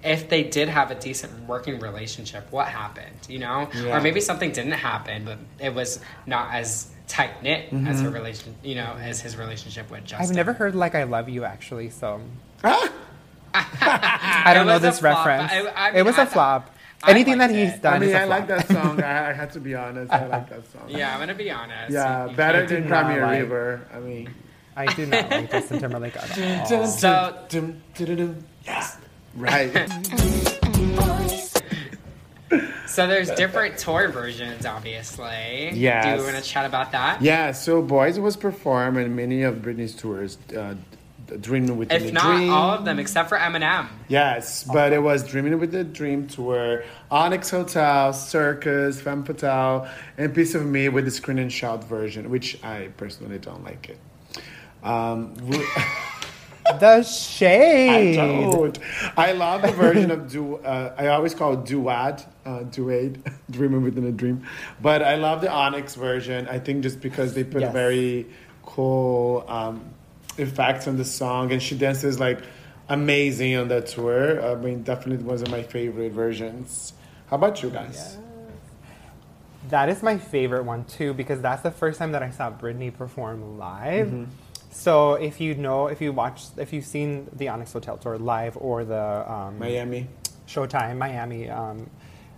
if 0.03 0.31
they 0.31 0.43
did 0.43 0.69
have 0.69 0.91
a 0.91 0.95
decent 0.95 1.47
working 1.47 1.79
relationship, 1.81 2.51
what 2.51 2.69
happened? 2.69 3.15
You 3.29 3.41
know, 3.41 3.69
Yeah. 3.75 3.97
or 3.97 4.01
maybe 4.01 4.21
something 4.23 4.53
didn't 4.53 4.73
happen, 4.73 5.25
but 5.27 5.39
it 5.59 5.75
was 5.75 6.01
not 6.27 6.55
as 6.55 6.91
tight 7.07 7.43
knit 7.43 7.67
as 7.67 7.73
mm-hmm. 7.73 8.05
her 8.05 8.11
relation, 8.11 8.55
you 8.63 8.77
know, 8.77 8.97
as 9.01 9.21
his 9.21 9.37
relationship 9.37 9.91
with 9.91 10.05
Justin. 10.05 10.29
I've 10.31 10.35
never 10.35 10.55
heard 10.55 10.75
like 10.75 10.95
I 10.95 11.03
love 11.03 11.29
you 11.29 11.45
actually, 11.45 11.91
so! 11.91 12.23
I 13.53 14.53
don't 14.55 14.67
know 14.67 14.79
this 14.79 15.01
flop. 15.01 15.27
reference. 15.27 15.53
I- 15.53 15.89
I 15.91 15.99
it 15.99 16.03
was 16.05 16.17
I 16.17 16.23
a 16.23 16.27
flop. 16.27 16.75
I 17.03 17.11
Anything 17.13 17.39
that 17.39 17.51
he's 17.51 17.75
it. 17.75 17.83
done 17.83 17.95
I 17.95 17.99
mean, 17.99 18.09
is 18.11 18.15
a 18.15 18.21
I 18.21 18.25
like 18.25 18.47
that 18.49 18.69
song. 18.69 19.03
I, 19.03 19.31
I 19.31 19.33
had 19.33 19.53
to 19.53 19.61
be 19.61 19.75
honest. 19.75 20.13
I 20.13 20.27
like 20.27 20.51
that 20.51 20.71
song. 20.71 20.83
Yeah, 20.89 21.15
I'm 21.15 21.21
gonna 21.21 21.35
be 21.35 21.51
honest. 21.51 21.93
Yeah, 21.93 22.29
You 22.29 22.37
better 22.37 22.67
than 22.67 22.83
do 22.83 22.89
Cry 22.89 23.03
not 23.03 23.11
Me 23.13 23.19
a 23.19 23.23
like- 23.27 23.41
River. 23.41 23.81
I 23.95 23.99
mean, 24.01 24.31
I 24.77 24.93
do 24.95 25.07
not 25.07 25.31
like 25.31 25.51
Justin 25.51 25.79
Timberlake 25.81 26.17
at 26.17 26.71
all. 26.71 26.87
So- 26.87 27.39
Dum, 27.49 27.83
dum, 27.95 28.07
dum, 28.07 28.17
dum. 28.17 28.45
yes, 28.67 28.99
right. 29.35 29.73
So 32.87 33.07
there's 33.07 33.31
different 33.31 33.79
tour 33.79 34.09
versions, 34.09 34.67
obviously. 34.67 35.71
Yes. 35.75 36.05
Do 36.05 36.11
you 36.21 36.25
want 36.33 36.43
to 36.45 36.51
chat 36.51 36.67
about 36.67 36.91
that? 36.91 37.23
Yeah, 37.23 37.53
so 37.53 37.81
Boys 37.83 38.19
was 38.19 38.37
performed 38.37 38.99
in 38.99 39.15
many 39.15 39.43
of 39.45 39.57
Britney's 39.59 39.95
tours. 39.95 40.37
Uh, 40.55 40.75
Dreaming 41.39 41.77
Within 41.77 42.03
If 42.03 42.09
a 42.11 42.13
not 42.13 42.37
Dream. 42.37 42.53
all 42.53 42.71
of 42.71 42.85
them, 42.85 42.99
except 42.99 43.29
for 43.29 43.39
Eminem. 43.39 43.89
Yes, 44.09 44.65
but 44.65 44.93
it 44.93 45.03
was 45.03 45.27
Dreaming 45.27 45.59
with 45.59 45.75
a 45.75 45.85
Dream 45.85 46.27
tour, 46.27 46.85
Onyx 47.11 47.51
Hotel, 47.51 48.13
Circus, 48.13 49.01
Femme 49.01 49.25
Fatale, 49.25 49.89
and 50.19 50.35
Piece 50.35 50.55
of 50.55 50.65
Me 50.67 50.89
with 50.89 51.05
the 51.05 51.11
screen 51.11 51.39
and 51.39 51.53
shout 51.53 51.85
version, 51.85 52.31
which 52.31 52.63
I 52.65 52.89
personally 52.97 53.39
don't 53.39 53.65
like 53.65 53.89
it. 53.91 53.99
Um, 54.83 55.35
we- 55.47 55.65
The 56.79 57.49
I 57.51 58.15
don't. 58.15 58.79
I 59.17 59.33
love 59.33 59.63
the 59.63 59.73
version 59.73 60.11
of 60.13 60.31
du. 60.31 60.55
Uh, 60.57 60.95
I 60.97 61.09
always 61.09 61.35
call 61.35 61.55
it 61.55 61.65
duet, 61.65 62.25
uh, 62.47 62.61
duet, 62.63 63.17
dreaming 63.51 63.83
within 63.83 64.07
a 64.07 64.13
dream. 64.13 64.47
But 64.81 65.03
I 65.03 65.17
love 65.17 65.41
the 65.41 65.51
Onyx 65.51 65.97
version. 65.97 66.47
I 66.49 66.61
think 66.61 66.83
just 66.85 67.01
because 67.01 67.35
they 67.35 67.43
put 67.43 67.65
a 67.65 67.71
very 67.71 68.27
cool 68.63 69.45
um, 69.49 69.91
effects 70.41 70.89
on 70.89 70.97
the 70.97 71.05
song, 71.05 71.53
and 71.53 71.63
she 71.63 71.77
dances 71.77 72.19
like 72.19 72.41
amazing 72.89 73.57
on 73.57 73.69
that 73.69 73.87
tour. 73.87 74.45
I 74.45 74.55
mean, 74.57 74.83
definitely 74.83 75.25
one 75.25 75.37
of 75.37 75.51
my 75.51 75.63
favorite 75.63 76.13
versions. 76.13 76.93
How 77.29 77.37
about 77.37 77.63
you 77.63 77.71
guys? 77.71 78.19
That 79.69 79.89
is 79.89 80.03
my 80.03 80.19
favorite 80.19 80.65
one 80.65 80.85
too 80.85 81.15
because 81.15 81.41
that's 81.41 81.63
the 81.63 81.71
first 81.71 81.99
time 81.99 82.13
that 82.13 82.23
I 82.23 82.31
saw 82.31 82.51
Britney 82.51 82.93
perform 82.93 83.59
live. 83.59 84.09
Mm-hmm. 84.09 84.25
So 84.71 85.15
if 85.15 85.41
you 85.41 85.55
know, 85.55 85.87
if 85.89 86.01
you 86.01 86.13
watch, 86.13 86.43
if 86.57 86.73
you've 86.73 86.87
seen 86.87 87.29
the 87.33 87.49
Onyx 87.49 87.73
Hotel 87.73 87.97
tour 87.97 88.19
live 88.19 88.57
or 88.57 88.85
the 88.85 89.31
um, 89.31 89.59
Miami. 89.59 90.09
Showtime 90.49 90.99
Miami 90.99 91.49
um, 91.49 91.89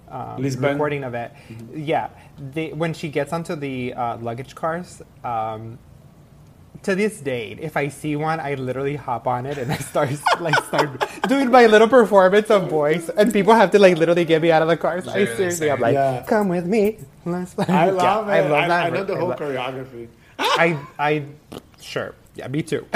um, 0.09 0.43
Lisbon. 0.43 0.73
recording 0.73 1.05
of 1.05 1.15
it, 1.15 1.33
yeah, 1.75 2.11
they, 2.39 2.73
when 2.73 2.93
she 2.93 3.09
gets 3.09 3.33
onto 3.33 3.57
the 3.57 3.95
uh, 3.95 4.19
luggage 4.19 4.55
cars. 4.55 5.01
Um, 5.25 5.79
to 6.83 6.95
this 6.95 7.21
date, 7.21 7.59
if 7.61 7.77
I 7.77 7.89
see 7.89 8.17
one, 8.17 8.41
I 8.41 8.55
literally 8.55 8.97
hop 8.97 9.27
on 9.27 9.47
it 9.47 9.59
and 9.59 9.71
I 9.73 9.77
start 9.77 10.11
like 10.41 10.55
start 10.65 10.91
doing 11.29 11.51
my 11.51 11.67
little 11.67 11.89
performance 11.89 12.51
of 12.51 12.69
voice, 12.69 13.09
and 13.09 13.33
people 13.33 13.55
have 13.55 13.71
to 13.73 13.79
like 13.79 13.97
literally 13.99 14.25
get 14.25 14.43
me 14.43 14.51
out 14.51 14.63
of 14.63 14.69
the 14.69 14.77
cars. 14.77 15.07
I 15.09 15.25
seriously, 15.27 15.71
I'm 15.71 15.81
like, 15.81 15.95
Yeah. 15.95 16.25
come 16.27 16.49
with 16.49 16.67
me. 16.67 16.99
Let's 17.25 17.57
I 17.69 17.91
love 17.91 18.27
Yeah, 18.29 18.35
it. 18.35 18.39
I, 18.45 18.49
love 18.49 18.69
that 18.69 18.87
I 18.87 18.91
know 18.91 19.05
the 19.05 19.17
whole 19.17 19.29
lo- 19.29 19.37
choreography. 19.37 20.09
I, 20.39 20.79
I, 20.99 21.25
sure, 21.81 22.15
yeah, 22.35 22.49
me 22.49 22.63
too. 22.63 22.85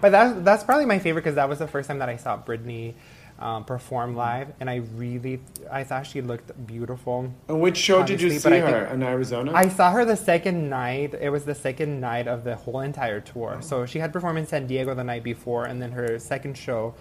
but 0.00 0.10
that's 0.10 0.40
that's 0.42 0.64
probably 0.64 0.86
my 0.86 0.98
favorite 0.98 1.22
because 1.22 1.34
that 1.36 1.48
was 1.48 1.58
the 1.58 1.68
first 1.68 1.88
time 1.88 1.98
that 1.98 2.08
I 2.08 2.16
saw 2.16 2.38
Britney 2.38 2.94
um, 3.38 3.64
perform 3.64 4.14
live, 4.14 4.52
and 4.60 4.70
I 4.70 4.76
really, 4.96 5.40
I 5.70 5.84
thought 5.84 6.06
she 6.06 6.20
looked 6.20 6.66
beautiful. 6.66 7.32
And 7.48 7.60
which 7.60 7.76
show 7.76 8.04
did 8.04 8.20
you 8.20 8.38
see 8.38 8.58
her 8.58 8.86
in 8.86 9.02
Arizona? 9.02 9.52
I 9.52 9.68
saw 9.68 9.90
her 9.90 10.04
the 10.04 10.16
second 10.16 10.70
night. 10.70 11.14
It 11.20 11.30
was 11.30 11.44
the 11.44 11.54
second 11.54 12.00
night 12.00 12.28
of 12.28 12.44
the 12.44 12.56
whole 12.56 12.80
entire 12.80 13.20
tour. 13.20 13.58
So 13.60 13.86
she 13.86 13.98
had 13.98 14.12
performed 14.12 14.38
in 14.38 14.46
San 14.46 14.66
Diego 14.66 14.94
the 14.94 15.04
night 15.04 15.24
before, 15.24 15.66
and 15.66 15.82
then 15.82 15.92
her 15.92 16.18
second 16.18 16.56
show 16.56 16.94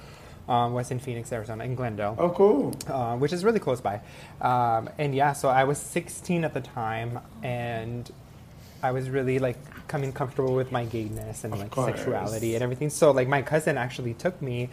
um, 0.47 0.73
was 0.73 0.91
in 0.91 0.99
Phoenix, 0.99 1.31
Arizona, 1.31 1.63
in 1.63 1.75
Glendale. 1.75 2.15
oh, 2.19 2.29
cool. 2.29 2.73
uh, 2.87 3.15
which 3.15 3.31
is 3.31 3.45
really 3.45 3.59
close 3.59 3.79
by. 3.79 4.01
Um, 4.41 4.89
and 4.97 5.15
yeah, 5.15 5.33
so 5.33 5.49
I 5.49 5.63
was 5.63 5.77
16 5.77 6.43
at 6.43 6.53
the 6.53 6.61
time, 6.61 7.19
and 7.41 8.11
I 8.81 8.91
was 8.91 9.09
really 9.09 9.39
like 9.39 9.57
coming 9.87 10.11
comfortable 10.11 10.53
with 10.53 10.71
my 10.71 10.85
gayness 10.85 11.43
and 11.45 11.57
like 11.57 11.71
course. 11.71 11.95
sexuality 11.95 12.55
and 12.55 12.63
everything. 12.63 12.89
So 12.89 13.11
like 13.11 13.27
my 13.27 13.41
cousin 13.41 13.77
actually 13.77 14.13
took 14.13 14.41
me, 14.41 14.69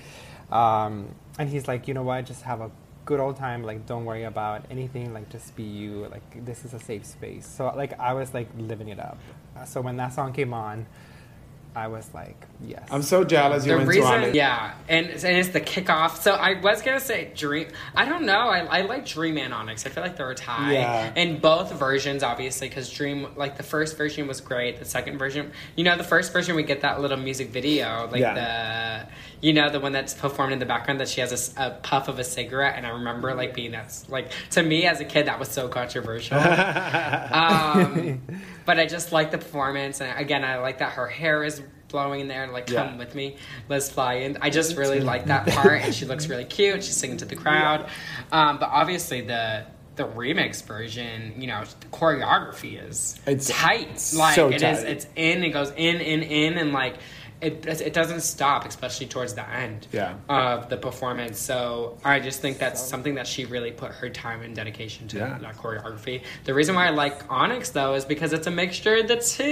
um, 0.50 1.14
and 1.40 1.48
he's 1.48 1.66
like, 1.66 1.88
you 1.88 1.94
know 1.94 2.02
what, 2.02 2.26
just 2.26 2.42
have 2.42 2.60
a 2.60 2.70
good 3.06 3.18
old 3.18 3.36
time. 3.36 3.64
Like, 3.64 3.86
don't 3.86 4.04
worry 4.04 4.24
about 4.24 4.66
anything. 4.70 5.12
Like, 5.14 5.28
just 5.30 5.56
be 5.56 5.62
you. 5.64 6.06
Like, 6.10 6.44
this 6.44 6.64
is 6.66 6.74
a 6.74 6.78
safe 6.78 7.04
space. 7.06 7.46
So 7.46 7.72
like, 7.74 7.98
I 7.98 8.12
was 8.14 8.34
like 8.34 8.48
living 8.58 8.88
it 8.88 9.00
up. 9.00 9.18
Uh, 9.56 9.64
So 9.64 9.80
when 9.80 9.96
that 9.96 10.12
song 10.12 10.32
came 10.32 10.52
on, 10.52 10.86
I 11.74 11.86
was 11.86 12.12
like, 12.12 12.36
yes. 12.60 12.86
I'm 12.90 13.02
so 13.02 13.22
jealous 13.22 13.64
you 13.64 13.70
The 13.72 13.78
went 13.78 13.88
reason, 13.88 14.04
Onyx. 14.12 14.34
yeah, 14.34 14.74
and, 14.88 15.06
and 15.06 15.36
it's 15.40 15.50
the 15.50 15.60
kickoff. 15.60 16.16
So 16.20 16.32
I 16.32 16.60
was 16.60 16.82
gonna 16.82 16.98
say 16.98 17.30
Dream. 17.36 17.68
I 17.94 18.06
don't 18.06 18.24
know. 18.26 18.40
I, 18.56 18.58
I 18.78 18.80
like 18.82 19.06
Dream 19.06 19.38
and 19.38 19.54
Onyx. 19.54 19.86
I 19.86 19.90
feel 19.90 20.02
like 20.02 20.16
they're 20.16 20.32
a 20.32 20.34
tie. 20.34 20.72
Yeah. 20.72 21.12
In 21.14 21.38
both 21.38 21.72
versions, 21.72 22.24
obviously, 22.24 22.68
because 22.68 22.90
Dream, 22.90 23.28
like 23.36 23.56
the 23.56 23.62
first 23.62 23.96
version 23.96 24.26
was 24.26 24.40
great. 24.40 24.80
The 24.80 24.84
second 24.84 25.18
version, 25.18 25.52
you 25.76 25.84
know, 25.84 25.96
the 25.96 26.02
first 26.14 26.32
version 26.32 26.56
we 26.56 26.64
get 26.64 26.80
that 26.80 27.00
little 27.00 27.18
music 27.18 27.50
video, 27.50 28.08
like 28.10 28.20
the, 28.34 29.06
you 29.40 29.52
know, 29.54 29.70
the 29.70 29.80
one 29.80 29.92
that's 29.92 30.12
performed 30.14 30.52
in 30.52 30.58
the 30.58 30.66
background 30.66 31.00
that 31.00 31.08
she 31.08 31.20
has 31.22 31.54
a 31.56 31.70
puff 31.82 32.08
of 32.08 32.18
a 32.18 32.24
cigarette, 32.24 32.74
and 32.76 32.86
I 32.86 32.90
remember 32.90 33.34
like 33.34 33.54
being 33.54 33.72
that's 33.72 34.08
like 34.08 34.30
to 34.50 34.62
me 34.62 34.86
as 34.86 35.00
a 35.00 35.04
kid 35.04 35.26
that 35.26 35.38
was 35.38 35.48
so 35.48 35.68
controversial. 35.68 36.36
um, 37.32 38.20
but 38.66 38.78
I 38.78 38.86
just 38.86 39.12
like 39.12 39.30
the 39.30 39.38
performance, 39.38 40.00
and 40.00 40.18
again, 40.18 40.44
I 40.44 40.58
like 40.58 40.78
that 40.78 40.92
her 40.92 41.06
hair 41.06 41.42
is 41.44 41.62
blowing 41.88 42.20
in 42.20 42.28
there. 42.28 42.46
Like, 42.48 42.66
come 42.66 42.92
Yeah. 42.92 42.96
with 42.98 43.14
me, 43.14 43.36
let's 43.68 43.90
fly 43.90 44.14
in. 44.14 44.38
I 44.40 44.50
just 44.50 44.76
really 44.76 45.00
like 45.00 45.26
that 45.26 45.48
part, 45.48 45.80
and 45.82 45.94
she 45.94 46.04
looks 46.06 46.28
really 46.30 46.44
cute. 46.44 46.84
She's 46.84 46.96
singing 46.96 47.16
to 47.18 47.24
the 47.24 47.36
crowd, 47.36 47.88
um, 48.32 48.58
but 48.58 48.68
obviously 48.70 49.22
the 49.22 49.64
the 49.96 50.04
remix 50.06 50.62
version, 50.64 51.34
you 51.36 51.46
know, 51.46 51.62
the 51.80 51.86
choreography 51.88 52.82
is 52.88 53.18
It's 53.26 53.48
tight. 53.50 53.88
Like 54.16 54.34
so 54.34 54.48
it 54.48 54.62
is, 54.62 54.62
tight. 54.62 54.86
it's 54.86 55.06
in. 55.16 55.44
It 55.44 55.50
goes 55.50 55.70
in, 55.70 55.96
in, 56.00 56.22
in, 56.22 56.58
and 56.58 56.72
like. 56.72 56.96
It, 57.40 57.66
it 57.66 57.94
doesn't 57.94 58.20
stop, 58.20 58.66
especially 58.66 59.06
towards 59.06 59.32
the 59.34 59.48
end 59.48 59.86
Yeah. 59.92 60.14
of 60.28 60.68
the 60.68 60.76
performance. 60.76 61.38
So 61.38 61.96
I 62.04 62.20
just 62.20 62.40
think 62.40 62.58
that's 62.58 62.82
something 62.82 63.14
that 63.14 63.26
she 63.26 63.46
really 63.46 63.70
put 63.72 63.92
her 63.92 64.10
time 64.10 64.42
and 64.42 64.54
dedication 64.54 65.08
to 65.08 65.18
Yeah. 65.18 65.38
that 65.38 65.56
choreography. 65.56 66.22
The 66.44 66.52
reason 66.52 66.74
why 66.74 66.86
I 66.86 66.90
like 66.90 67.30
Onyx 67.30 67.70
though 67.70 67.94
is 67.94 68.04
because 68.04 68.32
it's 68.34 68.46
a 68.46 68.50
mixture 68.50 68.96
of 68.96 69.08
the 69.08 69.16
two. 69.16 69.44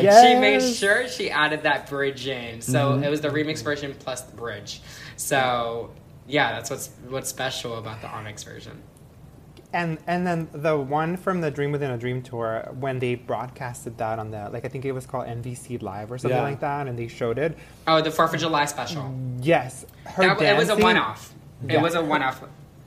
Yes. 0.00 0.26
She 0.26 0.34
made 0.40 0.74
sure 0.74 1.08
she 1.08 1.30
added 1.30 1.62
that 1.62 1.88
bridge 1.88 2.26
in. 2.26 2.60
So 2.60 2.92
mm-hmm. 2.92 3.04
it 3.04 3.10
was 3.10 3.20
the 3.20 3.28
remix 3.28 3.62
version 3.62 3.94
plus 3.98 4.22
the 4.22 4.36
bridge. 4.36 4.80
So 5.16 5.90
yeah, 6.26 6.52
that's 6.52 6.70
what's 6.70 6.90
what's 7.08 7.28
special 7.28 7.78
about 7.78 8.00
the 8.00 8.08
Onyx 8.08 8.42
version. 8.42 8.82
And 9.76 9.98
and 10.06 10.26
then 10.26 10.48
the 10.52 10.74
one 10.78 11.18
from 11.18 11.42
the 11.42 11.50
Dream 11.50 11.70
Within 11.70 11.90
a 11.90 11.98
Dream 11.98 12.22
tour 12.22 12.66
when 12.80 12.98
they 12.98 13.14
broadcasted 13.14 13.98
that 13.98 14.18
on 14.18 14.30
the 14.30 14.48
like 14.50 14.64
I 14.64 14.68
think 14.68 14.86
it 14.86 14.92
was 14.92 15.04
called 15.04 15.26
NBC 15.26 15.82
Live 15.82 16.10
or 16.10 16.16
something 16.16 16.34
Yeah. 16.36 16.42
like 16.44 16.60
that, 16.60 16.86
and 16.88 16.98
they 16.98 17.08
showed 17.08 17.38
it. 17.38 17.58
Oh, 17.86 18.00
the 18.00 18.10
Fourth 18.10 18.32
of 18.32 18.40
July 18.40 18.64
special. 18.64 19.14
Yes, 19.42 19.84
her 20.06 20.34
That, 20.34 20.40
it 20.40 20.56
was 20.56 20.70
a 20.70 20.76
one 20.76 20.96
off. 20.96 21.34
Yeah. 21.66 21.74
It 21.74 21.82
was 21.82 21.94
a 21.94 22.02
one 22.02 22.22
off. 22.22 22.42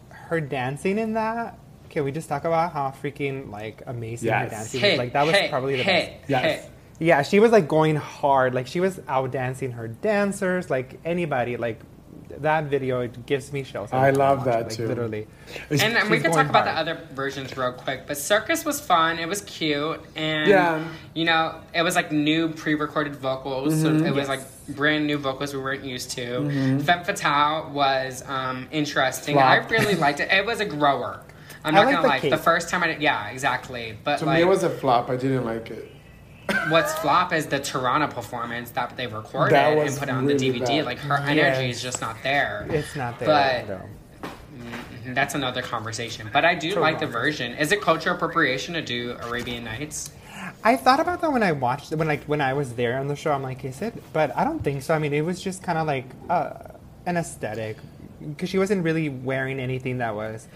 Her 0.10 0.42
dancing 0.42 0.98
in 0.98 1.14
that. 1.14 1.60
Can 1.90 2.04
we 2.06 2.12
just 2.12 2.28
talk 2.28 2.44
about 2.46 2.74
how 2.74 2.90
freaking 3.04 3.52
like 3.52 3.84
amazing 3.86 4.32
her 4.32 4.50
dancing 4.50 4.80
Hey, 4.82 4.92
was? 4.94 4.98
Like 5.00 5.14
that 5.14 5.26
was 5.28 5.36
hey, 5.36 5.48
probably 5.50 5.76
the 5.78 5.84
hey, 5.84 6.18
best. 6.22 6.30
Yes. 6.32 6.44
hey. 6.64 6.70
Yeah, 7.02 7.22
she 7.22 7.40
was 7.40 7.52
like 7.52 7.68
going 7.68 7.98
hard. 7.98 8.56
Like 8.56 8.66
she 8.66 8.80
was 8.80 9.00
out 9.08 9.30
dancing 9.32 9.72
her 9.74 9.88
dancers. 9.88 10.70
Like 10.72 11.00
anybody. 11.06 11.56
Like 11.56 11.80
that 12.40 12.66
video, 12.66 13.02
it 13.02 13.26
gives 13.26 13.52
me 13.52 13.64
chills. 13.64 13.90
every 13.92 14.08
I 14.08 14.10
love 14.12 14.46
that 14.46 14.60
it, 14.60 14.64
like, 14.68 14.72
too. 14.74 14.88
Literally. 14.88 15.28
And, 15.70 15.82
and 15.82 16.10
we 16.10 16.18
She's 16.18 16.24
can 16.24 16.32
going 16.32 16.46
talk 16.46 16.50
about 16.50 16.66
the 16.66 16.72
other 16.72 17.02
versions 17.14 17.56
real 17.58 17.74
quick. 17.74 18.08
But 18.08 18.18
Circus 18.18 18.64
was 18.66 18.80
fun. 18.80 19.20
It 19.20 19.28
was 19.28 19.42
cute. 19.42 20.00
And, 20.16 20.50
Yeah. 20.50 20.84
you 21.14 21.26
know, 21.26 21.56
it 21.74 21.82
was 21.82 21.96
like 21.96 22.12
new 22.12 22.50
pre 22.50 22.76
recorded 22.76 23.16
vocals. 23.16 23.82
So 23.82 23.90
Mm-hmm. 23.90 24.06
it 24.06 24.12
was 24.14 24.28
Yes. 24.28 24.46
like 24.68 24.76
brand 24.78 25.08
new 25.08 25.18
vocals 25.18 25.54
we 25.54 25.60
weren't 25.60 25.84
used 25.84 26.12
to. 26.12 26.80
Femme 26.84 27.04
Fatale 27.04 27.72
was 27.72 28.24
um, 28.28 28.68
interesting. 28.72 29.38
I 29.38 29.58
really 29.68 29.96
liked 29.96 30.20
it. 30.20 30.32
It 30.32 30.46
was 30.46 30.60
a 30.60 30.66
grower. 30.66 31.22
I'm 31.66 31.76
I 31.76 31.80
not 31.80 31.86
like 31.88 31.96
gonna 31.96 32.02
the 32.22 32.30
lie. 32.30 32.38
The 32.38 32.42
first 32.42 32.70
time 32.70 32.84
I 32.84 32.88
did, 32.88 33.02
yeah, 33.02 33.28
exactly. 33.30 33.98
But 34.04 34.20
To 34.20 34.26
like, 34.26 34.36
me, 34.38 34.42
it 34.44 34.48
was 34.48 34.64
a 34.64 34.70
flop. 34.70 35.10
I 35.10 35.18
didn't 35.18 35.44
like 35.46 35.72
it. 35.72 35.92
What's 36.70 36.94
flop 37.00 37.34
is 37.34 37.48
the 37.48 37.60
Toronto 37.60 38.08
performance 38.08 38.72
that 38.72 38.96
they 38.98 39.08
recorded 39.08 39.56
That 39.56 39.78
and 39.78 39.98
put 39.98 40.10
on 40.10 40.26
the 40.26 40.34
DVD. 40.36 40.66
bad. 40.80 40.86
Like 40.86 41.00
her 41.00 41.18
energy 41.18 41.38
Yes. 41.68 41.76
is 41.78 41.82
just 41.82 42.02
not 42.02 42.18
there. 42.24 42.66
It's 42.70 42.96
not 42.96 43.20
there. 43.20 43.28
But 43.28 43.68
no. 43.70 44.30
Mhm, 44.60 45.16
That's 45.16 45.36
another 45.36 45.62
conversation. 45.62 46.30
But 46.34 46.46
I 46.46 46.56
do 46.56 46.76
like 46.76 47.00
the 47.00 47.08
version. 47.08 47.54
Is 47.54 47.72
it 47.72 47.82
cultural 47.82 48.16
appropriation 48.16 48.74
to 48.74 48.82
do 48.82 49.16
Arabian 49.24 49.64
Nights? 49.64 50.12
I 50.64 50.76
thought 50.76 51.00
about 51.00 51.22
that 51.22 51.32
when 51.32 51.44
I 51.44 51.52
watched 51.52 51.92
when 51.92 52.08
like 52.08 52.24
when 52.26 52.42
I 52.42 52.54
was 52.54 52.74
there 52.74 52.98
on 52.98 53.08
the 53.08 53.16
show. 53.16 53.32
I'm 53.32 53.44
like, 53.44 53.64
is 53.66 53.82
it? 53.82 53.94
But 54.14 54.36
I 54.38 54.44
don't 54.44 54.64
think 54.64 54.82
so. 54.84 54.94
I 54.94 55.00
mean, 55.00 55.14
it 55.14 55.22
was 55.22 55.42
just 55.42 55.64
kind 55.64 55.78
of 55.78 55.86
like 55.88 56.06
uh, 56.30 56.54
an 57.06 57.18
aesthetic 57.18 57.78
because 58.28 58.50
she 58.50 58.58
wasn't 58.58 58.84
really 58.84 59.10
wearing 59.10 59.60
anything 59.60 60.00
that 60.00 60.16
was. 60.16 60.48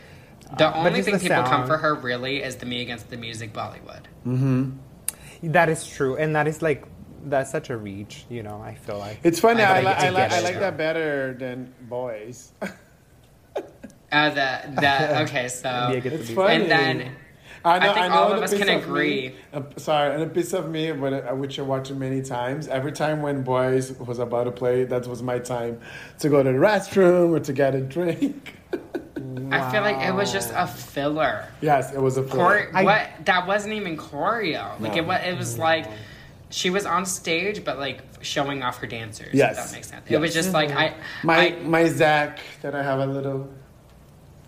The 0.57 0.67
uh, 0.67 0.73
only 0.87 1.01
thing 1.01 1.13
the 1.13 1.19
people 1.19 1.43
come 1.43 1.65
for 1.65 1.77
her 1.77 1.95
really 1.95 2.43
is 2.43 2.57
the 2.57 2.65
Me 2.65 2.81
Against 2.81 3.09
the 3.09 3.17
Music 3.17 3.53
Bollywood. 3.53 4.03
That 5.43 5.69
is 5.69 5.85
true, 5.85 6.15
and 6.15 6.35
that 6.35 6.47
is 6.47 6.61
like 6.61 6.85
that's 7.25 7.51
such 7.51 7.69
a 7.69 7.77
reach. 7.77 8.25
You 8.29 8.43
know, 8.43 8.61
I 8.61 8.75
feel 8.75 8.97
like 8.97 9.19
It's 9.23 9.39
funny. 9.39 9.61
I 9.61 9.79
I, 9.79 9.81
like 9.81 9.97
li- 9.99 10.07
I, 10.07 10.09
li- 10.09 10.35
I 10.35 10.39
like 10.41 10.59
that 10.59 10.77
better 10.77 11.33
than 11.37 11.73
boys. 11.81 12.51
Uh, 14.11 14.29
the 14.29 14.79
the 14.79 15.21
okay, 15.23 15.47
so 15.47 15.89
It's 15.91 16.29
funny. 16.29 16.61
and 16.61 16.69
then 16.71 17.15
I, 17.65 17.79
know, 17.79 17.91
I 17.91 17.93
think 17.93 18.13
know 18.13 18.19
all 18.19 18.31
of 18.33 18.37
the 18.39 18.43
us 18.43 18.51
piece 18.51 18.59
can 18.59 18.69
of 18.77 18.83
agree. 18.83 19.29
Me, 19.29 19.35
uh, 19.53 19.61
sorry, 19.77 20.13
and 20.13 20.23
a 20.23 20.27
piece 20.27 20.53
of 20.53 20.69
me, 20.69 20.91
but, 20.91 21.13
uh, 21.13 21.33
which 21.35 21.57
I 21.59 21.61
watched 21.61 21.91
many 21.91 22.21
times. 22.21 22.67
Every 22.67 22.91
time 22.91 23.21
when 23.21 23.43
boys 23.43 23.93
was 23.99 24.19
about 24.19 24.43
to 24.45 24.51
play, 24.51 24.83
that 24.83 25.07
was 25.07 25.23
my 25.23 25.39
time 25.39 25.79
to 26.19 26.29
go 26.29 26.43
to 26.43 26.51
the 26.51 26.57
restroom 26.57 27.31
or 27.31 27.39
to 27.39 27.53
get 27.53 27.73
a 27.75 27.81
drink. 27.81 28.55
I 29.51 29.71
feel 29.71 29.81
like 29.81 30.05
it 30.05 30.13
was 30.13 30.31
just 30.33 30.51
a 30.55 30.67
filler. 30.67 31.45
yes, 31.61 31.93
it 31.93 32.01
was 32.01 32.17
a 32.17 32.23
Chore- 32.27 32.69
flirt. 32.71 32.83
what 32.83 33.07
that 33.25 33.47
wasn't 33.47 33.73
even 33.75 33.95
choreo. 33.97 34.79
Like 34.79 34.93
No. 34.93 34.97
it 34.97 35.05
was, 35.05 35.21
it 35.25 35.37
was 35.37 35.57
like 35.57 35.85
she 36.49 36.69
was 36.69 36.85
on 36.85 37.05
stage, 37.05 37.63
but 37.63 37.77
like 37.79 38.01
showing 38.21 38.61
off 38.63 38.79
her 38.79 38.87
dancers. 38.87 39.33
Yes. 39.33 39.57
if 39.57 39.65
that 39.65 39.73
makes 39.75 39.87
sense. 39.89 40.05
It 40.09 40.17
was 40.17 40.35
Yes. 40.35 40.43
just 40.45 40.53
like 40.53 40.71
I, 40.71 40.95
My 41.23 41.37
I 41.37 41.59
my 41.63 41.85
Zach 41.87 42.39
that 42.61 42.75
I 42.75 42.83
have 42.83 42.99
a 42.99 43.05
little. 43.05 43.49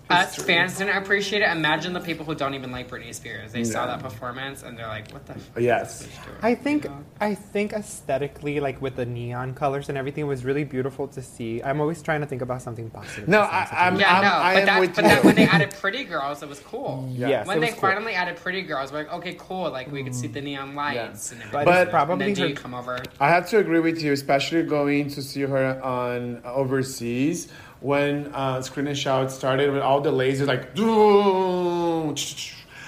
Us 0.09 0.35
fans 0.35 0.77
didn't 0.77 0.95
appreciate 0.97 1.41
it. 1.41 1.49
Imagine 1.49 1.93
the 1.93 1.99
people 1.99 2.25
who 2.25 2.35
don't 2.35 2.53
even 2.53 2.71
like 2.71 2.89
Britney 2.89 3.13
Spears. 3.13 3.51
They 3.51 3.63
saw 3.63 3.87
that 3.87 4.01
performance 4.01 4.61
and 4.63 4.77
they're 4.77 4.87
like, 4.87 5.11
"What 5.11 5.25
the?" 5.25 5.33
F- 5.33 5.49
Yes. 5.57 6.07
I 6.41 6.53
think 6.55 6.85
I 7.19 7.33
think 7.33 7.73
aesthetically, 7.73 8.59
like 8.59 8.81
with 8.81 8.95
the 8.97 9.05
neon 9.05 9.53
colors 9.55 9.89
and 9.89 9.97
everything, 9.97 10.25
it 10.25 10.27
was 10.27 10.45
really 10.45 10.63
beautiful 10.63 11.07
to 11.09 11.21
see. 11.21 11.61
I'm 11.63 11.81
always 11.81 12.01
trying 12.01 12.21
to 12.21 12.27
think 12.27 12.41
about 12.41 12.61
something 12.61 12.89
positive. 12.89 13.27
No, 13.27 13.41
I, 13.41 13.67
I'm, 13.71 13.93
people. 13.93 14.01
Yeah, 14.01 14.15
I'm, 14.17 14.23
no, 14.23 14.29
I 14.33 14.53
but 14.53 14.59
am 14.59 14.65
that, 14.67 14.79
with 14.79 14.95
but 14.95 15.03
you. 15.03 15.09
that 15.09 15.23
when 15.23 15.35
they 15.35 15.47
added 15.47 15.71
Pretty 15.81 16.03
Girls, 16.03 16.43
it 16.43 16.49
was 16.49 16.59
cool. 16.59 17.09
Yes, 17.11 17.47
when 17.47 17.57
it 17.57 17.61
they 17.61 17.65
was 17.67 17.73
cool. 17.75 17.81
finally 17.89 18.13
added 18.13 18.35
Pretty 18.37 18.61
Girls, 18.61 18.91
we're 18.91 18.99
like, 18.99 19.13
okay, 19.13 19.35
cool. 19.39 19.71
Like 19.71 19.91
we 19.91 20.03
could 20.03 20.13
see 20.15 20.27
the 20.27 20.41
neon 20.41 20.75
lights 20.75 21.31
and 21.31 21.41
everything. 21.41 21.65
But 21.65 21.85
But- 21.85 21.89
probably 21.89 22.25
and 22.27 22.35
then 22.35 22.41
her- 22.43 22.47
D 22.49 22.53
come 22.53 22.73
over. 22.75 22.99
I 23.19 23.29
have 23.29 23.49
to 23.49 23.57
agree 23.57 23.79
with 23.79 24.01
you, 24.03 24.11
especially 24.13 24.61
going 24.63 25.09
to 25.09 25.21
see 25.23 25.41
her 25.41 25.81
on 25.83 26.41
overseas 26.45 27.47
when 27.85 28.33
uh, 28.33 28.61
Scream 28.63 28.87
and 28.87 28.97
Shout 28.97 29.31
started 29.31 29.71
with 29.71 29.83
all 29.83 30.01
the 30.01 30.11
lasers, 30.11 30.47
like, 30.47 30.75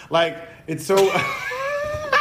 like 0.10 0.50
it's 0.68 0.86
so. 0.86 0.96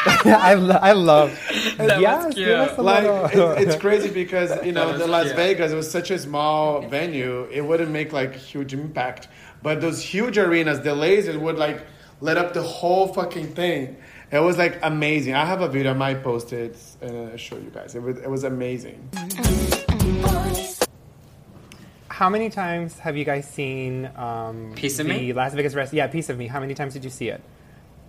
I, 0.25 0.55
lo- 0.55 0.79
I 0.81 0.93
love. 0.93 1.31
That 1.79 2.01
yes, 2.01 2.27
was 2.27 2.35
cute. 2.35 2.47
give 2.47 2.59
us 2.61 2.79
a 2.79 2.83
like 2.83 3.03
little- 3.03 3.53
it, 3.53 3.63
it's 3.67 3.77
crazy 3.77 4.11
because 4.11 4.53
you 4.65 4.71
know 4.73 4.97
the 4.97 5.07
Las 5.07 5.25
cute. 5.25 5.37
Vegas 5.37 5.73
it 5.73 5.75
was 5.75 5.91
such 5.91 6.13
a 6.13 6.19
small 6.19 6.81
venue 6.89 7.49
it 7.51 7.63
wouldn't 7.63 7.91
make 7.91 8.13
like 8.13 8.35
huge 8.37 8.73
impact 8.73 9.27
but 9.65 9.81
those 9.81 10.01
huge 10.01 10.39
arenas 10.39 10.81
the 10.81 10.91
lasers 10.91 11.41
would 11.41 11.57
like 11.57 11.85
lit 12.21 12.37
up 12.39 12.55
the 12.55 12.63
whole 12.63 13.13
fucking 13.15 13.49
thing 13.55 13.97
it 14.31 14.39
was 14.39 14.59
like 14.59 14.79
amazing 14.83 15.35
I 15.35 15.45
have 15.45 15.61
a 15.61 15.69
video 15.69 15.91
I 15.91 15.95
might 15.95 16.23
post 16.23 16.53
it 16.53 16.77
and 17.01 17.31
I'll 17.31 17.37
show 17.37 17.57
you 17.57 17.71
guys 17.71 17.97
it 17.97 18.03
was, 18.03 18.19
it 18.19 18.31
was 18.31 18.45
amazing 18.45 19.09
How 22.17 22.31
many 22.31 22.49
times 22.49 22.99
have 23.01 23.15
you 23.15 23.27
guys 23.27 23.47
seen 23.47 24.11
um, 24.17 24.73
Piece 24.75 24.99
of 24.99 25.07
the 25.07 25.13
Me? 25.13 25.35
Las 25.35 25.53
Vegas 25.53 25.75
Rest? 25.75 25.93
Yeah, 25.93 26.07
Piece 26.07 26.31
of 26.31 26.39
Me. 26.39 26.47
How 26.47 26.61
many 26.61 26.73
times 26.73 26.95
did 26.95 27.05
you 27.05 27.11
see 27.11 27.29
it? 27.29 27.43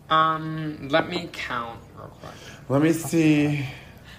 Um, 0.10 0.88
let 0.88 1.10
me 1.10 1.28
count 1.34 1.82
real 1.97 2.08
quick. 2.22 2.32
let 2.70 2.82
me 2.82 2.93
see 2.93 3.66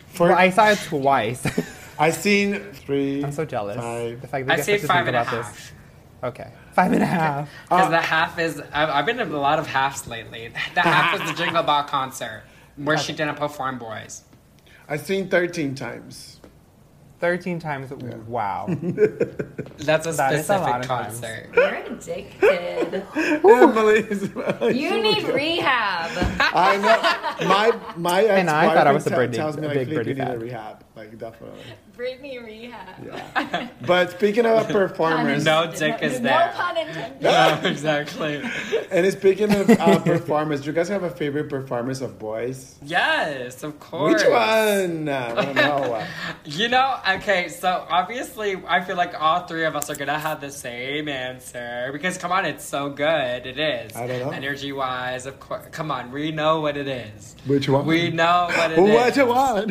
for 0.08 0.28
Well, 0.28 0.36
I 0.36 0.50
saw 0.50 0.68
it 0.68 0.78
twice. 0.88 1.42
I 1.98 2.10
seen 2.10 2.60
three 2.74 3.24
I'm 3.24 3.32
so 3.32 3.46
jealous. 3.46 3.78
five. 3.78 4.20
The 4.20 4.28
fact 4.28 4.46
that 4.48 4.52
I 4.52 4.56
we 4.56 4.62
say 4.62 4.72
get 4.72 4.80
to 4.82 4.86
think 4.88 4.92
five 4.92 5.06
and 5.06 5.16
a 5.16 5.22
about 5.22 5.32
this. 5.32 5.72
Okay, 6.22 6.52
five 6.74 6.92
and 6.92 7.02
a 7.02 7.06
half. 7.06 7.50
Because 7.62 7.88
the 7.90 8.02
half 8.02 8.38
is, 8.38 8.60
I've, 8.70 8.90
I've 8.90 9.06
been 9.06 9.20
in 9.20 9.32
a 9.32 9.40
lot 9.40 9.58
of 9.58 9.66
halves 9.66 10.06
lately. 10.06 10.52
The 10.74 10.82
half 10.82 11.18
was 11.18 11.30
the 11.30 11.34
Jingle 11.42 11.62
Ball 11.62 11.84
concert 11.84 12.42
where 12.76 12.98
she 12.98 13.14
didn't 13.14 13.36
perform 13.36 13.78
boys. 13.78 14.24
I've 14.86 15.00
seen 15.00 15.30
13 15.30 15.74
times 15.74 16.37
Thirteen 17.20 17.58
times. 17.58 17.90
Wow. 17.90 18.66
That's 19.78 20.06
a 20.06 20.12
That 20.12 20.32
is 20.34 20.48
a 20.48 20.58
lot 20.58 20.64
specific 20.74 20.74
of 20.76 20.86
times. 20.86 20.86
concert. 20.86 21.50
You're 21.54 21.74
addicted. 21.74 23.06
Emily 23.44 24.78
You 24.78 25.02
need 25.02 25.24
rehab. 25.24 26.10
I 26.40 26.76
know 26.76 27.46
my 27.48 27.72
my 27.96 28.22
ex 28.22 28.40
And 28.40 28.50
I 28.50 28.72
thought 28.72 28.86
I 28.86 28.92
was 28.92 29.06
a 29.06 29.10
Britney- 29.10 29.34
tells 29.34 29.56
me 29.56 29.64
a 29.64 29.68
like 29.68 29.78
big 29.78 29.88
"Flip, 29.88 30.06
you 30.06 30.14
Britney 30.14 30.18
need 30.18 30.22
a 30.22 30.26
fan." 30.26 30.38
rehab 30.40 30.84
like 30.94 31.18
definitely 31.18 31.60
Britney 31.98 32.40
rehab. 32.40 33.70
but 33.86 34.12
speaking 34.12 34.46
of 34.46 34.68
performers 34.68 35.44
No 35.44 35.68
dick 35.72 36.00
is 36.00 36.20
No 36.20 36.28
there. 36.28 36.52
pun 36.54 36.76
intended. 36.76 37.20
No, 37.22 37.60
exactly. 37.64 38.40
And 38.92 39.12
speaking 39.12 39.52
of 39.52 39.68
uh, 39.68 39.98
performers, 39.98 40.60
do 40.60 40.68
you 40.68 40.72
guys 40.72 40.88
have 40.88 41.02
a 41.02 41.10
favorite 41.10 41.48
performance 41.48 42.00
of 42.00 42.16
boys? 42.16 42.76
Yes, 42.84 43.64
of 43.64 43.80
course. 43.80 44.22
Which 44.22 44.30
one? 44.30 45.08
I 45.08 45.34
don't 45.34 45.54
know. 45.56 46.04
You 46.44 46.68
know, 46.68 46.98
okay, 47.16 47.48
so 47.48 47.84
obviously 47.90 48.56
I 48.66 48.80
feel 48.82 48.96
like 48.96 49.14
all 49.20 49.46
three 49.46 49.64
of 49.64 49.76
us 49.76 49.90
are 49.90 49.94
gonna 49.96 50.18
have 50.18 50.40
the 50.40 50.50
same 50.50 51.08
answer 51.08 51.90
because 51.92 52.16
come 52.16 52.32
on, 52.32 52.44
it's 52.46 52.64
so 52.64 52.90
good. 52.90 53.46
It 53.46 53.58
is. 53.58 53.94
I 53.96 54.06
don't 54.06 54.20
know. 54.20 54.30
Energy 54.30 54.72
wise, 54.72 55.26
of 55.26 55.38
course. 55.40 55.64
Come 55.72 55.90
on, 55.90 56.10
we 56.12 56.30
know 56.32 56.60
what 56.60 56.76
it 56.76 56.88
is. 56.88 57.34
Which 57.46 57.68
one? 57.68 57.86
We 57.86 58.10
know 58.10 58.48
what 58.54 58.70
it 58.72 58.78
is. 58.78 59.16
Which 59.16 59.26
one? 59.26 59.68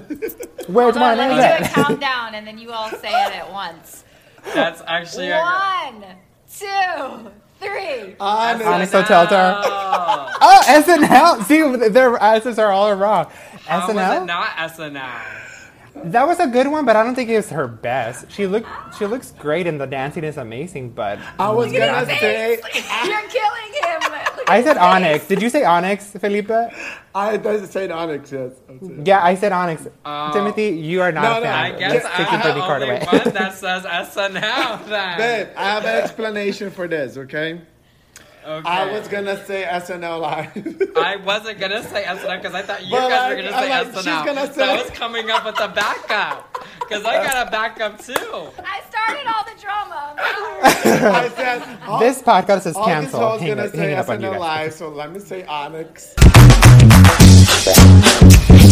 Which 0.67 0.95
Hold 0.95 0.97
on, 0.97 1.01
one 1.01 1.17
let 1.17 1.29
me 1.29 1.35
is 1.65 1.73
do 1.73 1.81
a 1.81 1.93
it? 1.93 1.99
Countdown 2.17 2.35
and 2.35 2.47
then 2.47 2.57
you 2.57 2.71
all 2.71 2.89
say 2.89 3.09
it 3.09 3.35
at 3.35 3.51
once. 3.51 4.03
That's 4.53 4.81
actually 4.87 5.29
a 5.29 5.37
One, 5.39 6.03
two, 6.51 7.31
three. 7.59 8.15
Onyx. 8.19 8.65
Onyx 8.65 8.91
Hotel 8.91 9.27
Tour. 9.27 9.63
Oh, 10.39 10.61
SNL. 10.67 11.43
See, 11.45 11.89
their 11.89 12.21
answers 12.21 12.59
are 12.59 12.71
all 12.71 12.93
wrong. 12.93 13.25
how 13.65 13.87
was 13.87 13.95
it 13.95 13.99
SNL. 13.99 14.25
not 14.27 14.49
SNL? 14.49 16.11
That 16.11 16.27
was 16.27 16.39
a 16.39 16.45
good 16.47 16.67
one, 16.67 16.85
but 16.85 16.95
I 16.95 17.03
don't 17.03 17.15
think 17.15 17.29
it 17.29 17.37
was 17.37 17.49
her 17.49 17.67
best. 17.67 18.31
She 18.31 18.45
look, 18.45 18.65
she 18.97 19.07
looks 19.07 19.31
great, 19.31 19.65
and 19.65 19.81
the 19.81 19.87
dancing 19.87 20.23
is 20.23 20.37
amazing. 20.37 20.91
But 20.91 21.19
I 21.39 21.49
was 21.49 21.71
gonna 21.71 22.05
say. 22.05 22.59
You're 23.03 23.29
killing 23.29 23.73
him. 23.81 24.26
Look 24.47 24.55
I 24.55 24.63
said 24.63 24.77
Onyx. 24.77 25.27
Did 25.27 25.41
you 25.41 25.49
say 25.49 25.63
Onyx, 25.63 26.11
Felipe? 26.11 26.51
I 27.13 27.35
did 27.37 27.69
say 27.69 27.89
Onyx. 27.89 28.31
Yes. 28.31 28.51
Yeah, 29.03 29.21
I 29.23 29.35
said 29.35 29.51
Onyx. 29.51 29.87
Oh. 30.05 30.31
Timothy, 30.33 30.67
you 30.69 31.01
are 31.01 31.11
not 31.11 31.23
No, 31.23 31.31
a 31.31 31.35
no, 31.35 31.41
fan. 31.43 31.53
I 31.75 31.77
guess 31.77 31.93
Let's 31.93 32.05
I'm 32.05 32.11
take 32.25 32.31
your 32.31 32.53
the 32.53 32.59
Britney 32.59 32.67
card 32.67 32.81
only 32.83 32.95
away. 32.95 33.05
one 33.25 33.33
that 33.33 33.53
says 33.63 33.83
SNL 33.83 34.87
then. 34.87 35.17
Babe, 35.17 35.47
I 35.57 35.63
have 35.65 35.83
an 35.85 36.01
explanation 36.03 36.71
for 36.71 36.87
this. 36.87 37.17
Okay. 37.17 37.61
Okay. 38.47 38.65
I 38.69 38.89
was 38.97 39.09
gonna 39.09 39.43
say 39.45 39.63
SNL 39.65 40.21
live. 40.21 40.81
I 40.97 41.17
wasn't 41.17 41.59
gonna 41.59 41.83
say 41.83 42.03
SNL 42.03 42.37
because 42.41 42.55
I 42.55 42.61
thought 42.61 42.85
you 42.85 42.91
But 42.91 43.09
guys 43.09 43.29
were 43.35 43.41
gonna 43.43 43.55
I'm 43.57 43.63
say 43.63 43.69
like, 43.69 43.87
SNL. 43.87 43.95
she's 43.97 44.05
gonna 44.25 44.53
so 44.53 44.63
I 44.63 44.81
was 44.81 44.89
coming 44.91 45.29
up 45.29 45.43
with 45.45 45.59
a 45.59 45.67
backup 45.67 46.57
because 46.79 47.03
I 47.03 47.15
got 47.25 47.47
a 47.47 47.51
backup 47.51 47.99
too. 47.99 48.13
I 48.13 48.81
started 48.89 49.27
all 49.27 49.43
the 49.43 49.61
drama. 49.61 50.15
I'm 50.17 50.33
sorry. 50.33 51.03
I 51.13 51.29
said 51.29 51.79
all- 51.87 51.99
This 51.99 52.21
podcast 52.21 52.67
is 52.67 52.75
all 52.77 52.85
canceled. 52.85 53.21
hoes 53.21 53.41
Hang 53.41 53.49
gonna 53.49 53.63
it- 53.65 53.71
say 53.73 53.77
hanging 53.79 53.95
up 53.97 54.07
on 54.07 54.21
you 54.21 54.27
SNL 54.29 54.39
live, 54.39 54.73
so 54.73 54.89
let 54.89 55.11
me 55.11 55.19
say 55.19 55.43
Onyx. 55.45 56.13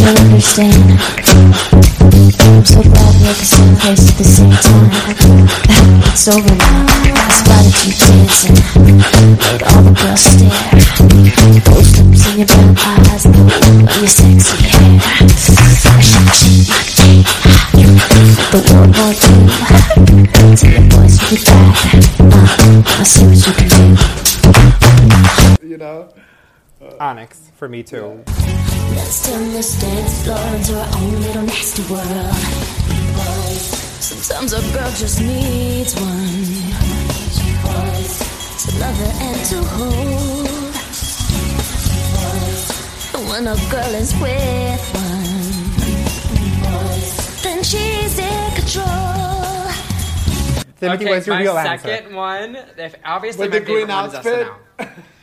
I 0.05 0.13
don't 0.13 0.21
understand. 0.29 1.01
I'm 1.25 2.61
so 2.63 2.77
glad 2.77 3.09
we're 3.17 3.25
at 3.25 3.41
the 3.41 3.49
same 3.49 3.75
place 3.75 4.05
at 4.05 4.17
the 4.21 4.23
same 4.23 4.53
time. 4.53 4.85
It's 6.13 6.27
over 6.29 6.45
now. 6.45 6.85
I 6.85 7.33
spotted 7.33 7.73
you 7.81 7.89
dancing. 7.97 8.53
Made 8.85 9.65
all 9.65 9.81
the 9.81 9.97
girls 9.97 10.21
stare. 10.21 10.77
Those 11.65 11.97
lips 11.97 12.21
in 12.29 12.37
your 12.37 12.45
brown 12.45 12.77
eyes. 12.85 13.25
On 13.25 13.33
your 13.97 14.05
sexy 14.05 14.61
hair. 14.77 15.01
I 15.01 15.97
should 16.05 16.29
cheat 16.37 16.69
my 16.69 16.85
tape. 16.85 17.25
The 18.53 18.61
world 18.69 18.93
won't 18.93 19.17
do. 19.25 19.33
Tell 20.29 20.69
your 20.69 20.85
boys 20.85 21.17
be 21.25 21.41
back. 21.49 21.81
Uh, 22.21 22.93
I'll 22.93 23.09
see 23.09 23.25
what 23.25 23.41
you 23.41 23.53
can 23.57 23.69
do. 23.73 23.85
You 25.67 25.77
know. 25.79 26.13
Uh, 26.85 26.95
Onyx 26.99 27.51
for 27.55 27.67
me 27.67 27.81
too. 27.83 28.23
Let's 28.95 29.27
turn 29.29 29.51
this 29.51 29.79
dance 29.81 30.23
floor 30.23 30.37
into 30.55 30.77
our 30.79 30.87
own 30.97 31.21
little 31.21 31.41
nasty 31.43 31.81
world. 31.91 32.35
Sometimes 34.01 34.53
a 34.53 34.61
girl 34.73 34.91
just 34.91 35.19
needs 35.21 35.95
one 35.95 36.45
to 38.61 38.79
love 38.79 38.97
her 38.97 39.13
and 39.21 39.45
to 39.45 39.63
hold. 39.63 40.47
And 43.15 43.29
when 43.29 43.47
a 43.47 43.55
girl 43.71 43.95
is 43.95 44.13
with 44.21 44.93
one, 44.93 45.53
then 47.43 47.63
she's 47.63 48.19
in 48.19 48.51
control. 48.55 48.85
Timothy, 50.79 51.05
okay, 51.05 51.09
what's 51.15 51.25
your 51.27 51.35
my 51.35 51.41
real 51.41 51.57
answer? 51.57 51.87
second 51.87 52.15
one, 52.15 52.55
if 52.77 52.95
obviously 53.03 53.47
With 53.47 53.53
my 53.53 53.59
the 53.59 53.65
green 53.65 53.87
favorite 53.87 54.07
is 54.07 54.15
outfit? 54.15 54.47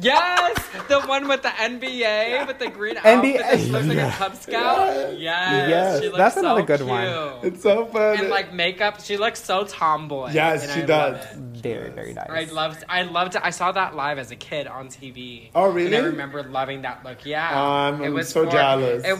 SNL. 0.00 0.04
Yes, 0.04 0.66
the 0.88 1.00
one 1.02 1.28
with 1.28 1.42
the 1.42 1.48
NBA 1.48 2.46
with 2.46 2.58
the 2.58 2.68
green 2.68 2.96
NBA 2.96 3.40
outfit 3.40 3.40
that 3.40 3.68
looks 3.70 3.86
like 3.86 3.98
a 3.98 4.10
Cub 4.16 4.34
Scout. 4.36 5.18
Yes, 5.18 5.68
Yes, 5.68 6.00
she 6.00 6.06
looks 6.06 6.18
that's 6.18 6.34
so 6.34 6.40
another 6.40 6.62
good 6.62 6.78
cute. 6.78 6.88
one. 6.88 7.06
It's 7.42 7.62
so 7.62 7.86
funny. 7.86 8.18
And 8.20 8.28
like 8.30 8.52
makeup, 8.52 9.00
she 9.02 9.16
looks 9.16 9.42
so 9.42 9.64
tomboy. 9.64 10.30
Yes, 10.32 10.62
and 10.64 10.72
she 10.72 10.82
I 10.82 10.86
does. 10.86 11.12
love 11.24 11.24
it. 11.32 11.36
Very, 11.60 11.90
very 11.90 12.14
nice. 12.14 12.28
I 12.30 12.44
loved, 12.52 12.84
I 12.88 13.02
loved 13.02 13.34
it. 13.36 13.42
I 13.44 13.50
saw 13.50 13.72
that 13.72 13.94
live 13.94 14.18
as 14.18 14.30
a 14.30 14.36
kid 14.36 14.66
on 14.66 14.88
TV. 14.88 15.50
Oh, 15.54 15.70
really? 15.70 15.94
And 15.94 16.06
I 16.06 16.08
remember 16.08 16.42
loving 16.42 16.82
that 16.82 17.04
look. 17.04 17.26
Yeah, 17.26 17.88
Um, 17.88 18.02
I'm 18.02 18.22
so 18.22 18.46
jealous. 18.48 19.04
It, 19.04 19.18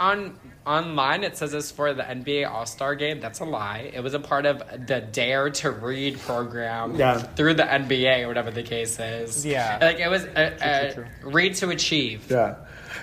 on 0.00 0.36
online, 0.66 1.24
it 1.24 1.36
says 1.36 1.52
it's 1.54 1.70
for 1.70 1.92
the 1.94 2.02
NBA 2.02 2.48
All 2.50 2.66
Star 2.66 2.94
Game. 2.94 3.20
That's 3.20 3.40
a 3.40 3.44
lie. 3.44 3.90
It 3.92 4.00
was 4.00 4.14
a 4.14 4.20
part 4.20 4.46
of 4.46 4.58
the 4.86 5.00
Dare 5.00 5.50
to 5.50 5.70
Read 5.70 6.18
program 6.20 6.96
Yeah. 6.96 7.18
through 7.18 7.54
the 7.54 7.64
NBA 7.64 8.22
or 8.24 8.28
whatever 8.28 8.50
the 8.50 8.62
case 8.62 8.98
is. 9.00 9.44
Yeah. 9.44 9.78
like 9.80 9.98
it 9.98 10.08
was 10.08 10.24
a, 10.24 10.56
a 10.90 10.94
true, 10.94 11.06
Read 11.22 11.54
to 11.56 11.70
Achieve. 11.70 12.30
Yeah. 12.30 12.56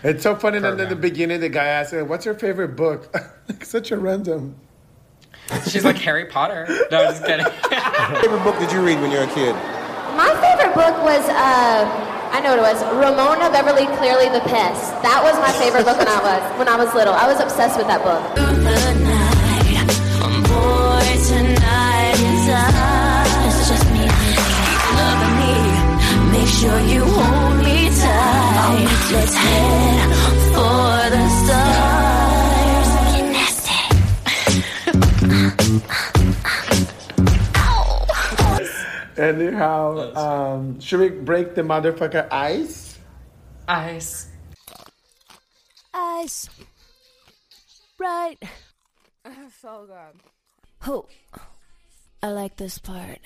It's 0.03 0.23
so 0.23 0.35
funny 0.35 0.59
that 0.59 0.79
in 0.79 0.89
the 0.89 0.95
beginning 0.95 1.39
the 1.41 1.49
guy 1.49 1.65
asked 1.65 1.91
her, 1.91 2.05
What's 2.05 2.25
your 2.25 2.35
favorite 2.35 2.75
book? 2.75 3.13
such 3.63 3.91
a 3.91 3.97
random. 3.97 4.55
She's 5.67 5.83
like 5.83 5.97
Harry 5.97 6.25
Potter. 6.25 6.67
No, 6.91 7.03
I'm 7.05 7.11
just 7.11 7.25
kidding. 7.25 7.45
Favorite 8.21 8.43
book 8.43 8.57
did 8.59 8.71
you 8.71 8.81
read 8.85 9.01
when 9.01 9.09
you 9.11 9.17
were 9.17 9.23
a 9.23 9.33
kid? 9.33 9.53
My 10.15 10.29
favorite 10.41 10.75
book 10.75 11.03
was 11.03 11.27
uh, 11.27 12.08
I 12.31 12.39
know 12.41 12.55
what 12.55 12.59
it 12.59 12.67
was. 12.69 12.79
Ramona 12.93 13.49
Beverly 13.49 13.85
Cleary 13.97 14.29
the 14.29 14.41
Piss. 14.41 14.79
That 15.01 15.21
was 15.23 15.35
my 15.41 15.51
favorite 15.57 15.85
book 15.85 15.97
when 15.97 16.07
I 16.07 16.19
was 16.21 16.41
when 16.59 16.67
I 16.67 16.77
was 16.77 16.93
little. 16.93 17.13
I 17.13 17.27
was 17.27 17.39
obsessed 17.39 17.77
with 17.77 17.87
that 17.87 18.03
book. 18.03 18.21
Sure 26.59 26.79
you 26.81 27.05
hold 27.05 27.63
me 27.63 27.87
tight. 27.87 29.11
Let's 29.13 29.33
head 29.33 30.09
for 30.51 31.09
the 31.09 31.29
stars. 31.45 31.88
Anyhow, 39.19 40.13
um, 40.15 40.79
should 40.79 40.99
we 41.01 41.09
break 41.09 41.53
the 41.55 41.61
motherfucker 41.61 42.27
ice? 42.31 42.97
Ice. 43.67 44.29
Ice. 45.93 46.49
Right. 47.99 48.37
so 49.61 49.85
good. 49.87 50.21
Oh, 50.89 51.05
I 52.23 52.29
like 52.31 52.55
this 52.55 52.77
part. 52.77 53.19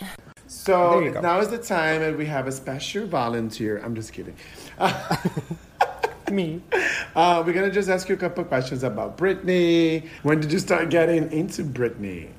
So 0.48 0.92
There 1.00 1.04
you 1.04 1.12
go. 1.14 1.22
now 1.22 1.40
is 1.40 1.50
the 1.50 1.60
time, 1.60 2.02
and 2.02 2.18
we 2.18 2.26
have 2.26 2.48
a 2.48 2.52
special 2.52 3.06
volunteer. 3.06 3.78
I'm 3.84 3.94
just 3.96 4.14
kidding. 4.14 4.36
Me. 6.32 6.62
Uh, 7.16 7.44
we're 7.46 7.54
gonna 7.54 7.70
just 7.70 7.90
ask 7.90 8.10
you 8.10 8.16
a 8.16 8.18
couple 8.18 8.44
questions 8.44 8.82
about 8.82 9.20
Britney. 9.20 10.08
When 10.24 10.40
did 10.40 10.52
you 10.52 10.58
start 10.58 10.90
getting 10.90 11.32
into 11.32 11.64
Britney? 11.64 12.30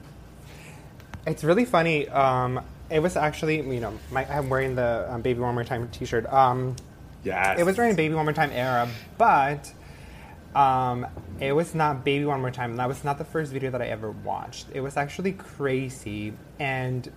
It's 1.28 1.44
really 1.44 1.64
funny. 1.64 2.08
Um, 2.08 2.60
it 2.94 3.02
was 3.02 3.16
actually, 3.16 3.56
you 3.56 3.80
know, 3.80 3.92
my, 4.12 4.24
I'm 4.26 4.48
wearing 4.48 4.76
the 4.76 5.12
um, 5.12 5.20
Baby 5.20 5.40
One 5.40 5.54
More 5.54 5.64
Time 5.64 5.88
t-shirt. 5.88 6.32
Um, 6.32 6.76
yes. 7.24 7.58
It 7.58 7.64
was 7.64 7.74
during 7.74 7.96
Baby 7.96 8.14
One 8.14 8.24
More 8.24 8.32
Time 8.32 8.52
era, 8.52 8.88
but 9.18 9.72
um, 10.54 11.04
it 11.40 11.50
was 11.50 11.74
not 11.74 12.04
Baby 12.04 12.24
One 12.24 12.40
More 12.40 12.52
Time. 12.52 12.76
That 12.76 12.86
was 12.86 13.02
not 13.02 13.18
the 13.18 13.24
first 13.24 13.52
video 13.52 13.72
that 13.72 13.82
I 13.82 13.86
ever 13.86 14.12
watched. 14.12 14.66
It 14.72 14.80
was 14.80 14.96
actually 14.96 15.32
crazy, 15.32 16.34
and 16.60 17.10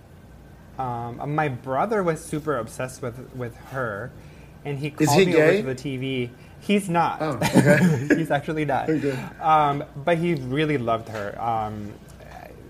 um, 0.80 1.36
my 1.36 1.46
brother 1.46 2.02
was 2.02 2.24
super 2.24 2.56
obsessed 2.56 3.00
with 3.00 3.32
with 3.36 3.56
her, 3.70 4.10
and 4.64 4.80
he 4.80 4.90
called 4.90 5.16
he 5.16 5.26
me 5.26 5.32
gay? 5.32 5.60
over 5.60 5.74
to 5.74 5.80
the 5.80 5.98
TV. 5.98 6.30
He's 6.58 6.88
not. 6.88 7.22
Oh, 7.22 7.38
okay. 7.40 8.08
He's 8.16 8.32
actually 8.32 8.64
not. 8.64 8.90
Okay. 8.90 9.16
Um, 9.40 9.84
but 9.94 10.18
he 10.18 10.34
really 10.34 10.76
loved 10.76 11.08
her 11.10 11.40
um, 11.40 11.94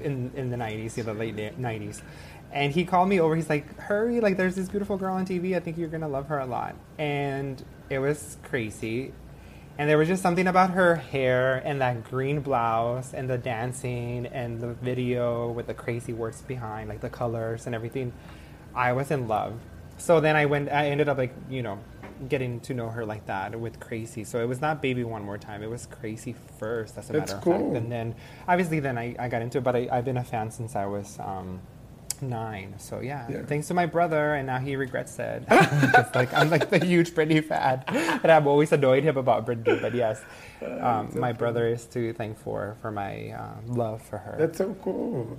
in 0.02 0.30
in 0.36 0.50
the 0.50 0.58
'90s, 0.58 0.98
yeah, 0.98 1.04
the 1.04 1.14
late 1.14 1.36
'90s. 1.36 2.02
And 2.52 2.72
he 2.72 2.84
called 2.84 3.08
me 3.08 3.20
over. 3.20 3.36
He's 3.36 3.50
like, 3.50 3.78
"Hurry! 3.78 4.20
Like, 4.20 4.36
there's 4.36 4.56
this 4.56 4.68
beautiful 4.68 4.96
girl 4.96 5.14
on 5.14 5.26
TV. 5.26 5.54
I 5.54 5.60
think 5.60 5.76
you're 5.76 5.88
gonna 5.88 6.08
love 6.08 6.28
her 6.28 6.38
a 6.38 6.46
lot." 6.46 6.74
And 6.98 7.62
it 7.90 7.98
was 7.98 8.38
crazy. 8.42 9.12
And 9.76 9.88
there 9.88 9.96
was 9.98 10.08
just 10.08 10.22
something 10.22 10.46
about 10.48 10.70
her 10.70 10.96
hair 10.96 11.62
and 11.64 11.80
that 11.80 12.02
green 12.04 12.40
blouse 12.40 13.14
and 13.14 13.30
the 13.30 13.38
dancing 13.38 14.26
and 14.26 14.60
the 14.60 14.72
video 14.74 15.52
with 15.52 15.68
the 15.68 15.74
crazy 15.74 16.12
words 16.12 16.42
behind, 16.42 16.88
like 16.88 17.00
the 17.00 17.10
colors 17.10 17.66
and 17.66 17.74
everything. 17.76 18.12
I 18.74 18.92
was 18.92 19.10
in 19.12 19.28
love. 19.28 19.54
So 19.98 20.20
then 20.20 20.34
I 20.34 20.46
went. 20.46 20.70
I 20.70 20.88
ended 20.88 21.08
up 21.08 21.18
like 21.18 21.34
you 21.48 21.62
know 21.62 21.78
getting 22.28 22.58
to 22.60 22.74
know 22.74 22.88
her 22.88 23.04
like 23.04 23.26
that 23.26 23.58
with 23.58 23.78
Crazy. 23.78 24.24
So 24.24 24.40
it 24.42 24.46
was 24.46 24.60
not 24.60 24.82
Baby 24.82 25.04
One 25.04 25.22
More 25.22 25.38
Time. 25.38 25.62
It 25.62 25.70
was 25.70 25.86
Crazy 25.86 26.34
first, 26.58 26.98
as 26.98 27.10
a 27.10 27.12
That's 27.12 27.32
matter 27.32 27.38
of 27.38 27.44
cool. 27.44 27.72
fact. 27.72 27.76
And 27.76 27.92
then 27.92 28.14
obviously 28.48 28.80
then 28.80 28.98
I, 28.98 29.14
I 29.18 29.28
got 29.28 29.42
into 29.42 29.58
it, 29.58 29.64
but 29.64 29.76
I, 29.76 29.88
I've 29.90 30.04
been 30.04 30.16
a 30.16 30.24
fan 30.24 30.50
since 30.50 30.74
I 30.74 30.86
was 30.86 31.18
um, 31.20 31.60
nine. 32.22 32.74
So 32.78 33.00
yeah, 33.00 33.26
Yeah. 33.28 33.42
thanks 33.42 33.68
to 33.68 33.74
my 33.74 33.86
brother, 33.86 34.34
and 34.34 34.46
now 34.46 34.58
he 34.58 34.76
regrets 34.76 35.18
it. 35.18 35.44
It's 35.50 36.14
like 36.14 36.32
I'm 36.34 36.50
like 36.50 36.70
the 36.70 36.78
huge 36.84 37.10
Britney 37.12 37.42
fan, 37.44 37.82
and 37.88 38.30
I've 38.30 38.46
always 38.46 38.72
annoyed 38.72 39.04
him 39.04 39.16
about 39.16 39.46
Britney. 39.46 39.80
But 39.80 39.94
yes, 39.94 40.20
um, 40.80 41.10
my 41.14 41.32
brother 41.32 41.66
is 41.68 41.84
to 41.96 42.12
thank 42.14 42.38
for 42.38 42.76
for 42.82 42.90
my 42.90 43.30
um, 43.32 43.74
love 43.76 44.02
for 44.02 44.18
her. 44.18 44.36
That's 44.38 44.58
so 44.58 44.74
cool. 44.82 45.38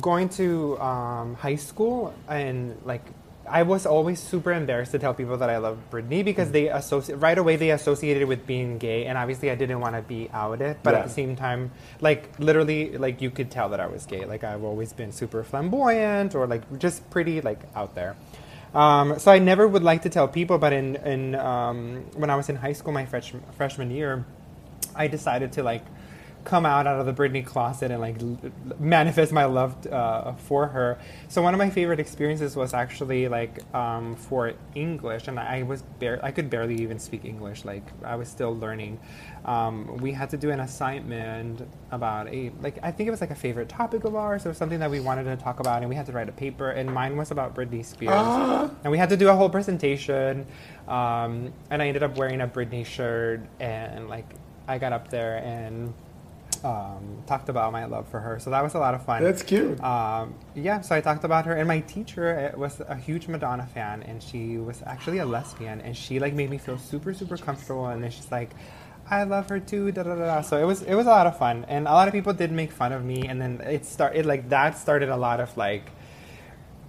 Going 0.00 0.28
to 0.40 0.78
um, 0.80 1.34
high 1.34 1.56
school 1.56 2.14
and 2.28 2.76
like 2.84 3.02
I 3.50 3.62
was 3.64 3.84
always 3.86 4.20
super 4.20 4.52
embarrassed 4.52 4.92
to 4.92 4.98
tell 4.98 5.12
people 5.12 5.36
that 5.38 5.50
I 5.50 5.58
love 5.58 5.78
Britney 5.90 6.24
because 6.24 6.50
they 6.52 6.68
associate 6.68 7.16
right 7.16 7.36
away 7.36 7.56
they 7.56 7.70
associated 7.70 8.28
with 8.28 8.46
being 8.46 8.78
gay 8.78 9.06
and 9.06 9.18
obviously 9.18 9.50
I 9.50 9.54
didn't 9.56 9.80
want 9.80 9.96
to 9.96 10.02
be 10.02 10.30
outed 10.32 10.76
but 10.82 10.92
Yeah. 10.94 11.00
at 11.00 11.06
the 11.06 11.12
same 11.12 11.36
time 11.36 11.70
like 12.00 12.38
literally 12.38 12.96
like 12.96 13.20
you 13.20 13.30
could 13.30 13.50
tell 13.50 13.68
that 13.70 13.80
I 13.80 13.86
was 13.86 14.06
gay. 14.06 14.24
Like 14.24 14.44
I've 14.44 14.62
always 14.64 14.92
been 14.92 15.12
super 15.12 15.42
flamboyant 15.44 16.34
or 16.34 16.46
like 16.46 16.62
just 16.78 17.08
pretty 17.10 17.40
like 17.40 17.60
out 17.74 17.94
there. 17.94 18.16
Um, 18.74 19.18
so 19.18 19.32
I 19.32 19.40
never 19.40 19.66
would 19.66 19.82
like 19.82 20.02
to 20.02 20.08
tell 20.08 20.28
people 20.28 20.56
but 20.58 20.72
in 20.72 20.96
in 20.96 21.34
um, 21.34 22.04
when 22.14 22.30
I 22.30 22.36
was 22.36 22.48
in 22.48 22.56
high 22.56 22.72
school 22.74 22.92
my 22.92 23.04
freshman 23.04 23.42
freshman 23.58 23.90
year 23.90 24.24
I 24.94 25.08
decided 25.08 25.52
to 25.54 25.62
like 25.62 25.84
come 26.44 26.64
out 26.66 26.86
out 26.86 26.98
of 27.00 27.06
the 27.06 27.12
Britney 27.12 27.44
closet 27.44 27.90
and 27.90 28.00
like 28.00 28.16
manifest 28.80 29.32
my 29.32 29.44
love 29.44 29.86
uh, 29.86 30.32
for 30.34 30.66
her. 30.68 30.98
So 31.28 31.42
one 31.42 31.54
of 31.54 31.58
my 31.58 31.70
favorite 31.70 32.00
experiences 32.00 32.56
was 32.56 32.72
actually 32.74 33.28
like 33.28 33.60
um, 33.74 34.16
for 34.16 34.52
English, 34.74 35.28
and 35.28 35.38
I 35.38 35.62
was 35.62 35.82
bar- 35.82 36.20
I 36.22 36.30
could 36.30 36.50
barely 36.50 36.80
even 36.82 36.98
speak 36.98 37.24
English. 37.24 37.64
Like 37.64 37.84
I 38.04 38.16
was 38.16 38.28
still 38.28 38.56
learning. 38.56 38.98
Um, 39.44 39.96
we 39.98 40.12
had 40.12 40.30
to 40.30 40.36
do 40.36 40.50
an 40.50 40.60
assignment 40.60 41.66
about 41.90 42.28
a 42.28 42.52
like 42.60 42.78
I 42.82 42.90
think 42.90 43.08
it 43.08 43.10
was 43.10 43.20
like 43.20 43.30
a 43.30 43.34
favorite 43.34 43.68
topic 43.68 44.04
of 44.04 44.14
ours 44.14 44.46
or 44.46 44.52
something 44.54 44.78
that 44.80 44.90
we 44.90 45.00
wanted 45.00 45.24
to 45.24 45.36
talk 45.36 45.60
about, 45.60 45.80
and 45.82 45.88
we 45.88 45.94
had 45.96 46.06
to 46.06 46.12
write 46.12 46.28
a 46.28 46.32
paper. 46.32 46.70
And 46.70 46.92
mine 46.92 47.16
was 47.16 47.30
about 47.30 47.54
Britney 47.54 47.84
Spears, 47.84 48.12
Ah. 48.14 48.70
and 48.84 48.90
we 48.90 48.98
had 48.98 49.08
to 49.10 49.16
do 49.16 49.28
a 49.28 49.34
whole 49.34 49.48
presentation. 49.50 50.46
Um, 50.88 51.52
and 51.70 51.80
I 51.82 51.86
ended 51.88 52.02
up 52.02 52.16
wearing 52.16 52.40
a 52.40 52.48
Britney 52.48 52.84
shirt, 52.84 53.40
and 53.60 54.08
like 54.08 54.26
I 54.68 54.78
got 54.78 54.92
up 54.92 55.08
there 55.08 55.38
and 55.38 55.92
um, 56.64 57.22
talked 57.26 57.48
about 57.48 57.72
my 57.72 57.84
love 57.84 58.08
for 58.08 58.20
her. 58.20 58.38
So 58.38 58.50
that 58.50 58.62
was 58.62 58.74
a 58.74 58.78
lot 58.78 58.94
of 58.94 59.04
fun. 59.04 59.22
That's 59.22 59.42
cute. 59.42 59.82
Um, 59.82 60.34
yeah, 60.54 60.80
so 60.80 60.94
I 60.94 61.00
talked 61.00 61.24
about 61.24 61.46
her, 61.46 61.54
and 61.54 61.66
my 61.66 61.80
teacher 61.80 62.52
uh, 62.54 62.58
was 62.58 62.80
a 62.80 62.96
huge 62.96 63.28
Madonna 63.28 63.66
fan, 63.66 64.02
and 64.02 64.22
she 64.22 64.58
was 64.58 64.82
actually 64.86 65.18
a 65.18 65.26
lesbian, 65.26 65.80
and 65.80 65.96
she 65.96 66.18
like 66.18 66.34
made 66.34 66.50
me 66.50 66.58
feel 66.58 66.78
super, 66.78 67.14
super 67.14 67.36
comfortable. 67.36 67.86
And 67.86 68.02
then 68.02 68.10
she's 68.10 68.30
like, 68.30 68.50
"I 69.10 69.24
love 69.24 69.48
her 69.48 69.60
too." 69.60 69.92
Da 69.92 70.02
da 70.02 70.14
da. 70.14 70.26
da. 70.26 70.40
So 70.42 70.56
it 70.56 70.64
was 70.64 70.82
it 70.82 70.94
was 70.94 71.06
a 71.06 71.10
lot 71.10 71.26
of 71.26 71.38
fun, 71.38 71.64
and 71.68 71.86
a 71.86 71.92
lot 71.92 72.08
of 72.08 72.14
people 72.14 72.32
did 72.32 72.52
make 72.52 72.72
fun 72.72 72.92
of 72.92 73.04
me, 73.04 73.26
and 73.26 73.40
then 73.40 73.60
it 73.60 73.84
started 73.84 74.26
like 74.26 74.48
that 74.50 74.78
started 74.78 75.08
a 75.08 75.16
lot 75.16 75.40
of 75.40 75.56
like 75.56 75.90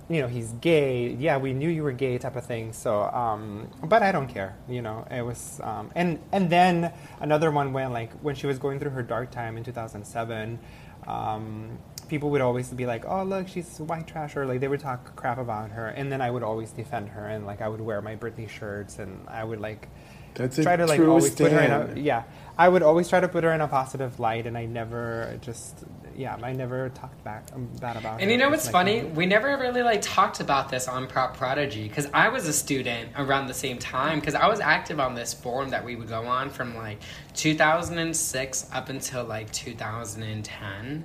you 0.10 0.22
know, 0.22 0.28
he's 0.28 0.52
gay. 0.54 1.10
Yeah, 1.14 1.38
we 1.38 1.54
knew 1.54 1.70
you 1.70 1.84
were 1.84 1.92
gay, 1.92 2.18
type 2.18 2.36
of 2.36 2.46
thing. 2.46 2.74
So, 2.74 3.04
um, 3.04 3.70
but 3.84 4.04
I 4.04 4.12
don't 4.12 4.28
care. 4.28 4.56
You 4.68 4.82
know, 4.82 5.06
it 5.10 5.22
was, 5.24 5.60
um, 5.64 5.92
and 5.96 6.20
and 6.32 6.50
then 6.50 6.94
another 7.20 7.52
one 7.52 7.74
when 7.74 7.92
like 7.94 8.12
when 8.22 8.36
she 8.36 8.48
was 8.48 8.58
going 8.60 8.80
through 8.80 8.92
her 8.92 9.04
dark 9.04 9.32
time 9.32 9.58
in 9.58 9.64
2007. 9.64 10.60
Um, 11.08 11.80
people 12.12 12.30
would 12.30 12.42
always 12.42 12.68
be 12.70 12.86
like, 12.86 13.06
"Oh, 13.08 13.24
look, 13.24 13.48
she's 13.48 13.80
white 13.80 14.06
trash," 14.06 14.36
or 14.36 14.46
like 14.46 14.60
they 14.60 14.68
would 14.68 14.82
talk 14.82 15.16
crap 15.16 15.38
about 15.38 15.72
her, 15.72 15.88
and 15.88 16.12
then 16.12 16.22
I 16.22 16.30
would 16.30 16.44
always 16.44 16.72
defend 16.72 17.10
her, 17.10 17.26
and 17.26 17.46
like 17.46 17.62
I 17.62 17.70
would 17.70 17.82
wear 17.82 18.02
my 18.02 18.16
Britney 18.16 18.50
shirts, 18.50 19.00
and 19.00 19.28
I 19.30 19.44
would 19.44 19.62
like 19.62 19.88
That's 20.36 20.62
try 20.62 20.76
to 20.76 20.86
like 20.86 21.00
always 21.00 21.34
put 21.34 21.52
her 21.52 21.62
in 21.62 21.72
a 21.72 22.00
yeah. 22.00 22.24
I 22.58 22.68
would 22.70 22.84
always 22.84 23.08
try 23.10 23.22
to 23.22 23.28
put 23.28 23.44
her 23.44 23.54
in 23.54 23.62
a 23.62 23.68
positive 23.68 24.20
light, 24.20 24.46
and 24.46 24.58
I 24.58 24.66
never 24.66 25.38
just 25.42 25.86
yeah, 26.16 26.38
I 26.42 26.54
never 26.54 26.90
talked 26.90 27.24
back 27.24 27.46
um, 27.54 27.70
bad 27.80 27.98
about 27.98 28.16
her. 28.16 28.20
And 28.22 28.32
you 28.32 28.38
know 28.38 28.50
what's 28.50 28.66
like, 28.66 28.72
funny? 28.72 29.04
We 29.04 29.26
never 29.26 29.58
really 29.58 29.84
like 29.84 30.02
talked 30.02 30.40
about 30.40 30.70
this 30.70 30.88
on 30.88 31.08
Prop 31.08 31.38
Prodigy 31.38 31.88
because 31.88 32.08
I 32.14 32.30
was 32.30 32.48
a 32.48 32.54
student 32.54 33.12
around 33.18 33.48
the 33.48 33.54
same 33.54 33.80
time 33.80 34.20
because 34.20 34.36
I 34.36 34.48
was 34.48 34.60
active 34.60 35.00
on 35.00 35.16
this 35.16 35.34
forum 35.34 35.70
that 35.70 35.84
we 35.84 35.96
would 35.96 36.10
go 36.10 36.26
on 36.26 36.50
from 36.50 36.76
like 36.76 37.00
2006 37.36 38.70
up 38.74 38.90
until 38.90 39.26
like 39.26 39.52
2010. 39.52 41.04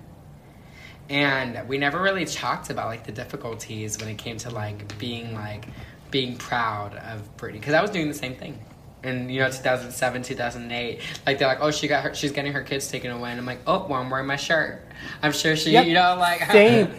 And 1.09 1.69
we 1.69 1.79
never 1.79 2.03
really 2.03 2.25
talked 2.25 2.71
about 2.71 2.87
like 2.87 3.05
the 3.05 3.13
difficulties 3.13 3.99
when 3.99 4.09
it 4.09 4.19
came 4.19 4.39
to 4.39 4.51
like 4.51 4.99
being 4.99 5.35
like 5.35 5.67
being 6.11 6.37
proud 6.37 6.95
of 6.97 7.37
Britney 7.37 7.55
because 7.55 7.75
I 7.75 7.83
was 7.83 7.91
doing 7.91 8.09
the 8.09 8.15
same 8.15 8.35
thing. 8.35 8.59
In 9.07 9.29
you 9.31 9.39
know 9.41 9.47
2007, 9.51 10.23
2008, 10.23 11.01
like 11.27 11.39
they're 11.39 11.47
like, 11.47 11.59
oh, 11.61 11.71
she 11.71 11.87
got 11.87 12.03
her, 12.03 12.15
she's 12.15 12.33
getting 12.33 12.53
her 12.53 12.63
kids 12.63 12.89
taken 12.89 13.13
away, 13.13 13.31
and 13.31 13.39
I'm 13.39 13.47
like, 13.47 13.61
oh, 13.67 13.87
well, 13.89 14.01
I'm 14.01 14.11
wearing 14.11 14.27
my 14.27 14.35
shirt. 14.37 14.83
I'm 15.23 15.31
sure 15.33 15.55
she, 15.55 15.71
Yep. 15.73 15.87
you 15.87 15.95
know, 15.95 16.17
like 16.19 16.41
Same. 16.51 16.93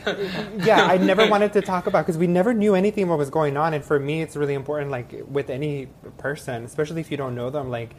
yeah, 0.64 0.84
I 0.86 0.98
never 0.98 1.28
wanted 1.28 1.52
to 1.54 1.62
talk 1.62 1.88
about 1.88 2.06
because 2.06 2.18
we 2.18 2.28
never 2.28 2.54
knew 2.54 2.76
anything 2.76 3.10
what 3.10 3.18
was 3.18 3.30
going 3.30 3.58
on, 3.58 3.74
and 3.74 3.84
for 3.84 4.00
me, 4.00 4.22
it's 4.22 4.38
really 4.38 4.54
important. 4.54 4.90
Like 4.90 5.14
with 5.30 5.50
any 5.50 5.88
person, 6.18 6.64
especially 6.64 7.02
if 7.02 7.12
you 7.12 7.18
don't 7.18 7.36
know 7.36 7.50
them, 7.50 7.70
like 7.70 7.92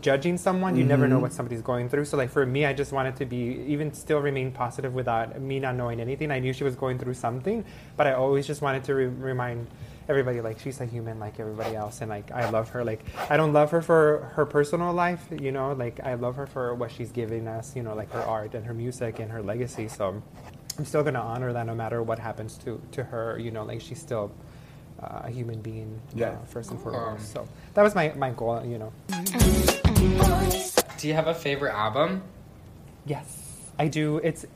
judging 0.00 0.38
someone, 0.38 0.76
you 0.76 0.84
never 0.84 1.06
know 1.06 1.18
Mhm. 1.18 1.22
what 1.22 1.32
somebody's 1.34 1.62
going 1.62 1.88
through. 1.90 2.06
So, 2.06 2.16
like 2.16 2.30
for 2.30 2.46
me, 2.46 2.64
I 2.64 2.72
just 2.72 2.92
wanted 2.92 3.16
to 3.16 3.26
be 3.26 3.64
even 3.68 3.92
still 3.92 4.20
remain 4.20 4.50
positive 4.52 4.94
without 4.94 5.38
me 5.40 5.60
not 5.60 5.74
knowing 5.74 6.00
anything. 6.00 6.30
I 6.30 6.38
knew 6.38 6.52
she 6.54 6.64
was 6.64 6.74
going 6.76 6.98
through 6.98 7.14
something, 7.14 7.64
but 7.98 8.06
I 8.06 8.12
always 8.14 8.46
just 8.46 8.62
wanted 8.62 8.84
to 8.84 8.94
re- 8.94 9.06
remind 9.06 9.66
everybody 10.08 10.40
like 10.40 10.58
she's 10.58 10.80
a 10.80 10.86
human 10.86 11.18
like 11.20 11.38
everybody 11.38 11.76
else 11.76 12.00
and 12.00 12.10
like 12.10 12.30
i 12.32 12.48
love 12.50 12.68
her 12.70 12.84
like 12.84 13.04
i 13.30 13.36
don't 13.36 13.52
love 13.52 13.70
her 13.70 13.80
for 13.80 14.30
her 14.34 14.44
personal 14.44 14.92
life 14.92 15.24
you 15.40 15.52
know 15.52 15.72
like 15.72 16.00
i 16.04 16.14
love 16.14 16.34
her 16.36 16.46
for 16.46 16.74
what 16.74 16.90
she's 16.90 17.12
giving 17.12 17.46
us 17.46 17.76
you 17.76 17.82
know 17.82 17.94
like 17.94 18.10
her 18.12 18.22
art 18.22 18.54
and 18.54 18.66
her 18.66 18.74
music 18.74 19.18
and 19.20 19.30
her 19.30 19.42
legacy 19.42 19.86
so 19.88 20.20
i'm 20.78 20.84
still 20.84 21.02
going 21.02 21.14
to 21.14 21.20
honor 21.20 21.52
that 21.52 21.66
no 21.66 21.74
matter 21.74 22.02
what 22.02 22.18
happens 22.18 22.56
to 22.58 22.80
to 22.90 23.04
her 23.04 23.38
you 23.38 23.50
know 23.50 23.62
like 23.64 23.80
she's 23.80 24.00
still 24.00 24.30
uh, 25.02 25.22
a 25.24 25.30
human 25.30 25.60
being 25.60 26.00
Yeah. 26.14 26.28
uh, 26.30 26.44
first 26.46 26.70
and 26.70 26.80
Cool. 26.82 26.92
foremost. 26.92 27.32
So 27.32 27.48
that 27.74 27.82
was 27.82 27.92
my, 27.96 28.12
my 28.16 28.30
goal, 28.30 28.64
you 28.64 28.78
know. 28.78 28.92
Do 30.98 31.08
you 31.08 31.14
have 31.14 31.26
a 31.26 31.34
favorite 31.34 31.72
album? 31.74 32.22
Yes, 33.04 33.42
I 33.80 33.88
do. 33.88 34.18
It's 34.18 34.46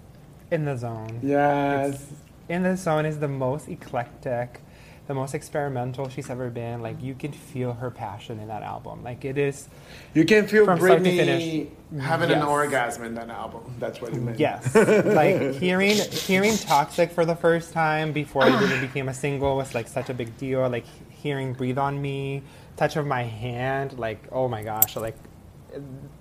in 0.53 0.65
the 0.65 0.77
zone. 0.77 1.19
Yes. 1.23 2.01
In 2.49 2.63
the 2.63 2.77
Zone 2.77 3.07
is 3.07 3.19
the 3.19 3.27
most 3.27 3.67
eclectic, 3.69 4.61
the 5.07 5.15
most 5.15 5.35
experimental 5.35 6.09
she's 6.09 6.29
ever 6.31 6.51
been. 6.51 6.83
Like 6.83 7.01
you 7.03 7.15
can 7.15 7.33
feel 7.33 7.73
her 7.75 7.91
passion 7.91 8.41
in 8.41 8.49
that 8.49 8.63
album. 8.63 9.03
Like 9.05 9.25
it 9.25 9.39
is. 9.39 9.69
You 10.15 10.25
can 10.25 10.47
feel 10.49 10.65
from 10.65 10.79
start 10.81 11.05
to 11.05 11.11
Britney 11.11 11.69
having 12.01 12.31
Yes. 12.31 12.43
an 12.43 12.49
orgasm 12.49 13.05
in 13.05 13.15
that 13.15 13.31
album. 13.31 13.63
That's 13.79 14.01
what 14.01 14.13
you 14.15 14.21
meant. 14.21 14.39
Yes, 14.41 14.75
like 14.75 15.55
hearing 15.55 15.97
hearing 15.97 16.57
"Toxic" 16.57 17.13
for 17.13 17.25
the 17.25 17.37
first 17.37 17.73
time 17.73 18.13
before 18.13 18.47
it 18.47 18.61
even 18.63 18.81
became 18.81 19.09
a 19.09 19.15
single 19.15 19.57
was 19.57 19.75
like 19.75 19.89
such 19.89 20.11
a 20.11 20.15
big 20.15 20.37
deal. 20.39 20.69
Like 20.69 20.87
hearing 21.11 21.53
"Breathe 21.53 21.79
on 21.79 22.01
Me," 22.03 22.43
"Touch 22.77 22.97
of 22.97 23.07
My 23.07 23.23
Hand," 23.23 23.99
like 23.99 24.27
oh 24.33 24.49
my 24.49 24.63
gosh, 24.65 24.97
like 24.97 25.17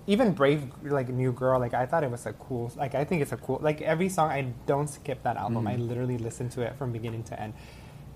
even 0.06 0.32
"Brave," 0.32 0.70
like 0.84 1.08
"New 1.08 1.32
Girl," 1.32 1.58
like 1.58 1.74
I 1.74 1.86
thought 1.86 2.04
it 2.04 2.10
was 2.10 2.26
a 2.26 2.32
cool. 2.34 2.70
Like 2.76 2.94
I 2.94 3.04
think 3.04 3.22
it's 3.22 3.32
a 3.32 3.36
cool. 3.36 3.58
Like 3.62 3.80
every 3.82 4.08
song, 4.08 4.30
I 4.30 4.42
don't 4.66 4.86
skip 4.88 5.22
that 5.24 5.36
album. 5.36 5.64
Mhm. 5.64 5.70
I 5.72 5.76
literally 5.76 6.18
listen 6.18 6.48
to 6.50 6.60
it 6.62 6.76
from 6.76 6.92
beginning 6.92 7.22
to 7.24 7.40
end, 7.40 7.54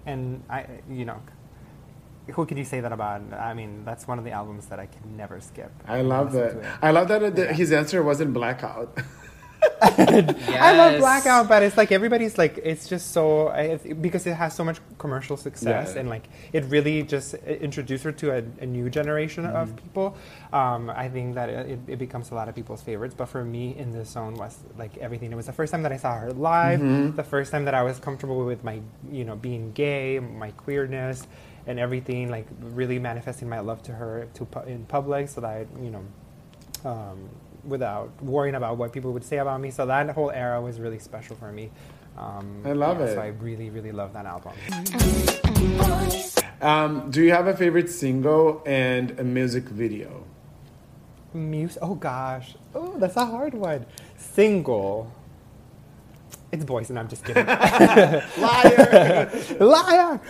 and 0.07 0.43
I, 0.49 0.67
you 0.91 1.05
know. 1.05 1.21
Who 2.33 2.47
could 2.47 2.59
you 2.59 2.65
say 2.65 2.81
that 2.81 2.93
about? 2.93 3.23
I 3.33 3.55
mean, 3.55 3.85
that's 3.85 4.07
one 4.07 4.19
of 4.19 4.25
the 4.25 4.31
albums 4.31 4.67
that 4.67 4.79
I 4.79 4.87
can 4.87 5.17
never 5.17 5.41
skip. 5.41 5.73
I 5.89 6.03
love 6.03 6.31
that. 6.33 6.55
I 6.81 6.91
love 6.93 7.09
that 7.09 7.23
uh, 7.23 7.27
it- 7.27 7.57
his 7.57 7.73
answer 7.73 8.03
wasn't 8.05 8.33
blackout. 8.33 8.97
I 9.83 10.75
love 10.77 10.99
Blackout, 11.01 11.49
but 11.49 11.63
it's 11.63 11.77
like 11.77 11.93
everybody's 11.93 12.37
like 12.39 12.59
it's 12.63 12.89
just 12.89 13.13
so 13.13 13.49
I- 13.49 13.63
it's- 13.77 13.97
because 14.01 14.27
it 14.27 14.35
has 14.35 14.55
so 14.55 14.65
much 14.65 14.79
commercial 14.99 15.37
success 15.37 15.93
Yeah. 15.95 16.01
and 16.01 16.09
like 16.09 16.25
it 16.53 16.65
really 16.67 17.03
just 17.03 17.35
introduced 17.35 18.05
her 18.05 18.13
to 18.13 18.31
a, 18.39 18.43
a 18.61 18.67
new 18.67 18.91
generation 18.91 19.47
of 19.47 19.69
Mhm. 19.71 19.77
people. 19.77 20.17
Um, 20.53 20.91
I 20.91 21.09
think 21.09 21.35
that 21.35 21.49
it, 21.49 21.79
it 21.87 21.99
becomes 21.99 22.31
a 22.31 22.35
lot 22.35 22.49
of 22.49 22.55
people's 22.55 22.83
favorites. 22.83 23.15
But 23.17 23.27
for 23.29 23.45
me, 23.45 23.77
in 23.77 23.93
this 23.93 24.11
zone 24.11 24.35
was 24.35 24.59
like 24.79 24.97
everything. 24.99 25.33
It 25.33 25.37
was 25.37 25.47
the 25.47 25.53
first 25.53 25.73
time 25.73 25.83
that 25.83 25.93
I 25.93 25.97
saw 25.97 26.15
her 26.19 26.33
live. 26.33 26.81
Mhm. 26.81 27.17
The 27.17 27.25
first 27.25 27.51
time 27.53 27.65
that 27.65 27.75
I 27.75 27.83
was 27.83 27.99
comfortable 27.99 28.45
with 28.45 28.63
my 28.65 28.81
you 29.11 29.25
know 29.25 29.37
being 29.37 29.73
gay, 29.73 30.19
my 30.19 30.51
queerness, 30.53 31.27
and 31.67 31.79
everything. 31.79 32.31
Like 32.31 32.47
really 32.61 32.99
manifesting 32.99 33.49
my 33.49 33.61
love 33.61 33.83
to 33.85 33.93
her 33.93 34.27
to 34.35 34.45
pu- 34.45 34.69
in 34.69 34.85
public, 34.87 35.29
so 35.29 35.41
that 35.41 35.51
I, 35.51 35.67
you 35.83 35.91
know. 35.91 36.05
Um, 36.85 37.29
without 37.65 38.23
worrying 38.23 38.55
about 38.55 38.77
what 38.77 38.93
people 38.93 39.13
would 39.13 39.25
say 39.25 39.39
about 39.39 39.61
me. 39.61 39.71
So 39.71 39.87
that 39.87 40.11
whole 40.11 40.31
era 40.31 40.61
was 40.61 40.81
really 40.81 40.99
special 40.99 41.37
for 41.37 41.53
me. 41.53 41.71
Um, 42.17 42.63
I 42.65 42.73
love 42.73 42.99
yeah, 42.99 43.07
it. 43.07 43.15
So 43.15 43.21
I 43.21 43.29
really, 43.29 43.71
really 43.71 43.93
love 43.93 44.13
that 44.13 44.27
album. 44.27 44.53
Um, 46.61 47.11
do 47.11 47.23
you 47.23 47.33
have 47.33 47.47
a 47.47 47.57
favorite 47.57 47.89
single 47.89 48.63
and 48.67 49.19
a 49.19 49.25
music 49.25 49.65
video? 49.65 50.25
Muse. 51.33 51.79
Oh 51.81 51.95
gosh. 51.95 52.55
Oh, 52.75 52.99
that's 52.99 53.17
a 53.17 53.25
hard 53.25 53.55
one. 53.55 53.87
Single. 54.17 55.11
It's 56.53 56.65
boys, 56.65 56.91
and 56.91 56.99
I'm 56.99 57.09
just 57.09 57.25
kidding. 57.25 57.47
Liar. 58.39 59.31
Liar. 59.61 60.21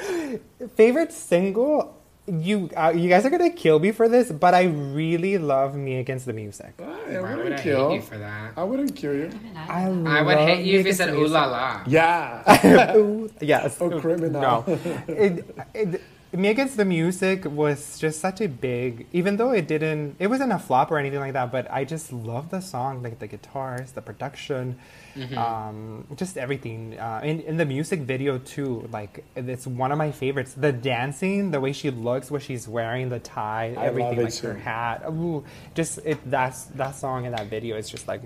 Favorite 0.76 1.12
single. 1.12 1.99
You 2.30 2.70
uh, 2.76 2.92
you 2.94 3.08
guys 3.08 3.26
are 3.26 3.30
gonna 3.30 3.50
kill 3.50 3.80
me 3.80 3.90
for 3.90 4.08
this, 4.08 4.30
but 4.30 4.54
I 4.54 4.64
really 4.64 5.36
love 5.36 5.74
Me 5.74 5.96
Against 5.98 6.26
the 6.26 6.32
Music. 6.32 6.74
I 6.78 6.84
Why 6.84 7.20
would 7.34 7.36
wouldn't 7.38 7.60
I 7.60 7.62
kill. 7.62 7.88
hate 7.90 7.96
you 7.96 8.02
for 8.02 8.18
that? 8.18 8.52
I 8.56 8.62
wouldn't 8.62 8.94
kill 8.94 9.14
you. 9.16 9.30
I, 9.56 9.86
I 9.86 9.88
would 10.22 10.36
love 10.36 10.48
hate 10.48 10.64
you 10.64 10.74
Me 10.74 10.78
if 10.80 10.86
you 10.86 10.92
Against 10.92 10.98
said 10.98 11.08
the 11.08 11.14
ooh 11.14 11.26
Music. 11.26 11.34
la 11.34 11.46
la. 11.46 11.82
Yeah. 11.88 12.94
Ooh, 12.96 13.30
yes. 13.40 13.78
Oh, 13.80 14.00
criminal. 14.00 14.40
No. 14.40 14.64
It, 15.08 15.56
it, 15.74 16.02
Me 16.32 16.48
Against 16.48 16.76
the 16.76 16.84
Music 16.84 17.44
was 17.44 17.98
just 17.98 18.20
such 18.20 18.40
a 18.40 18.46
big, 18.46 19.08
even 19.12 19.36
though 19.36 19.50
it 19.50 19.66
didn't, 19.66 20.14
it 20.20 20.28
wasn't 20.28 20.52
a 20.52 20.60
flop 20.60 20.92
or 20.92 20.98
anything 20.98 21.18
like 21.18 21.32
that, 21.32 21.50
but 21.50 21.68
I 21.72 21.84
just 21.84 22.12
love 22.12 22.50
the 22.50 22.60
song, 22.60 23.02
like 23.02 23.18
the 23.18 23.26
guitars, 23.26 23.90
the 23.92 24.00
production, 24.00 24.76
Mhm. 25.16 25.36
um, 25.36 26.06
just 26.14 26.38
everything. 26.38 26.96
Uh, 26.96 27.20
in, 27.24 27.40
in 27.40 27.56
the 27.56 27.64
music 27.66 28.02
video 28.02 28.38
too, 28.38 28.88
like 28.92 29.24
it's 29.34 29.66
one 29.66 29.90
of 29.90 29.98
my 29.98 30.12
favorites. 30.12 30.54
The 30.54 30.70
dancing, 30.72 31.50
the 31.50 31.58
way 31.58 31.72
she 31.72 31.90
looks, 31.90 32.30
what 32.30 32.42
she's 32.42 32.68
wearing, 32.68 33.08
the 33.08 33.18
tie, 33.18 33.74
I 33.76 33.86
everything, 33.86 34.22
like 34.22 34.38
her 34.38 34.54
hat. 34.54 35.02
Ooh, 35.08 35.42
just 35.74 35.98
it, 36.04 36.18
that's, 36.30 36.66
that 36.78 36.94
song 36.94 37.26
and 37.26 37.34
that 37.36 37.48
video 37.48 37.76
is 37.76 37.90
just 37.90 38.06
like, 38.06 38.22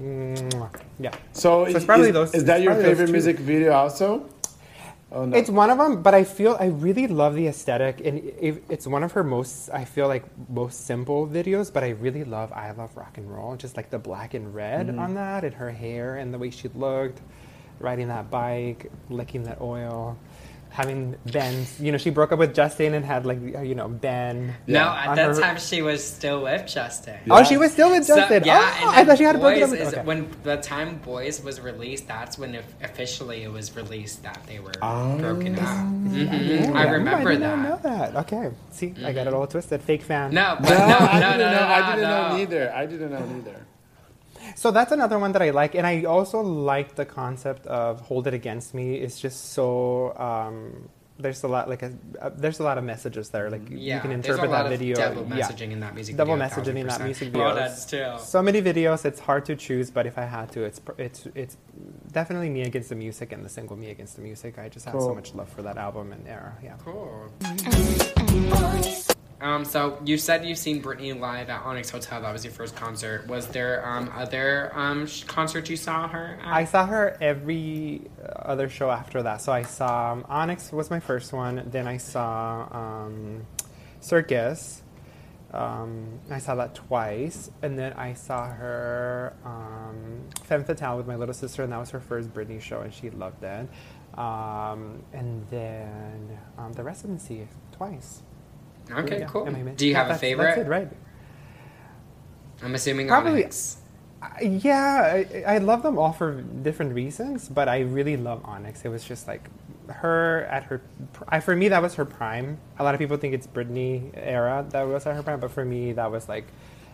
yeah. 1.01 1.11
So, 1.33 1.65
it's 1.65 1.77
is, 1.77 1.85
probably 1.87 2.09
is- 2.09 2.13
those- 2.13 2.35
is 2.35 2.45
that 2.45 2.61
your 2.61 2.75
favorite 2.75 3.09
music 3.11 3.39
video 3.39 3.73
also? 3.73 4.29
Oh 5.15 5.25
no. 5.25 5.37
It's 5.37 5.49
one 5.49 5.71
of 5.71 5.79
them, 5.79 6.03
but 6.03 6.13
I 6.13 6.25
feel 6.25 6.57
I 6.59 6.67
really 6.67 7.07
love 7.07 7.37
the 7.37 7.47
aesthetic, 7.47 8.01
and 8.05 8.19
it, 8.19 8.65
it's 8.69 8.85
one 8.87 9.05
of 9.05 9.13
her 9.13 9.23
most 9.23 9.71
I 9.71 9.85
feel 9.85 10.09
like 10.09 10.25
most 10.51 10.87
simple 10.87 11.27
videos. 11.29 11.73
But 11.73 11.85
I 11.85 11.91
really 11.91 12.25
love 12.25 12.53
I 12.53 12.73
love 12.73 12.97
rock 12.97 13.17
and 13.17 13.33
roll, 13.33 13.55
just 13.55 13.77
like 13.77 13.91
the 13.91 13.99
black 13.99 14.35
and 14.35 14.53
red 14.53 14.89
Mhm. 14.89 14.99
on 14.99 15.15
that, 15.15 15.45
and 15.45 15.55
her 15.55 15.71
hair, 15.71 16.17
and 16.17 16.35
the 16.35 16.39
way 16.39 16.51
she 16.51 16.69
looked, 16.75 17.21
riding 17.79 18.09
that 18.09 18.29
bike, 18.29 18.91
licking 19.09 19.45
that 19.45 19.61
oil, 19.61 20.17
having 20.75 21.15
Ben. 21.31 21.65
You 21.79 21.93
know, 21.93 21.99
she 21.99 22.11
broke 22.11 22.33
up 22.33 22.41
with 22.41 22.53
Justin 22.53 22.95
and 22.95 23.05
had 23.05 23.25
like 23.25 23.39
uh, 23.55 23.61
you 23.63 23.77
know 23.77 23.87
Ben. 23.87 24.55
No, 24.67 24.81
at 24.89 25.15
that 25.15 25.29
her- 25.37 25.41
time 25.41 25.57
she 25.57 25.83
was 25.83 26.03
still 26.03 26.43
with 26.43 26.67
Justin. 26.67 27.17
Oh, 27.31 27.45
she 27.45 27.57
was 27.57 27.71
still 27.73 27.91
with 27.91 28.05
So, 28.05 28.17
Justin. 28.17 28.43
yeah, 28.45 28.59
Oh, 28.83 28.89
and 28.91 28.97
I 28.99 29.05
thought 29.05 29.19
she 29.19 29.25
had 29.25 29.39
broken 29.41 29.61
Boys 29.61 29.63
up 29.63 29.71
with- 29.71 29.81
is- 29.89 29.95
okay. 29.95 30.03
When 30.03 30.29
the 30.43 30.57
time 30.59 30.99
Boys 30.99 31.41
was 31.45 31.61
released, 31.61 32.09
that's 32.09 32.37
when 32.39 32.57
it, 32.57 32.65
officially 32.83 33.45
it 33.45 33.53
was 33.53 33.75
released 33.77 34.25
that 34.25 34.41
they 34.49 34.59
were 34.59 34.73
Oh. 34.83 35.17
broken 35.19 35.55
up. 35.59 35.63
Mm-hmm. 35.63 36.17
Mm-hmm. 36.17 36.35
Yeah, 36.35 36.67
Mhm. 36.67 36.75
I 36.75 36.91
remember 36.91 37.31
did 37.33 37.43
that. 37.43 37.57
not 37.59 37.83
know 37.85 37.91
that. 37.97 38.17
Okay, 38.27 38.51
see, 38.73 38.95
I 39.05 39.13
got 39.13 39.27
it 39.27 39.31
mm-hmm. 39.31 39.37
all 39.37 39.47
twisted. 39.47 39.81
Fake 39.81 40.03
fan. 40.03 40.35
No, 40.35 40.57
but 40.61 40.71
no, 40.71 40.77
no, 40.77 40.97
I 40.99 41.21
no, 41.21 41.31
didn't 41.39 41.53
no, 41.53 41.61
no, 41.61 41.67
I 41.69 41.81
didn't 41.95 42.03
no. 42.11 42.29
know 42.29 42.37
neither. 42.37 42.73
I 42.75 42.87
didn't 42.87 43.11
know 43.13 43.25
neither. 43.27 43.64
So 44.57 44.71
that's 44.71 44.93
another 44.93 45.19
one 45.19 45.33
that 45.33 45.43
I 45.43 45.51
like, 45.51 45.75
and 45.75 45.87
I 45.87 46.05
also 46.05 46.41
like 46.41 46.95
the 46.95 47.05
concept 47.05 47.67
of 47.67 48.01
"Hold 48.03 48.27
It 48.27 48.35
Against 48.35 48.75
Me." 48.75 48.95
It's 48.95 49.19
just 49.21 49.53
so 49.53 50.15
um, 50.17 50.89
there's 51.19 51.45
a 51.45 51.49
lot 51.49 51.69
like 51.69 51.83
a, 51.83 51.93
uh, 52.21 52.31
there's 52.37 52.59
a 52.59 52.63
lot 52.65 52.77
of 52.79 52.85
messages 52.85 53.31
there. 53.31 53.49
Like 53.51 53.63
Yeah, 53.71 53.95
you 53.97 54.01
can 54.01 54.11
there's 54.11 54.27
a 54.27 54.31
interpret 54.33 54.51
lot 54.51 54.65
that 54.65 54.73
of 54.73 54.79
video. 54.79 54.97
double 54.97 55.27
yeah. 55.29 55.37
messaging 55.49 55.71
in 55.71 55.81
that 55.81 55.95
music 55.95 56.17
double 56.17 56.35
video, 56.37 56.49
messaging 56.49 56.77
in 56.77 56.87
that 56.89 57.01
1000%. 57.01 57.05
music 57.05 57.29
Oh, 57.29 57.31
video. 57.39 57.55
that's 57.55 57.85
too. 57.87 58.13
So 58.19 58.43
many 58.43 58.61
videos. 58.63 59.05
It's 59.05 59.21
hard 59.21 59.45
to 59.47 59.55
choose, 59.57 59.91
but 59.91 60.07
if 60.07 60.19
I 60.19 60.25
had 60.25 60.51
to, 60.53 60.63
it's 60.65 60.81
it's 60.99 61.27
it's 61.35 61.57
definitely 62.13 62.51
me 62.51 62.63
against 62.63 62.89
the 62.89 62.97
music 62.97 63.33
and 63.33 63.45
the 63.45 63.49
single 63.49 63.77
me 63.77 63.91
against 63.91 64.17
the 64.17 64.23
music. 64.23 64.59
I 64.59 64.69
just 64.69 64.87
have 64.87 65.01
so 65.01 65.15
much 65.15 65.35
love 65.35 65.49
for 65.49 65.63
that 65.63 65.77
album 65.79 66.13
and 66.13 66.27
era. 66.27 66.57
Yeah. 66.63 66.77
Cool. 66.85 67.31
Um, 69.41 69.65
so 69.65 69.99
you 70.05 70.17
said 70.17 70.45
you've 70.45 70.59
seen 70.59 70.83
Britney 70.83 71.19
live 71.19 71.51
at 71.51 71.63
Onyx 71.63 71.91
Hotel. 71.91 72.21
That 72.23 72.33
was 72.33 72.45
your 72.45 72.53
first 72.53 72.77
concert. 72.77 73.27
Was 73.27 73.47
there 73.49 73.87
um, 73.87 74.11
other 74.15 74.71
um, 74.75 75.07
sh- 75.07 75.25
concerts 75.25 75.69
you 75.69 75.77
saw 75.77 76.09
her 76.09 76.39
at? 76.41 76.47
I 76.47 76.65
saw 76.65 76.87
her 76.87 77.17
every 77.21 78.03
other 78.37 78.69
show 78.69 78.91
after 78.91 79.23
that. 79.23 79.43
So 79.43 79.53
I 79.53 79.63
saw 79.63 80.13
um, 80.13 80.25
Onyx 80.29 80.73
was 80.73 80.89
my 80.89 81.01
first 81.01 81.33
one. 81.33 81.63
Then 81.67 81.87
I 81.87 81.97
saw 81.97 82.69
um, 82.71 83.47
Circus. 84.01 84.83
Um, 85.53 86.21
I 86.31 86.39
saw 86.39 86.57
that 86.57 86.75
twice, 86.75 87.49
and 87.63 87.79
then 87.79 87.93
I 87.93 88.15
saw 88.15 88.49
her 88.49 89.37
um, 89.45 90.25
Femme 90.43 90.65
Fatale 90.65 90.97
with 90.97 91.07
my 91.07 91.15
little 91.15 91.35
sister, 91.35 91.63
and 91.63 91.73
that 91.73 91.79
was 91.79 91.91
her 91.91 92.01
first 92.01 92.35
Britney 92.35 92.61
show, 92.61 92.81
and 92.81 92.93
she 92.93 93.11
loved 93.11 93.45
it. 93.45 93.69
And 94.17 95.47
then 95.51 96.39
the 96.75 96.83
residency 96.83 97.47
twice. 97.71 98.23
Okay, 98.91 99.25
cool. 99.29 99.47
am 99.47 99.55
I 99.57 99.59
missing- 99.59 99.75
Do 99.77 99.87
you 99.87 99.93
yeah, 99.93 100.03
have 100.05 100.11
a 100.17 100.19
favorite? 100.19 100.45
That's 100.57 100.59
it, 100.67 100.69
right? 100.69 100.89
I'm 102.63 102.75
assuming 102.75 103.09
Probably- 103.09 103.43
Onyx. 103.45 103.79
Uh, 104.23 104.29
yeah, 104.43 105.25
I, 105.47 105.55
I 105.55 105.59
love 105.59 105.83
them 105.83 105.99
all 105.99 106.13
for 106.13 106.41
different 106.41 106.95
reasons, 106.95 107.49
but 107.49 107.69
I 107.69 107.81
really 107.81 108.17
love 108.17 108.41
Onyx. 108.45 108.85
It 108.85 108.89
was 108.89 109.05
just 109.05 109.27
like 109.29 109.51
her 109.89 110.45
at 110.51 110.65
her. 110.65 110.81
I, 111.29 111.41
for 111.41 111.55
me, 111.55 111.69
that 111.69 111.83
was 111.83 111.95
her 111.97 112.07
prime. 112.07 112.59
A 112.79 112.85
lot 112.85 112.95
of 112.95 112.99
people 113.01 113.19
think 113.19 113.35
it's 113.35 113.47
Britney 113.47 114.11
era 114.15 114.65
that 114.71 114.83
was 114.85 115.07
at 115.07 115.15
her 115.15 115.23
prime, 115.23 115.41
but 115.41 115.51
for 115.51 115.65
me, 115.65 115.93
that 115.93 116.11
was 116.11 116.27
like 116.29 116.47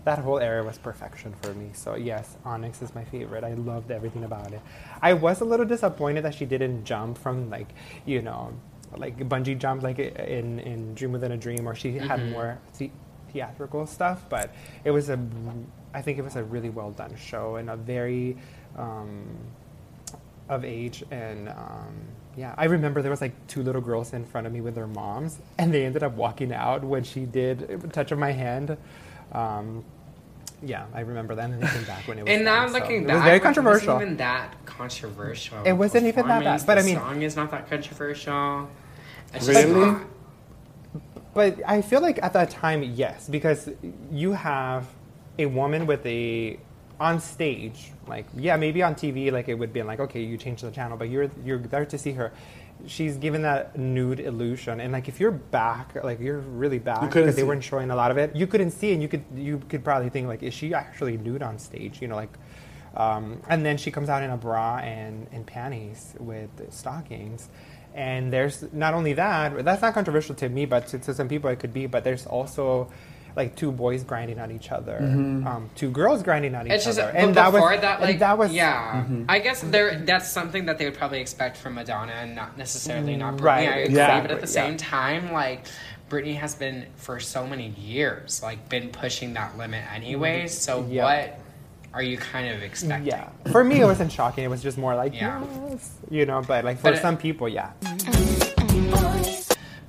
that 0.05 0.19
whole 0.19 0.39
era 0.41 0.65
was 0.65 0.79
perfection 0.79 1.35
for 1.43 1.55
me. 1.55 1.71
So 1.73 1.95
yes, 1.95 2.37
Onyx 2.45 2.83
is 2.83 2.95
my 2.95 3.05
favorite. 3.05 3.45
I 3.45 3.55
loved 3.55 3.91
everything 3.93 4.25
about 4.25 4.51
it. 4.53 4.61
I 5.01 5.13
was 5.13 5.41
a 5.41 5.45
little 5.45 5.67
disappointed 5.67 6.25
that 6.25 6.35
she 6.35 6.47
didn't 6.47 6.85
jump 6.85 7.17
from 7.17 7.49
like 7.49 7.69
you 8.07 8.23
know 8.23 8.55
like 8.97 9.19
bungee 9.29 9.59
jump 9.59 9.83
like 9.83 9.99
in 9.99 10.59
in 10.61 10.95
Dream 10.95 11.13
Within 11.13 11.33
a 11.33 11.37
Dream, 11.37 11.69
or 11.69 11.75
she 11.75 11.99
had 11.99 12.21
Mhm. 12.21 12.31
more 12.33 12.59
the- 12.79 12.91
theatrical 13.33 13.87
stuff. 13.87 14.25
But 14.29 14.53
it 14.85 14.91
was 14.91 15.09
a 15.11 15.19
I 15.95 16.03
think 16.03 16.19
it 16.19 16.23
was 16.23 16.37
a 16.37 16.45
really 16.45 16.71
well 16.71 16.91
done 16.91 17.15
show 17.17 17.57
and 17.57 17.69
a 17.71 17.77
very 17.77 18.37
um, 18.77 19.23
of 20.49 20.65
age 20.65 21.05
and. 21.11 21.49
Um, 21.49 21.95
yeah, 22.37 22.55
I 22.57 22.67
remember 22.67 23.03
there 23.03 23.11
was 23.11 23.21
like 23.21 23.35
two 23.49 23.63
little 23.63 23.81
girls 23.83 24.13
in 24.13 24.25
front 24.25 24.47
of 24.47 24.53
me 24.53 24.61
with 24.61 24.77
their 24.77 24.87
moms, 24.87 25.41
and 25.59 25.75
they 25.75 25.85
ended 25.85 26.05
up 26.05 26.15
walking 26.15 26.53
out 26.53 26.85
when 26.85 27.03
she 27.03 27.27
did 27.27 27.93
touch 27.93 28.13
of 28.13 28.19
my 28.21 28.31
hand. 28.31 28.77
Um, 29.33 29.85
yeah, 30.63 30.87
I 30.95 31.01
remember 31.01 31.35
that, 31.35 31.45
and 31.45 31.55
then 31.55 31.61
they 31.61 31.67
came 31.69 31.85
back 31.85 32.07
when 32.09 32.19
it 32.19 32.25
was. 32.25 32.31
And 32.35 32.45
now 32.45 32.63
done, 32.65 32.73
so 32.73 32.79
looking 32.79 33.03
it 33.03 33.07
back, 33.07 33.15
was 33.17 33.25
very 33.25 33.41
controversial. 33.41 33.97
it 33.99 34.01
controversial. 34.01 34.01
wasn't 34.01 34.03
even 34.11 34.17
that 34.19 34.67
controversial. 34.67 35.63
It 35.65 35.73
wasn't 35.73 36.07
even 36.07 36.27
that 36.29 36.43
bad, 36.45 36.61
performance. 36.61 36.65
but 36.65 36.79
I 36.79 36.83
the 36.83 36.87
mean- 36.87 36.97
song 36.97 37.23
is 37.23 37.37
not 37.37 37.51
that 37.51 37.69
controversial. 37.71 38.69
It's 39.35 39.47
Really? 39.49 39.63
Just 39.63 39.75
not, 39.75 40.07
but 41.35 41.61
I 41.67 41.83
feel 41.83 42.01
like 42.01 42.23
at 42.23 42.33
that 42.33 42.51
time, 42.51 42.83
yes, 42.83 43.29
because 43.29 43.69
you 44.11 44.33
have 44.33 44.87
a 45.39 45.47
woman 45.47 45.87
with 45.87 46.05
a 46.05 46.59
on 46.99 47.21
stage, 47.21 47.93
like 48.07 48.27
yeah, 48.37 48.57
maybe 48.57 48.83
on 48.83 48.95
TV, 48.95 49.31
like 49.33 49.49
it 49.49 49.55
would 49.55 49.73
be 49.73 49.83
like 49.83 50.01
okay, 50.01 50.21
you 50.23 50.37
change 50.37 50.61
the 50.63 50.71
channel, 50.71 50.97
but 50.97 51.09
you're 51.09 51.31
you're 51.45 51.59
there 51.59 51.87
to 51.87 51.97
see 51.97 52.13
her. 52.13 52.33
She's 52.87 53.17
given 53.17 53.43
that 53.43 53.79
nude 53.79 54.21
illusion, 54.21 54.81
and 54.81 54.93
like 54.93 55.09
if 55.09 55.21
you're 55.21 55.31
back, 55.31 56.03
like 56.03 56.21
you're 56.21 56.39
really 56.39 56.79
back 56.79 57.01
because 57.01 57.37
they 57.37 57.43
weren't 57.43 57.65
showing 57.65 57.91
a 57.91 57.97
lot 57.97 58.11
of 58.11 58.19
it. 58.19 58.35
You 58.35 58.47
couldn't 58.47 58.73
see, 58.73 58.93
and 58.93 59.03
you 59.03 59.09
could 59.09 59.25
you 59.35 59.61
could 59.69 59.85
probably 59.85 60.09
think 60.11 60.29
like, 60.29 60.43
is 60.43 60.55
she 60.55 60.75
actually 60.75 61.17
nude 61.17 61.43
on 61.43 61.59
stage? 61.59 62.01
You 62.03 62.09
know, 62.09 62.17
like. 62.17 62.33
Um, 62.93 63.41
and 63.49 63.65
then 63.65 63.77
she 63.77 63.93
comes 63.93 64.09
out 64.09 64.25
in 64.25 64.31
a 64.31 64.37
bra 64.37 64.79
and, 64.79 65.29
and 65.31 65.47
panties 65.47 66.17
with 66.19 66.51
stockings. 66.71 67.49
And 67.95 68.33
there's 68.33 68.65
not 68.73 68.95
only 68.95 69.13
that, 69.13 69.65
that's 69.65 69.81
not 69.81 69.95
controversial 69.95 70.35
to 70.35 70.49
me, 70.49 70.67
but 70.67 70.89
to, 70.89 70.99
to 70.99 71.15
some 71.15 71.29
people 71.29 71.51
it 71.51 71.61
could 71.61 71.73
be. 71.73 71.87
But 71.87 72.03
there's 72.03 72.27
also 72.27 72.91
like 73.37 73.57
two 73.57 73.71
boys 73.73 74.03
grinding 74.05 74.39
on 74.39 74.51
each 74.51 74.71
other, 74.73 74.99
Mhm. 75.01 75.47
um, 75.47 75.71
two 75.75 75.91
girls 75.91 76.23
grinding 76.23 76.55
on 76.55 76.67
each 76.67 76.73
It's 76.73 76.85
just, 76.85 76.99
other. 76.99 77.13
but 77.13 77.51
before 77.53 77.77
that, 77.77 78.01
and 78.01 78.05
like, 78.09 78.19
that 78.19 78.37
was 78.39 78.53
yeah. 78.53 79.05
Mhm. 79.09 79.25
I 79.29 79.39
guess 79.39 79.61
there 79.61 79.99
that's 80.05 80.29
something 80.29 80.67
that 80.67 80.79
they 80.79 80.85
would 80.85 80.97
probably 80.99 81.21
expect 81.21 81.57
from 81.57 81.75
Madonna, 81.75 82.13
and 82.13 82.35
not 82.35 82.57
necessarily 82.59 83.17
not 83.17 83.37
Britney. 83.37 83.43
Right, 83.43 83.69
I 83.69 83.73
agree, 83.73 83.85
exactly, 83.85 84.21
but 84.23 84.31
at 84.33 84.41
the 84.41 84.47
yeah. 84.53 84.67
same 84.67 84.77
time, 84.77 85.33
like. 85.33 85.65
Britney 86.11 86.35
has 86.39 86.57
been 86.57 86.87
for 86.97 87.21
so 87.21 87.47
many 87.47 87.69
years, 87.79 88.43
like 88.43 88.69
been 88.69 88.89
pushing 88.89 89.35
that 89.35 89.57
limit 89.57 89.85
anyways. 89.95 90.59
So 90.59 90.85
Yeah. 90.91 91.05
what 91.05 91.39
are 91.95 92.03
you 92.03 92.17
kind 92.19 92.53
of 92.53 92.65
expecting? 92.65 93.07
Yeah. 93.07 93.29
For 93.53 93.63
me, 93.63 93.81
it 93.81 93.85
wasn't 93.85 94.11
shocking. 94.11 94.43
It 94.43 94.49
was 94.51 94.61
just 94.61 94.77
more 94.77 94.97
like, 94.97 95.15
Yeah. 95.15 95.41
yes, 95.71 95.89
you 96.11 96.27
know. 96.27 96.43
But 96.45 96.65
like 96.65 96.79
for 96.79 96.83
But 96.83 96.95
it- 96.95 97.01
some 97.03 97.17
people, 97.17 97.49
yeah. 97.49 97.71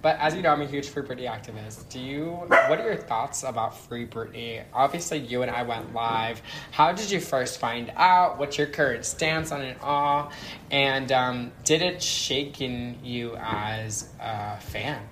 But 0.02 0.18
as 0.20 0.36
you 0.36 0.42
know, 0.42 0.50
I'm 0.50 0.62
a 0.62 0.66
huge 0.66 0.90
Free 0.90 1.04
Britney 1.04 1.30
activist. 1.30 1.88
Do 1.90 2.00
you? 2.00 2.32
What 2.48 2.80
are 2.80 2.84
your 2.84 2.96
thoughts 2.96 3.44
about 3.44 3.78
Free 3.78 4.08
Britney? 4.08 4.64
Obviously, 4.74 5.20
you 5.20 5.44
and 5.44 5.52
I 5.52 5.62
went 5.64 5.94
live. 5.94 6.42
How 6.72 6.92
did 6.92 7.12
you 7.12 7.20
first 7.20 7.60
find 7.60 7.92
out? 7.96 8.40
What's 8.40 8.58
your 8.58 8.68
current 8.68 9.06
stance 9.06 9.52
on 9.52 9.62
it 9.62 9.78
all? 9.82 10.32
And 10.72 11.12
um, 11.12 11.52
did 11.66 11.84
it 11.84 12.02
shake 12.02 12.62
in 12.62 12.98
you 13.04 13.36
as 13.38 14.10
a 14.20 14.60
fan? 14.60 15.04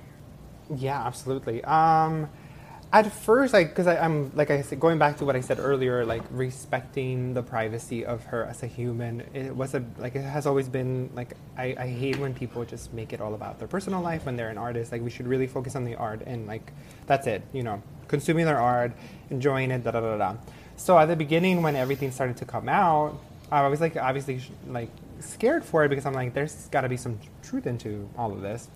Yeah, 0.76 1.06
absolutely. 1.06 1.64
Um, 1.64 2.30
at 2.92 3.12
first, 3.12 3.54
like, 3.54 3.70
because 3.70 3.86
I'm 3.86 4.32
like 4.36 4.50
I 4.50 4.64
said, 4.64 4.80
going 4.80 4.98
back 4.98 5.18
to 5.18 5.26
what 5.26 5.36
I 5.36 5.42
said 5.42 5.60
earlier, 5.60 6.06
like 6.06 6.24
respecting 6.32 7.36
the 7.36 7.44
privacy 7.44 8.04
of 8.04 8.24
her 8.26 8.46
as 8.46 8.64
a 8.64 8.68
human. 8.68 9.22
It 9.34 9.56
was 9.56 9.76
a 9.76 9.84
like 10.00 10.16
it 10.16 10.24
has 10.24 10.48
always 10.48 10.68
been 10.68 11.12
like 11.14 11.36
I, 11.56 11.76
I 11.78 11.88
hate 11.88 12.18
when 12.18 12.34
people 12.34 12.66
just 12.66 12.92
make 12.92 13.14
it 13.14 13.22
all 13.22 13.36
about 13.36 13.60
their 13.60 13.68
personal 13.68 14.02
life 14.02 14.26
when 14.26 14.38
they're 14.38 14.50
an 14.50 14.58
artist. 14.58 14.92
Like 14.92 15.04
we 15.04 15.12
should 15.12 15.28
really 15.28 15.46
focus 15.46 15.76
on 15.76 15.86
the 15.86 15.96
art 15.96 16.22
and 16.26 16.48
like 16.48 16.74
that's 17.06 17.28
it. 17.28 17.44
You 17.54 17.62
know, 17.62 17.84
consuming 18.08 18.46
their 18.46 18.60
art, 18.60 18.92
enjoying 19.30 19.70
it, 19.70 19.84
da 19.84 19.92
da 19.92 20.02
da 20.02 20.18
da. 20.18 20.36
So 20.76 20.98
at 20.98 21.06
the 21.06 21.16
beginning, 21.16 21.62
when 21.62 21.76
everything 21.76 22.10
started 22.10 22.38
to 22.38 22.46
come 22.46 22.68
out, 22.68 23.20
I 23.52 23.68
was 23.68 23.82
like 23.82 23.98
obviously 23.98 24.42
like 24.68 24.90
scared 25.20 25.64
for 25.64 25.86
it 25.86 25.90
because 25.90 26.08
I'm 26.08 26.14
like, 26.14 26.34
there's 26.34 26.68
got 26.70 26.82
to 26.82 26.90
be 26.90 26.98
some 26.98 27.20
truth 27.44 27.68
into 27.68 28.10
all 28.18 28.32
of 28.32 28.42
this 28.42 28.68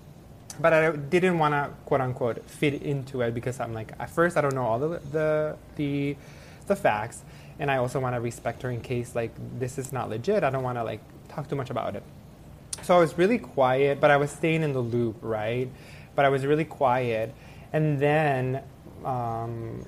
but 0.60 0.74
I 0.74 0.92
didn't 0.92 1.40
want 1.40 1.54
to 1.54 1.72
quote 1.86 2.02
unquote 2.02 2.50
fit 2.50 2.82
into 2.82 3.22
it 3.22 3.34
because 3.34 3.60
I'm 3.60 3.74
like 3.74 3.94
at 4.00 4.10
first 4.10 4.38
I 4.38 4.42
don't 4.42 4.56
know 4.56 4.66
all 4.66 4.80
the 4.80 5.00
the 5.12 5.58
the, 5.76 6.16
the 6.68 6.76
facts, 6.76 7.24
and 7.60 7.70
I 7.72 7.78
also 7.78 8.00
want 8.00 8.16
to 8.16 8.22
respect 8.22 8.62
her 8.64 8.70
in 8.70 8.82
case 8.82 9.16
like 9.16 9.32
this 9.60 9.78
is 9.78 9.92
not 9.92 10.10
legit. 10.10 10.44
I 10.44 10.50
don't 10.50 10.64
want 10.64 10.78
to 10.78 10.84
like 10.84 11.02
talk 11.30 11.50
too 11.50 11.56
much 11.56 11.70
about 11.70 11.96
it. 11.96 12.04
So 12.82 12.96
I 12.96 13.00
was 13.00 13.18
really 13.18 13.38
quiet, 13.38 14.00
but 14.00 14.12
I 14.12 14.18
was 14.18 14.32
staying 14.32 14.64
in 14.64 14.74
the 14.74 14.82
loop, 14.82 15.18
right? 15.22 15.70
But 16.16 16.26
I 16.26 16.30
was 16.30 16.46
really 16.46 16.66
quiet, 16.66 17.34
and 17.72 18.00
then. 18.00 18.64
Um, 19.06 19.86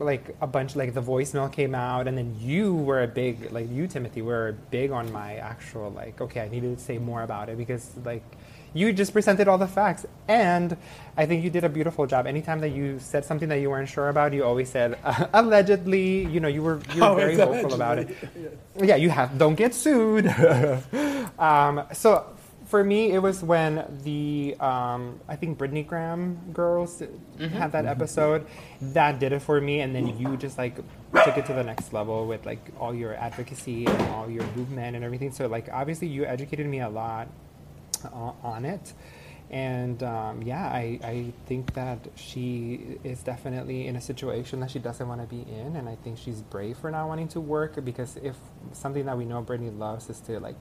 like 0.00 0.34
a 0.40 0.46
bunch 0.46 0.76
like 0.76 0.94
the 0.94 1.02
voicemail 1.02 1.52
came 1.52 1.74
out 1.74 2.08
and 2.08 2.16
then 2.16 2.34
you 2.40 2.74
were 2.74 3.02
a 3.02 3.06
big 3.06 3.52
like 3.52 3.70
you 3.70 3.86
timothy 3.86 4.22
were 4.22 4.56
big 4.70 4.90
on 4.90 5.12
my 5.12 5.34
actual 5.36 5.90
like 5.90 6.20
okay 6.20 6.40
i 6.40 6.48
needed 6.48 6.76
to 6.76 6.82
say 6.82 6.96
more 6.96 7.22
about 7.22 7.48
it 7.50 7.58
because 7.58 7.90
like 8.04 8.24
you 8.72 8.92
just 8.92 9.12
presented 9.12 9.48
all 9.48 9.58
the 9.58 9.66
facts. 9.68 10.06
And 10.28 10.76
i 11.16 11.26
think 11.26 11.42
you 11.44 11.50
did 11.50 11.64
a 11.64 11.68
beautiful 11.68 12.06
job. 12.06 12.26
Anytime 12.26 12.60
that 12.60 12.70
you 12.70 12.98
said 12.98 13.24
something 13.24 13.48
that 13.50 13.60
you 13.60 13.68
weren't 13.70 13.88
sure 13.88 14.08
about 14.08 14.32
you 14.32 14.44
always 14.44 14.70
said 14.70 14.96
uh, 15.04 15.26
allegedly 15.34 16.24
you 16.26 16.40
know 16.40 16.48
you 16.48 16.62
were 16.62 16.80
you 16.94 17.00
were 17.02 17.08
Oh, 17.08 17.14
very 17.16 17.34
it's 17.34 17.42
vocal 17.44 17.74
about 17.74 17.98
it. 17.98 18.08
allegedly. 18.08 18.88
yeah 18.88 18.96
you 18.96 19.10
have 19.10 19.36
don't 19.38 19.54
get 19.56 19.74
sued. 19.74 20.26
Um, 21.38 21.84
so 21.92 22.26
for 22.66 22.84
me 22.84 23.10
it 23.12 23.18
was 23.18 23.42
when 23.42 23.82
the 24.04 24.54
um, 24.60 25.18
i 25.28 25.34
think 25.34 25.58
Britney 25.58 25.84
Gram 25.86 26.38
girls 26.52 27.02
Mhm. 27.38 27.50
had 27.50 27.72
that 27.72 27.84
Mhm. 27.84 27.90
episode. 27.96 28.46
That 28.94 29.18
did 29.18 29.32
it 29.32 29.40
for 29.42 29.60
me. 29.60 29.80
And 29.80 29.94
then 29.94 30.06
you 30.20 30.36
just 30.36 30.58
like 30.58 30.76
took 31.24 31.36
it 31.36 31.46
to 31.46 31.54
the 31.54 31.64
next 31.64 31.92
level 31.92 32.26
with 32.26 32.44
like 32.46 32.60
all 32.78 32.94
your 32.94 33.14
advocacy 33.16 33.86
and 33.86 34.02
all 34.14 34.28
your 34.30 34.44
movement 34.54 34.94
and 34.96 35.04
everything. 35.04 35.32
So 35.32 35.46
like 35.48 35.68
obviously 35.72 36.08
you 36.08 36.24
educated 36.24 36.66
me 36.66 36.80
a 36.80 36.88
lot 36.88 37.28
on 38.04 38.64
it. 38.64 38.92
And 39.50 40.00
um, 40.04 40.42
yeah 40.42 40.64
I, 40.66 41.00
I 41.02 41.32
think 41.46 41.74
that 41.74 41.98
she 42.14 42.98
is 43.02 43.20
definitely 43.24 43.88
in 43.88 43.96
a 43.96 44.00
situation 44.00 44.60
that 44.60 44.70
she 44.70 44.78
doesn't 44.78 45.08
want 45.08 45.20
to 45.20 45.26
be 45.26 45.44
in 45.50 45.74
and 45.74 45.88
i 45.88 45.96
think 45.96 46.18
she's 46.18 46.40
brave 46.40 46.76
for 46.76 46.88
not 46.88 47.08
wanting 47.08 47.26
to 47.28 47.40
work 47.40 47.84
because 47.84 48.16
if 48.22 48.36
something 48.72 49.06
that 49.06 49.18
we 49.18 49.24
know 49.24 49.42
Britney 49.42 49.76
loves 49.76 50.08
is 50.08 50.20
to 50.20 50.38
like 50.38 50.54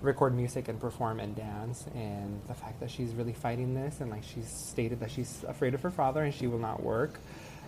record 0.00 0.34
music 0.34 0.68
and 0.68 0.78
perform 0.80 1.18
and 1.18 1.34
dance 1.34 1.86
and 1.94 2.40
the 2.46 2.54
fact 2.54 2.78
that 2.80 2.90
she's 2.90 3.14
really 3.14 3.32
fighting 3.32 3.74
this 3.74 4.00
and 4.00 4.10
like 4.10 4.22
she's 4.22 4.48
stated 4.48 5.00
that 5.00 5.10
she's 5.10 5.44
afraid 5.48 5.74
of 5.74 5.82
her 5.82 5.90
father 5.90 6.22
and 6.22 6.34
she 6.34 6.46
will 6.46 6.58
not 6.58 6.82
work 6.82 7.18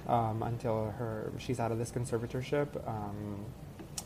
um, 0.06 0.42
until 0.42 0.94
her 0.98 1.32
she's 1.38 1.58
out 1.58 1.72
of 1.72 1.78
this 1.78 1.90
conservatorship 1.90 2.68
um, 2.86 3.44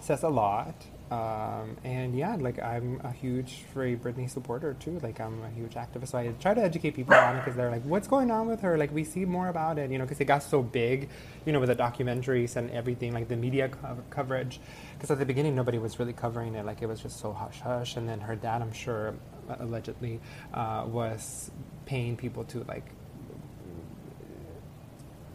says 0.01 0.23
a 0.23 0.29
lot 0.29 0.75
um, 1.11 1.77
and 1.85 2.17
yeah 2.17 2.35
like 2.37 2.61
i'm 2.63 3.01
a 3.05 3.13
huge 3.13 3.65
free 3.73 3.95
britney 3.95 4.29
supporter 4.29 4.75
too 4.81 4.99
like 5.03 5.21
i'm 5.21 5.43
a 5.43 5.51
huge 5.51 5.75
activist 5.75 6.09
so 6.09 6.19
i 6.19 6.29
try 6.41 6.55
to 6.55 6.63
educate 6.63 6.93
people 6.93 7.15
on 7.15 7.37
it 7.37 7.41
because 7.41 7.55
they're 7.57 7.71
like 7.71 7.83
what's 7.83 8.09
going 8.09 8.31
on 8.31 8.47
with 8.47 8.61
her? 8.61 8.77
Like 8.77 8.93
we 8.93 9.05
see 9.05 9.25
more 9.25 9.49
about 9.49 9.79
it 9.79 9.91
you 9.91 9.99
know 9.99 10.05
because 10.05 10.21
it 10.21 10.25
got 10.25 10.43
so 10.43 10.63
big 10.63 11.09
you 11.45 11.53
know 11.53 11.61
with 11.61 11.69
the 11.69 11.77
documentaries 11.77 12.57
and 12.57 12.71
everything 12.71 13.13
like 13.13 13.29
the 13.29 13.37
media 13.37 13.69
co- 13.69 13.99
coverage. 14.11 14.61
Because 14.95 15.11
at 15.11 15.19
the 15.19 15.27
beginning 15.27 15.55
nobody 15.55 15.79
was 15.79 15.99
really 15.99 16.13
covering 16.13 16.55
it 16.55 16.65
like 16.65 16.83
it 16.83 16.87
was 16.87 17.01
just 17.01 17.21
so 17.21 17.33
hush 17.33 17.61
hush 17.61 17.97
and 17.97 18.09
then 18.09 18.21
her 18.21 18.37
dad 18.37 18.63
i'm 18.63 18.73
sure 18.73 19.15
allegedly 19.61 20.21
uh, 20.55 20.85
was 20.87 21.51
paying 21.85 22.17
people 22.17 22.45
to 22.45 22.65
like 22.65 22.87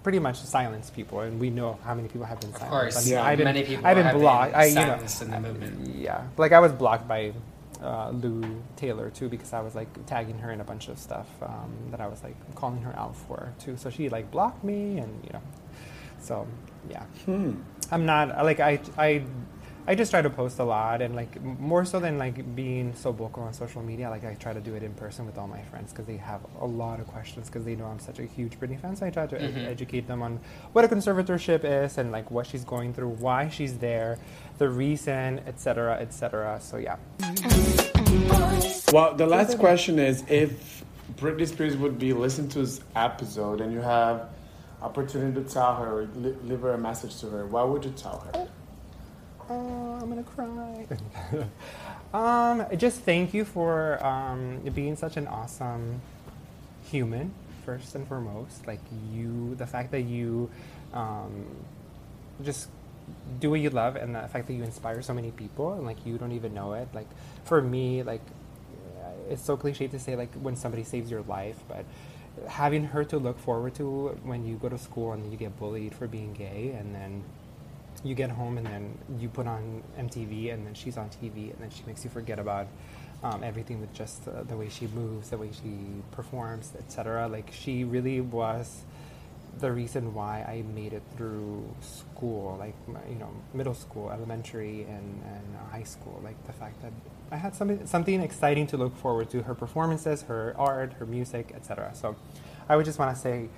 pretty 0.03 0.19
much 0.19 0.37
silence 0.37 0.89
people 0.89 1.19
and 1.21 1.39
we 1.39 1.49
know 1.49 1.77
how 1.83 1.93
many 1.93 2.07
people 2.07 2.25
have 2.25 2.39
been 2.39 2.53
silenced 2.53 2.63
Of 2.65 2.69
course, 2.71 2.97
I 2.97 3.01
mean, 3.01 3.13
yeah, 3.13 3.23
I've 3.23 3.37
been, 3.37 3.45
many 3.45 3.63
people 3.63 3.85
I've 3.85 3.95
been 3.95 4.05
have 4.05 4.13
been 4.13 4.21
blocked 4.21 4.55
I, 4.55 4.65
you 4.65 4.75
know, 4.75 4.81
silenced 4.81 5.21
in 5.21 5.31
the 5.31 5.39
movement. 5.39 5.95
yeah 5.95 6.27
like 6.37 6.51
i 6.51 6.59
was 6.59 6.71
blocked 6.71 7.07
by 7.07 7.33
uh, 7.81 8.09
Lou 8.09 8.61
Taylor 8.75 9.09
too 9.09 9.29
because 9.29 9.53
I 9.53 9.61
was 9.61 9.75
like 9.75 9.87
tagging 10.05 10.37
her 10.39 10.51
in 10.51 10.61
a 10.61 10.63
bunch 10.63 10.87
of 10.89 10.99
stuff 10.99 11.27
um, 11.41 11.71
that 11.91 12.01
I 12.01 12.07
was 12.07 12.21
like 12.23 12.35
calling 12.55 12.81
her 12.81 12.93
out 12.97 13.15
for 13.15 13.53
too. 13.59 13.77
So 13.77 13.89
she 13.89 14.09
like 14.09 14.29
blocked 14.31 14.63
me 14.63 14.97
and 14.97 15.23
you 15.23 15.31
know, 15.33 15.41
so 16.19 16.47
yeah. 16.89 17.03
Hmm. 17.25 17.53
I'm 17.91 18.05
not 18.05 18.43
like 18.43 18.59
I 18.59 18.79
I 18.97 19.23
I 19.87 19.95
just 19.95 20.11
try 20.11 20.21
to 20.21 20.29
post 20.29 20.59
a 20.59 20.63
lot 20.63 21.01
and 21.01 21.15
like 21.15 21.41
more 21.43 21.83
so 21.83 21.99
than 21.99 22.19
like 22.19 22.55
being 22.55 22.93
so 22.93 23.11
vocal 23.11 23.41
on 23.43 23.53
social 23.53 23.81
media. 23.81 24.07
Like 24.09 24.23
I 24.23 24.35
try 24.35 24.53
to 24.53 24.59
do 24.61 24.75
it 24.75 24.83
in 24.83 24.93
person 24.93 25.25
with 25.25 25.37
all 25.39 25.47
my 25.47 25.61
friends 25.63 25.91
because 25.91 26.05
they 26.05 26.17
have 26.17 26.41
a 26.61 26.65
lot 26.65 26.99
of 26.99 27.07
questions 27.07 27.47
because 27.47 27.65
they 27.65 27.75
know 27.75 27.85
I'm 27.87 27.97
such 27.97 28.19
a 28.19 28.23
huge 28.25 28.59
Britney 28.59 28.79
fan. 28.79 28.95
So 28.95 29.07
I 29.07 29.09
try 29.09 29.25
to 29.25 29.41
ed- 29.41 29.55
Mhm. 29.55 29.65
educate 29.67 30.07
them 30.07 30.21
on 30.21 30.39
what 30.73 30.85
a 30.85 30.87
conservatorship 30.87 31.61
is 31.63 31.97
and 31.97 32.11
like 32.11 32.29
what 32.29 32.45
she's 32.45 32.63
going 32.63 32.93
through, 32.93 33.09
why 33.09 33.49
she's 33.49 33.79
there, 33.79 34.19
the 34.59 34.69
reason, 34.69 35.39
etc., 35.47 35.95
etc. 35.99 36.59
So 36.61 36.77
yeah. 36.77 36.97
Well, 38.93 39.15
the 39.15 39.25
last 39.27 39.57
question 39.57 39.97
is 39.97 40.23
if 40.29 40.83
Britney 41.17 41.47
Spears 41.47 41.75
would 41.77 41.97
be 41.97 42.13
listening 42.13 42.49
to 42.49 42.59
this 42.59 42.81
episode 42.95 43.59
and 43.61 43.73
you 43.73 43.81
have 43.81 44.29
opportunity 44.83 45.41
to 45.43 45.49
tell 45.49 45.75
her 45.75 46.01
or 46.01 46.07
li- 46.15 46.35
leave 46.43 46.61
her 46.61 46.73
a 46.73 46.77
message 46.77 47.19
to 47.21 47.29
her, 47.29 47.47
what 47.47 47.69
would 47.69 47.83
you 47.85 47.91
tell 47.91 48.19
her? 48.33 48.47
Oh, 49.49 49.97
I'm 50.01 50.09
gonna 50.09 50.23
cry. 50.23 50.87
um, 52.13 52.65
just 52.77 53.01
thank 53.01 53.33
you 53.33 53.45
for 53.45 54.03
um, 54.05 54.59
being 54.75 54.95
such 54.95 55.17
an 55.17 55.27
awesome 55.27 56.01
human, 56.91 57.33
first 57.65 57.95
and 57.95 58.07
foremost. 58.07 58.67
Like 58.67 58.81
you, 59.11 59.55
the 59.55 59.65
fact 59.65 59.91
that 59.91 60.01
you 60.01 60.49
um, 60.93 61.45
just 62.43 62.69
do 63.39 63.49
what 63.51 63.59
you 63.59 63.71
love, 63.71 63.95
and 63.95 64.15
the 64.15 64.27
fact 64.27 64.47
that 64.47 64.53
you 64.53 64.63
inspire 64.63 65.01
so 65.01 65.13
many 65.13 65.31
people, 65.31 65.73
and 65.73 65.85
like 65.85 66.05
you 66.05 66.17
don't 66.17 66.33
even 66.33 66.53
know 66.53 66.73
it. 66.73 66.87
Like 66.93 67.07
for 67.43 67.61
me, 67.61 68.03
like 68.03 68.21
it's 69.29 69.43
so 69.43 69.57
cliche 69.57 69.87
to 69.87 69.99
say 69.99 70.15
like 70.15 70.33
when 70.35 70.55
somebody 70.55 70.83
saves 70.83 71.09
your 71.11 71.21
life, 71.23 71.57
but 71.67 71.85
having 72.47 72.85
her 72.85 73.03
to 73.05 73.17
look 73.17 73.39
forward 73.39 73.75
to 73.75 74.17
when 74.23 74.45
you 74.45 74.55
go 74.55 74.69
to 74.69 74.77
school 74.77 75.13
and 75.13 75.31
you 75.31 75.37
get 75.37 75.57
bullied 75.59 75.95
for 75.95 76.07
being 76.07 76.33
gay, 76.33 76.75
and 76.77 76.93
then 76.95 77.23
you 78.03 78.15
get 78.15 78.29
home 78.29 78.57
and 78.57 78.65
then 78.65 78.97
you 79.19 79.29
put 79.29 79.47
on 79.47 79.83
MTV 79.97 80.53
and 80.53 80.65
then 80.65 80.73
she's 80.73 80.97
on 80.97 81.09
TV 81.09 81.51
and 81.51 81.57
then 81.59 81.69
she 81.69 81.83
makes 81.85 82.03
you 82.03 82.09
forget 82.09 82.39
about 82.39 82.67
um, 83.23 83.43
everything 83.43 83.81
with 83.81 83.93
just 83.93 84.27
uh, 84.27 84.43
the 84.43 84.55
way 84.55 84.69
she 84.69 84.87
moves, 84.87 85.29
the 85.29 85.37
way 85.37 85.49
she 85.51 86.01
performs, 86.11 86.73
etc. 86.77 87.27
Like 87.27 87.51
she 87.51 87.83
really 87.83 88.21
was 88.21 88.83
the 89.59 89.71
reason 89.71 90.13
why 90.13 90.41
I 90.41 90.63
made 90.73 90.93
it 90.93 91.03
through 91.17 91.67
school, 91.81 92.55
like 92.57 92.75
you 93.09 93.15
know, 93.15 93.29
middle 93.53 93.73
school, 93.73 94.09
elementary, 94.11 94.83
and, 94.83 95.21
and 95.25 95.57
high 95.71 95.83
school. 95.83 96.21
Like 96.23 96.41
the 96.47 96.53
fact 96.53 96.81
that 96.81 96.93
I 97.31 97.37
had 97.37 97.55
something 97.55 97.85
something 97.85 98.21
exciting 98.21 98.67
to 98.67 98.77
look 98.77 98.95
forward 98.95 99.29
to. 99.31 99.43
Her 99.43 99.55
performances, 99.55 100.23
her 100.23 100.55
art, 100.57 100.93
her 100.93 101.05
music, 101.05 101.51
etc. 101.55 101.91
So, 101.93 102.15
I 102.69 102.75
would 102.75 102.85
just 102.85 102.99
want 102.99 103.13
to 103.15 103.21
say 103.21 103.49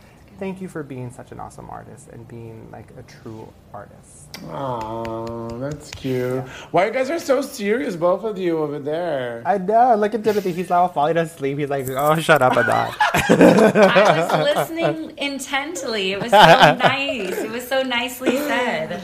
thank 0.42 0.60
you 0.60 0.68
for 0.68 0.82
being 0.82 1.12
such 1.12 1.32
an 1.32 1.40
awesome 1.40 1.70
artist 1.70 2.08
and 2.08 2.28
being 2.28 2.68
like 2.72 2.90
a 2.98 3.04
true 3.04 3.48
artist. 3.76 4.28
Oh, 4.50 5.48
that's 5.60 5.92
cute. 5.92 6.42
Why 6.72 6.88
you 6.88 6.92
guys 6.92 7.12
are 7.12 7.20
so 7.20 7.44
serious, 7.44 7.96
both 7.96 8.24
of 8.24 8.40
you 8.40 8.58
over 8.58 8.80
there? 8.80 9.44
I 9.46 9.60
know. 9.60 9.94
Look 9.96 10.16
at 10.16 10.24
Timothy. 10.24 10.52
He's 10.52 10.72
now 10.72 10.88
falling 10.88 11.18
asleep. 11.18 11.60
He's 11.60 11.70
like, 11.70 11.88
"Oh, 11.90 12.16
shut 12.16 12.42
up, 12.42 12.58
Adan." 12.58 12.92
I 13.14 14.42
was 14.42 14.56
listening 14.56 15.14
intently. 15.20 16.14
It 16.14 16.22
was 16.24 16.32
so 16.32 16.38
nice. 16.38 17.38
It 17.38 17.52
was 17.52 17.68
so 17.68 17.84
nicely 17.84 18.38
said. 18.38 19.04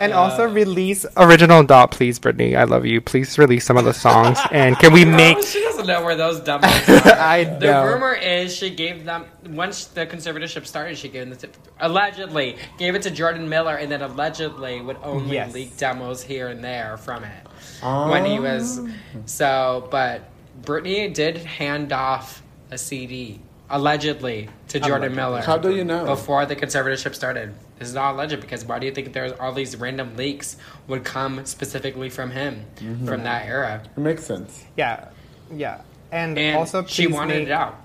And 0.00 0.12
also 0.12 0.48
release 0.48 1.04
Original 1.16 1.62
Doll, 1.62 1.88
please, 1.88 2.18
Britney. 2.18 2.56
I 2.56 2.64
love 2.64 2.86
you. 2.86 3.00
Please 3.00 3.36
release 3.38 3.64
some 3.64 3.76
of 3.76 3.84
the 3.84 3.92
songs. 3.94 4.38
And 4.52 4.78
can 4.78 4.92
we 4.92 5.04
make? 5.04 5.42
she 5.42 5.60
doesn't 5.62 5.86
know 5.86 6.02
where 6.04 6.16
those 6.16 6.40
demos 6.40 6.64
are. 6.88 7.12
I 7.18 7.44
The 7.44 7.66
know. 7.66 7.84
rumor 7.84 8.12
is 8.14 8.54
she 8.56 8.70
gave 8.70 9.04
them 9.04 9.24
once 9.48 9.86
the 9.86 10.06
conservatorship 10.06 10.66
started. 10.66 10.96
She 10.98 11.08
gave 11.08 11.28
them 11.28 11.38
the, 11.38 11.48
allegedly 11.80 12.56
gave 12.78 12.94
it 12.94 13.02
to 13.02 13.10
Jordan 13.10 13.48
Miller, 13.48 13.74
and 13.76 13.90
then 13.90 14.02
allegedly 14.02 14.80
would 14.80 14.96
only 15.02 15.34
Yes. 15.36 15.52
leak 15.54 15.76
demos 15.76 16.22
here 16.22 16.48
and 16.48 16.62
there 16.62 16.96
from 16.96 17.24
it 17.24 17.46
when 17.82 18.24
he 18.24 18.38
was. 18.38 18.78
Oh. 18.80 18.88
So, 19.26 19.88
but 19.90 20.22
Britney 20.62 21.12
did 21.12 21.36
hand 21.38 21.92
off 21.92 22.42
a 22.70 22.78
CD 22.78 23.40
allegedly 23.70 24.48
to 24.68 24.80
Jordan 24.80 25.12
Allegedly. 25.12 25.16
Miller. 25.16 25.40
How 25.42 25.58
do 25.58 25.74
you 25.74 25.84
know? 25.84 26.04
Before 26.06 26.46
the 26.46 26.56
conservatorship 26.56 27.14
started. 27.14 27.54
This 27.78 27.88
is 27.88 27.94
not 27.94 28.14
alleged 28.14 28.40
because 28.40 28.64
why 28.64 28.78
do 28.78 28.86
you 28.86 28.92
think 28.92 29.12
there's 29.12 29.32
all 29.32 29.52
these 29.52 29.76
random 29.76 30.16
leaks 30.16 30.56
would 30.88 31.04
come 31.04 31.44
specifically 31.46 32.10
from 32.10 32.30
him 32.30 32.64
Mhm. 32.76 33.06
from 33.06 33.22
that 33.24 33.46
era? 33.46 33.82
It 33.96 34.00
makes 34.00 34.24
sense. 34.24 34.64
Yeah, 34.76 35.04
yeah. 35.52 35.82
And, 36.10 36.38
And 36.38 36.56
also, 36.56 36.84
she 36.86 37.06
please 37.06 37.14
wanted 37.14 37.34
make- 37.38 37.48
it 37.48 37.52
out. 37.52 37.76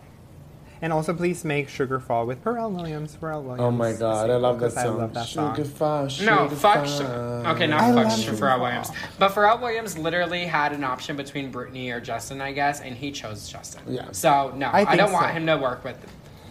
And 0.82 0.92
also, 0.92 1.14
please 1.14 1.46
make 1.46 1.70
Sugar 1.70 1.98
Fall 2.02 2.26
with 2.26 2.44
Pharrell 2.44 2.70
Williams. 2.70 3.16
Pharrell 3.22 3.42
Williams. 3.44 3.62
Oh 3.62 3.72
my 3.72 3.94
god, 3.94 4.30
I 4.30 4.36
love 4.36 4.60
that 4.60 4.72
because 4.72 4.78
I 4.84 4.88
love 4.90 5.14
that 5.14 5.28
song. 5.28 5.56
Sugar 5.56 5.68
Fall, 5.70 6.04
No, 6.24 6.50
fuck. 6.50 6.86
Fall. 6.86 6.86
Sh- 6.86 7.00
okay, 7.48 7.64
I 7.64 7.68
not 7.68 7.80
fuck 7.82 7.96
love 7.96 8.12
Sh- 8.20 8.24
Sugar 8.26 8.38
Pharrell 8.38 8.60
Williams. 8.62 8.92
But 9.18 9.32
Pharrell 9.32 9.62
Williams 9.62 9.98
literally 9.98 10.46
had 10.46 10.74
an 10.74 10.84
option 10.84 11.16
between 11.16 11.54
Britney 11.54 11.90
or 11.94 12.02
Justin, 12.02 12.42
I 12.42 12.52
guess, 12.52 12.82
and 12.82 12.98
he 12.98 13.12
chose 13.14 13.48
Justin. 13.48 13.82
Yeah. 13.88 14.08
So 14.12 14.52
no, 14.58 14.68
I 14.68 14.86
I, 14.92 14.96
don't 14.98 15.14
want 15.14 15.32
him 15.32 15.46
to 15.46 15.56
work 15.58 15.86
with 15.86 15.96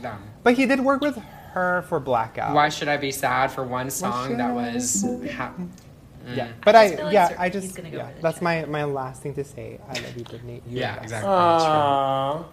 them. 0.00 0.18
But 0.42 0.54
he 0.54 0.64
did 0.64 0.80
work 0.80 1.02
with 1.02 1.18
her 1.52 1.82
for 1.88 2.00
Blackout. 2.00 2.54
Why 2.54 2.68
should 2.68 2.88
I 2.88 2.96
be 2.96 3.12
sad 3.12 3.50
for 3.52 3.64
one 3.64 3.90
song 3.90 4.36
that 4.38 4.52
was? 4.54 5.04
Ha- 5.36 5.52
Yeah, 6.34 6.46
Mm. 6.46 6.52
but 6.64 6.76
I 6.76 6.84
I, 6.84 7.02
like 7.02 7.12
yeah, 7.12 7.34
I 7.36 7.48
just 7.48 7.74
gonna 7.74 7.90
go 7.90 7.96
yeah, 7.98 8.06
with 8.06 8.16
the 8.16 8.22
that's 8.22 8.40
my 8.40 8.64
my 8.66 8.84
last 8.84 9.22
thing 9.22 9.34
to 9.34 9.42
say. 9.42 9.80
I 9.90 9.94
love 9.94 10.16
you, 10.16 10.22
Britney. 10.24 10.62
You're 10.70 10.80
Yeah, 10.86 11.02
exactly. 11.02 11.28
Aww. 11.28 12.44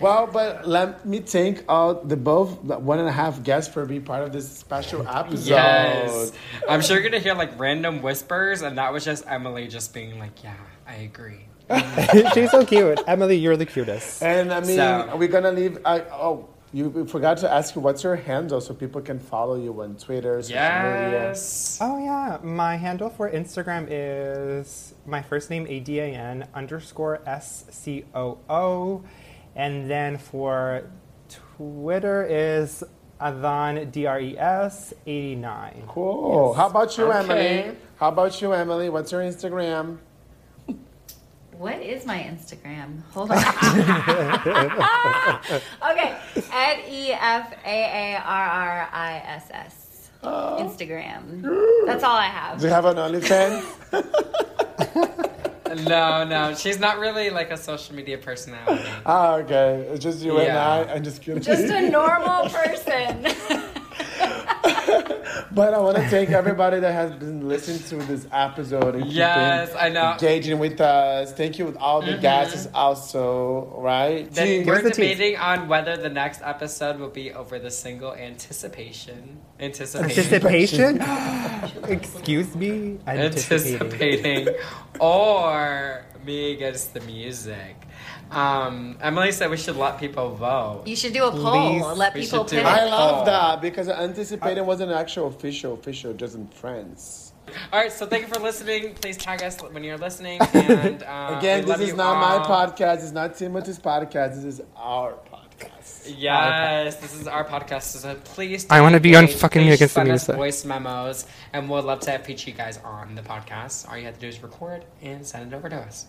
Well, 0.00 0.26
but 0.26 0.66
let 0.66 1.06
me 1.06 1.20
thank 1.20 1.64
all 1.68 1.94
the 2.02 2.16
both 2.16 2.58
the 2.66 2.78
one 2.80 2.98
and 2.98 3.08
a 3.08 3.12
half 3.12 3.42
guests 3.44 3.72
for 3.72 3.86
being 3.86 4.02
part 4.02 4.22
of 4.24 4.32
this 4.32 4.50
special 4.50 5.06
episode. 5.08 5.48
Yes. 5.54 6.32
I'm 6.68 6.82
sure 6.82 6.98
you're 6.98 7.08
gonna 7.08 7.22
hear 7.22 7.34
like 7.34 7.56
random 7.58 8.02
whispers, 8.02 8.60
and 8.62 8.76
that 8.76 8.92
was 8.92 9.04
just 9.04 9.22
Emily 9.28 9.68
just 9.68 9.94
being 9.94 10.18
like, 10.18 10.42
"Yeah, 10.42 10.54
I 10.86 10.94
agree." 11.06 11.46
She's 12.34 12.50
so 12.50 12.66
cute. 12.66 13.00
Emily, 13.06 13.36
you're 13.36 13.56
the 13.56 13.66
cutest. 13.66 14.20
And 14.22 14.52
I 14.52 14.60
mean, 14.60 14.76
So- 14.76 15.14
we're 15.16 15.28
gonna 15.28 15.52
leave. 15.52 15.78
I, 15.86 16.00
oh, 16.10 16.48
you 16.72 17.06
forgot 17.06 17.36
to 17.38 17.52
ask 17.52 17.74
you 17.74 17.82
what's 17.82 18.02
your 18.02 18.16
handle 18.16 18.60
so 18.60 18.72
people 18.74 19.00
can 19.02 19.18
follow 19.18 19.56
you 19.56 19.82
on 19.82 19.96
Twitter, 19.96 20.40
social 20.42 20.56
media. 20.56 21.10
Yes. 21.28 21.78
Oh 21.80 21.98
yeah, 21.98 22.38
my 22.42 22.76
handle 22.76 23.10
for 23.10 23.30
Instagram 23.30 23.86
is 23.90 24.94
my 25.04 25.20
first 25.22 25.50
name 25.50 25.66
A 25.68 25.80
D 25.80 25.98
A 26.00 26.06
N 26.06 26.48
underscore 26.54 27.20
S 27.26 27.66
C 27.70 28.04
O 28.14 28.38
O, 28.48 29.04
and 29.54 29.90
then 29.90 30.16
for 30.16 30.90
Twitter 31.28 32.24
is 32.24 32.82
Adhan 33.20 33.92
D 33.92 34.06
R 34.06 34.20
E 34.20 34.38
S 34.38 34.94
eighty 35.06 35.36
nine. 35.36 35.84
Cool. 35.88 36.54
How 36.54 36.66
about 36.68 36.96
you, 36.96 37.04
Okay. 37.12 37.18
Emily? 37.64 37.78
How 37.96 38.08
about 38.08 38.40
you, 38.40 38.52
Emily? 38.52 38.88
What's 38.88 39.12
your 39.12 39.20
Instagram? 39.20 39.98
What 41.62 41.80
is 41.80 42.04
my 42.04 42.18
Instagram? 42.18 43.02
Hold 43.12 43.30
on. 43.30 43.38
okay. 45.92 46.18
At 46.52 46.78
E 46.90 47.12
F 47.12 47.54
A 47.64 48.14
A 48.14 48.16
R 48.20 48.44
R 48.44 48.88
I 48.92 49.22
S 49.24 49.44
S. 49.52 50.10
Instagram. 50.24 51.42
That's 51.86 52.02
all 52.02 52.16
I 52.16 52.26
have. 52.26 52.58
Do 52.58 52.66
you 52.66 52.72
have 52.72 52.84
an 52.84 52.96
OnlyFans? 52.96 53.62
No, 55.86 56.22
no, 56.24 56.54
she's 56.54 56.78
not 56.78 56.98
really 56.98 57.30
like 57.30 57.50
a 57.50 57.56
social 57.56 57.96
media 57.96 58.18
personality. 58.18 58.84
Ah, 59.06 59.36
okay. 59.36 59.86
It's 59.90 60.04
just 60.04 60.22
you 60.22 60.36
and 60.36 60.48
Yeah. 60.48 60.70
I. 60.70 60.92
I'm 60.92 61.02
just 61.02 61.22
kidding. 61.22 61.42
Just 61.42 61.64
a 61.64 61.88
normal 61.88 62.46
person. 62.50 63.24
But 65.52 65.74
I 65.74 65.78
want 65.80 65.96
to 65.98 66.08
thank 66.08 66.30
everybody 66.30 66.80
that 66.80 66.92
has 66.92 67.10
been 67.12 67.46
listening 67.48 67.80
to 67.90 67.96
this 68.06 68.26
episode 68.32 68.94
and 68.94 69.06
Yes, 69.12 69.74
I 69.78 69.88
know. 69.90 70.12
engaging 70.12 70.58
with 70.58 70.80
us. 70.80 71.32
Thank 71.32 71.58
you 71.58 71.64
with 71.66 71.76
all 71.76 72.00
the 72.00 72.12
Mhm. 72.12 72.20
guests 72.22 72.68
also, 72.74 73.74
right? 73.78 74.30
Then 74.32 74.64
we're 74.66 74.80
the 74.82 74.90
tease. 74.90 74.96
debating 75.18 75.36
on 75.38 75.68
whether 75.68 75.96
the 75.96 76.08
next 76.08 76.40
episode 76.42 76.98
will 76.98 77.10
be 77.10 77.32
over 77.32 77.58
the 77.58 77.70
single 77.70 78.14
anticipation. 78.14 79.38
Anticipation. 79.60 81.00
Anticipation? 81.00 81.02
Excuse 81.88 82.54
me? 82.54 82.98
Anticipating. 83.06 83.82
Anticipating. 83.82 84.48
or 85.00 86.04
me 86.24 86.52
against 86.52 86.94
the 86.94 87.00
music. 87.00 87.76
Um, 88.32 88.96
Emily 89.00 89.32
said 89.32 89.50
we 89.50 89.56
should 89.56 89.76
let 89.76 89.98
people 89.98 90.34
vote. 90.34 90.82
You 90.86 90.96
should 90.96 91.12
do 91.12 91.24
a 91.24 91.30
poll. 91.30 91.80
Please. 91.80 91.98
Let 91.98 92.14
We 92.14 92.22
people 92.22 92.40
should 92.46 92.50
do 92.50 92.56
pick. 92.56 92.64
it. 92.66 92.68
I 92.68 92.84
love 92.86 93.26
that 93.26 93.60
because 93.60 93.88
anticipating 93.88 94.64
wasn't 94.66 94.90
an 94.90 94.98
actual 94.98 95.26
official, 95.28 95.74
official, 95.74 96.12
just 96.14 96.34
in 96.34 96.48
friends. 96.48 97.32
All 97.72 97.80
right, 97.80 97.92
so 97.92 98.06
thank 98.06 98.26
you 98.26 98.32
for 98.32 98.40
listening. 98.40 98.94
Please 98.94 99.16
tag 99.16 99.42
us 99.42 99.58
when 99.60 99.82
you're 99.84 99.98
listening. 99.98 100.40
And 100.54 101.02
uh, 101.02 101.34
Again, 101.38 101.60
we 101.60 101.62
this 101.62 101.70
love 101.70 101.80
is 101.82 101.88
you 101.90 101.96
not 101.96 102.20
my 102.20 102.36
all. 102.44 102.46
podcast. 102.68 103.02
It's 103.02 103.12
not 103.12 103.34
Timothy's 103.36 103.78
podcast. 103.78 104.36
This 104.36 104.44
is 104.44 104.60
our 104.76 105.14
podcast. 105.14 106.14
Yes, 106.16 106.96
this 106.96 107.14
is 107.14 107.26
our 107.26 107.44
podcast. 107.44 107.82
So 107.82 108.14
please. 108.14 108.66
I 108.70 108.80
wanna 108.80 109.00
be 109.00 109.14
on 109.16 109.24
it. 109.24 109.32
fucking 109.32 109.60
Me 109.62 109.68
Please 109.68 109.74
Against 109.76 109.94
the 109.94 110.00
send 110.00 110.10
us 110.12 110.28
Music. 110.28 110.36
voice 110.36 110.64
memos, 110.64 111.26
and 111.52 111.68
we'll 111.68 111.82
love 111.82 112.00
to 112.00 112.18
feature 112.20 112.50
you 112.50 112.56
guys 112.56 112.78
on 112.84 113.14
the 113.14 113.22
podcast. 113.22 113.88
All 113.90 113.98
you 113.98 114.04
have 114.04 114.14
to 114.14 114.20
do 114.20 114.28
is 114.28 114.42
record 114.42 114.84
and 115.02 115.26
send 115.26 115.52
it 115.52 115.56
over 115.56 115.68
to 115.68 115.76
us. 115.76 116.06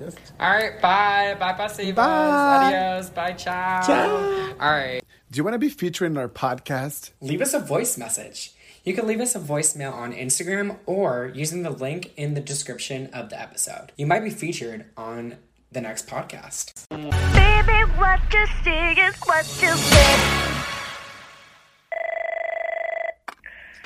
Yes. 0.00 0.14
All 0.38 0.50
right, 0.50 0.80
bye, 0.82 1.36
bye, 1.38 1.52
bye, 1.56 1.92
Bye. 1.92 2.66
adios, 2.74 3.10
bye, 3.10 3.32
ciao. 3.32 3.80
Ciao. 3.82 4.52
All 4.60 4.70
right, 4.70 5.02
Do 5.30 5.38
you 5.38 5.44
want 5.44 5.54
to 5.54 5.58
be 5.58 5.68
featured 5.70 6.10
in 6.10 6.18
our 6.18 6.28
podcast? 6.28 7.10
leave 7.20 7.40
us 7.40 7.54
a 7.54 7.58
voice 7.60 7.96
message. 7.96 8.52
You 8.84 8.94
can 8.94 9.06
leave 9.06 9.20
us 9.20 9.34
a 9.34 9.40
voicemail 9.40 9.92
on 9.92 10.12
Instagram 10.12 10.76
or 10.86 11.32
using 11.34 11.62
the 11.62 11.70
link 11.70 12.12
in 12.16 12.34
the 12.34 12.40
description 12.40 13.08
of 13.12 13.30
the 13.30 13.40
episode. 13.40 13.90
You 13.96 14.06
might 14.06 14.20
be 14.22 14.30
featured 14.30 14.84
on 14.96 15.38
the 15.72 15.80
next 15.80 16.06
podcast. 16.06 16.86
Baby, 16.90 17.90
what 17.98 18.20
you 18.32 18.46
see 18.62 19.00
is 19.00 19.16
what 19.24 19.44
you 19.60 19.68
get. 19.90 20.20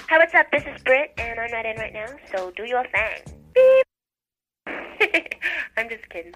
Hi, 0.08 0.18
what's 0.18 0.34
up? 0.34 0.50
This 0.50 0.64
is 0.64 0.82
Britt, 0.82 1.12
and 1.18 1.38
I'm 1.38 1.50
not 1.52 1.64
in 1.64 1.76
right 1.76 1.92
now, 1.94 2.06
so 2.32 2.50
do 2.56 2.64
your 2.64 2.82
thing. 2.84 3.22
Beep. 3.54 3.84
I'm 5.76 5.88
just 5.88 6.09
kidding. 6.09 6.34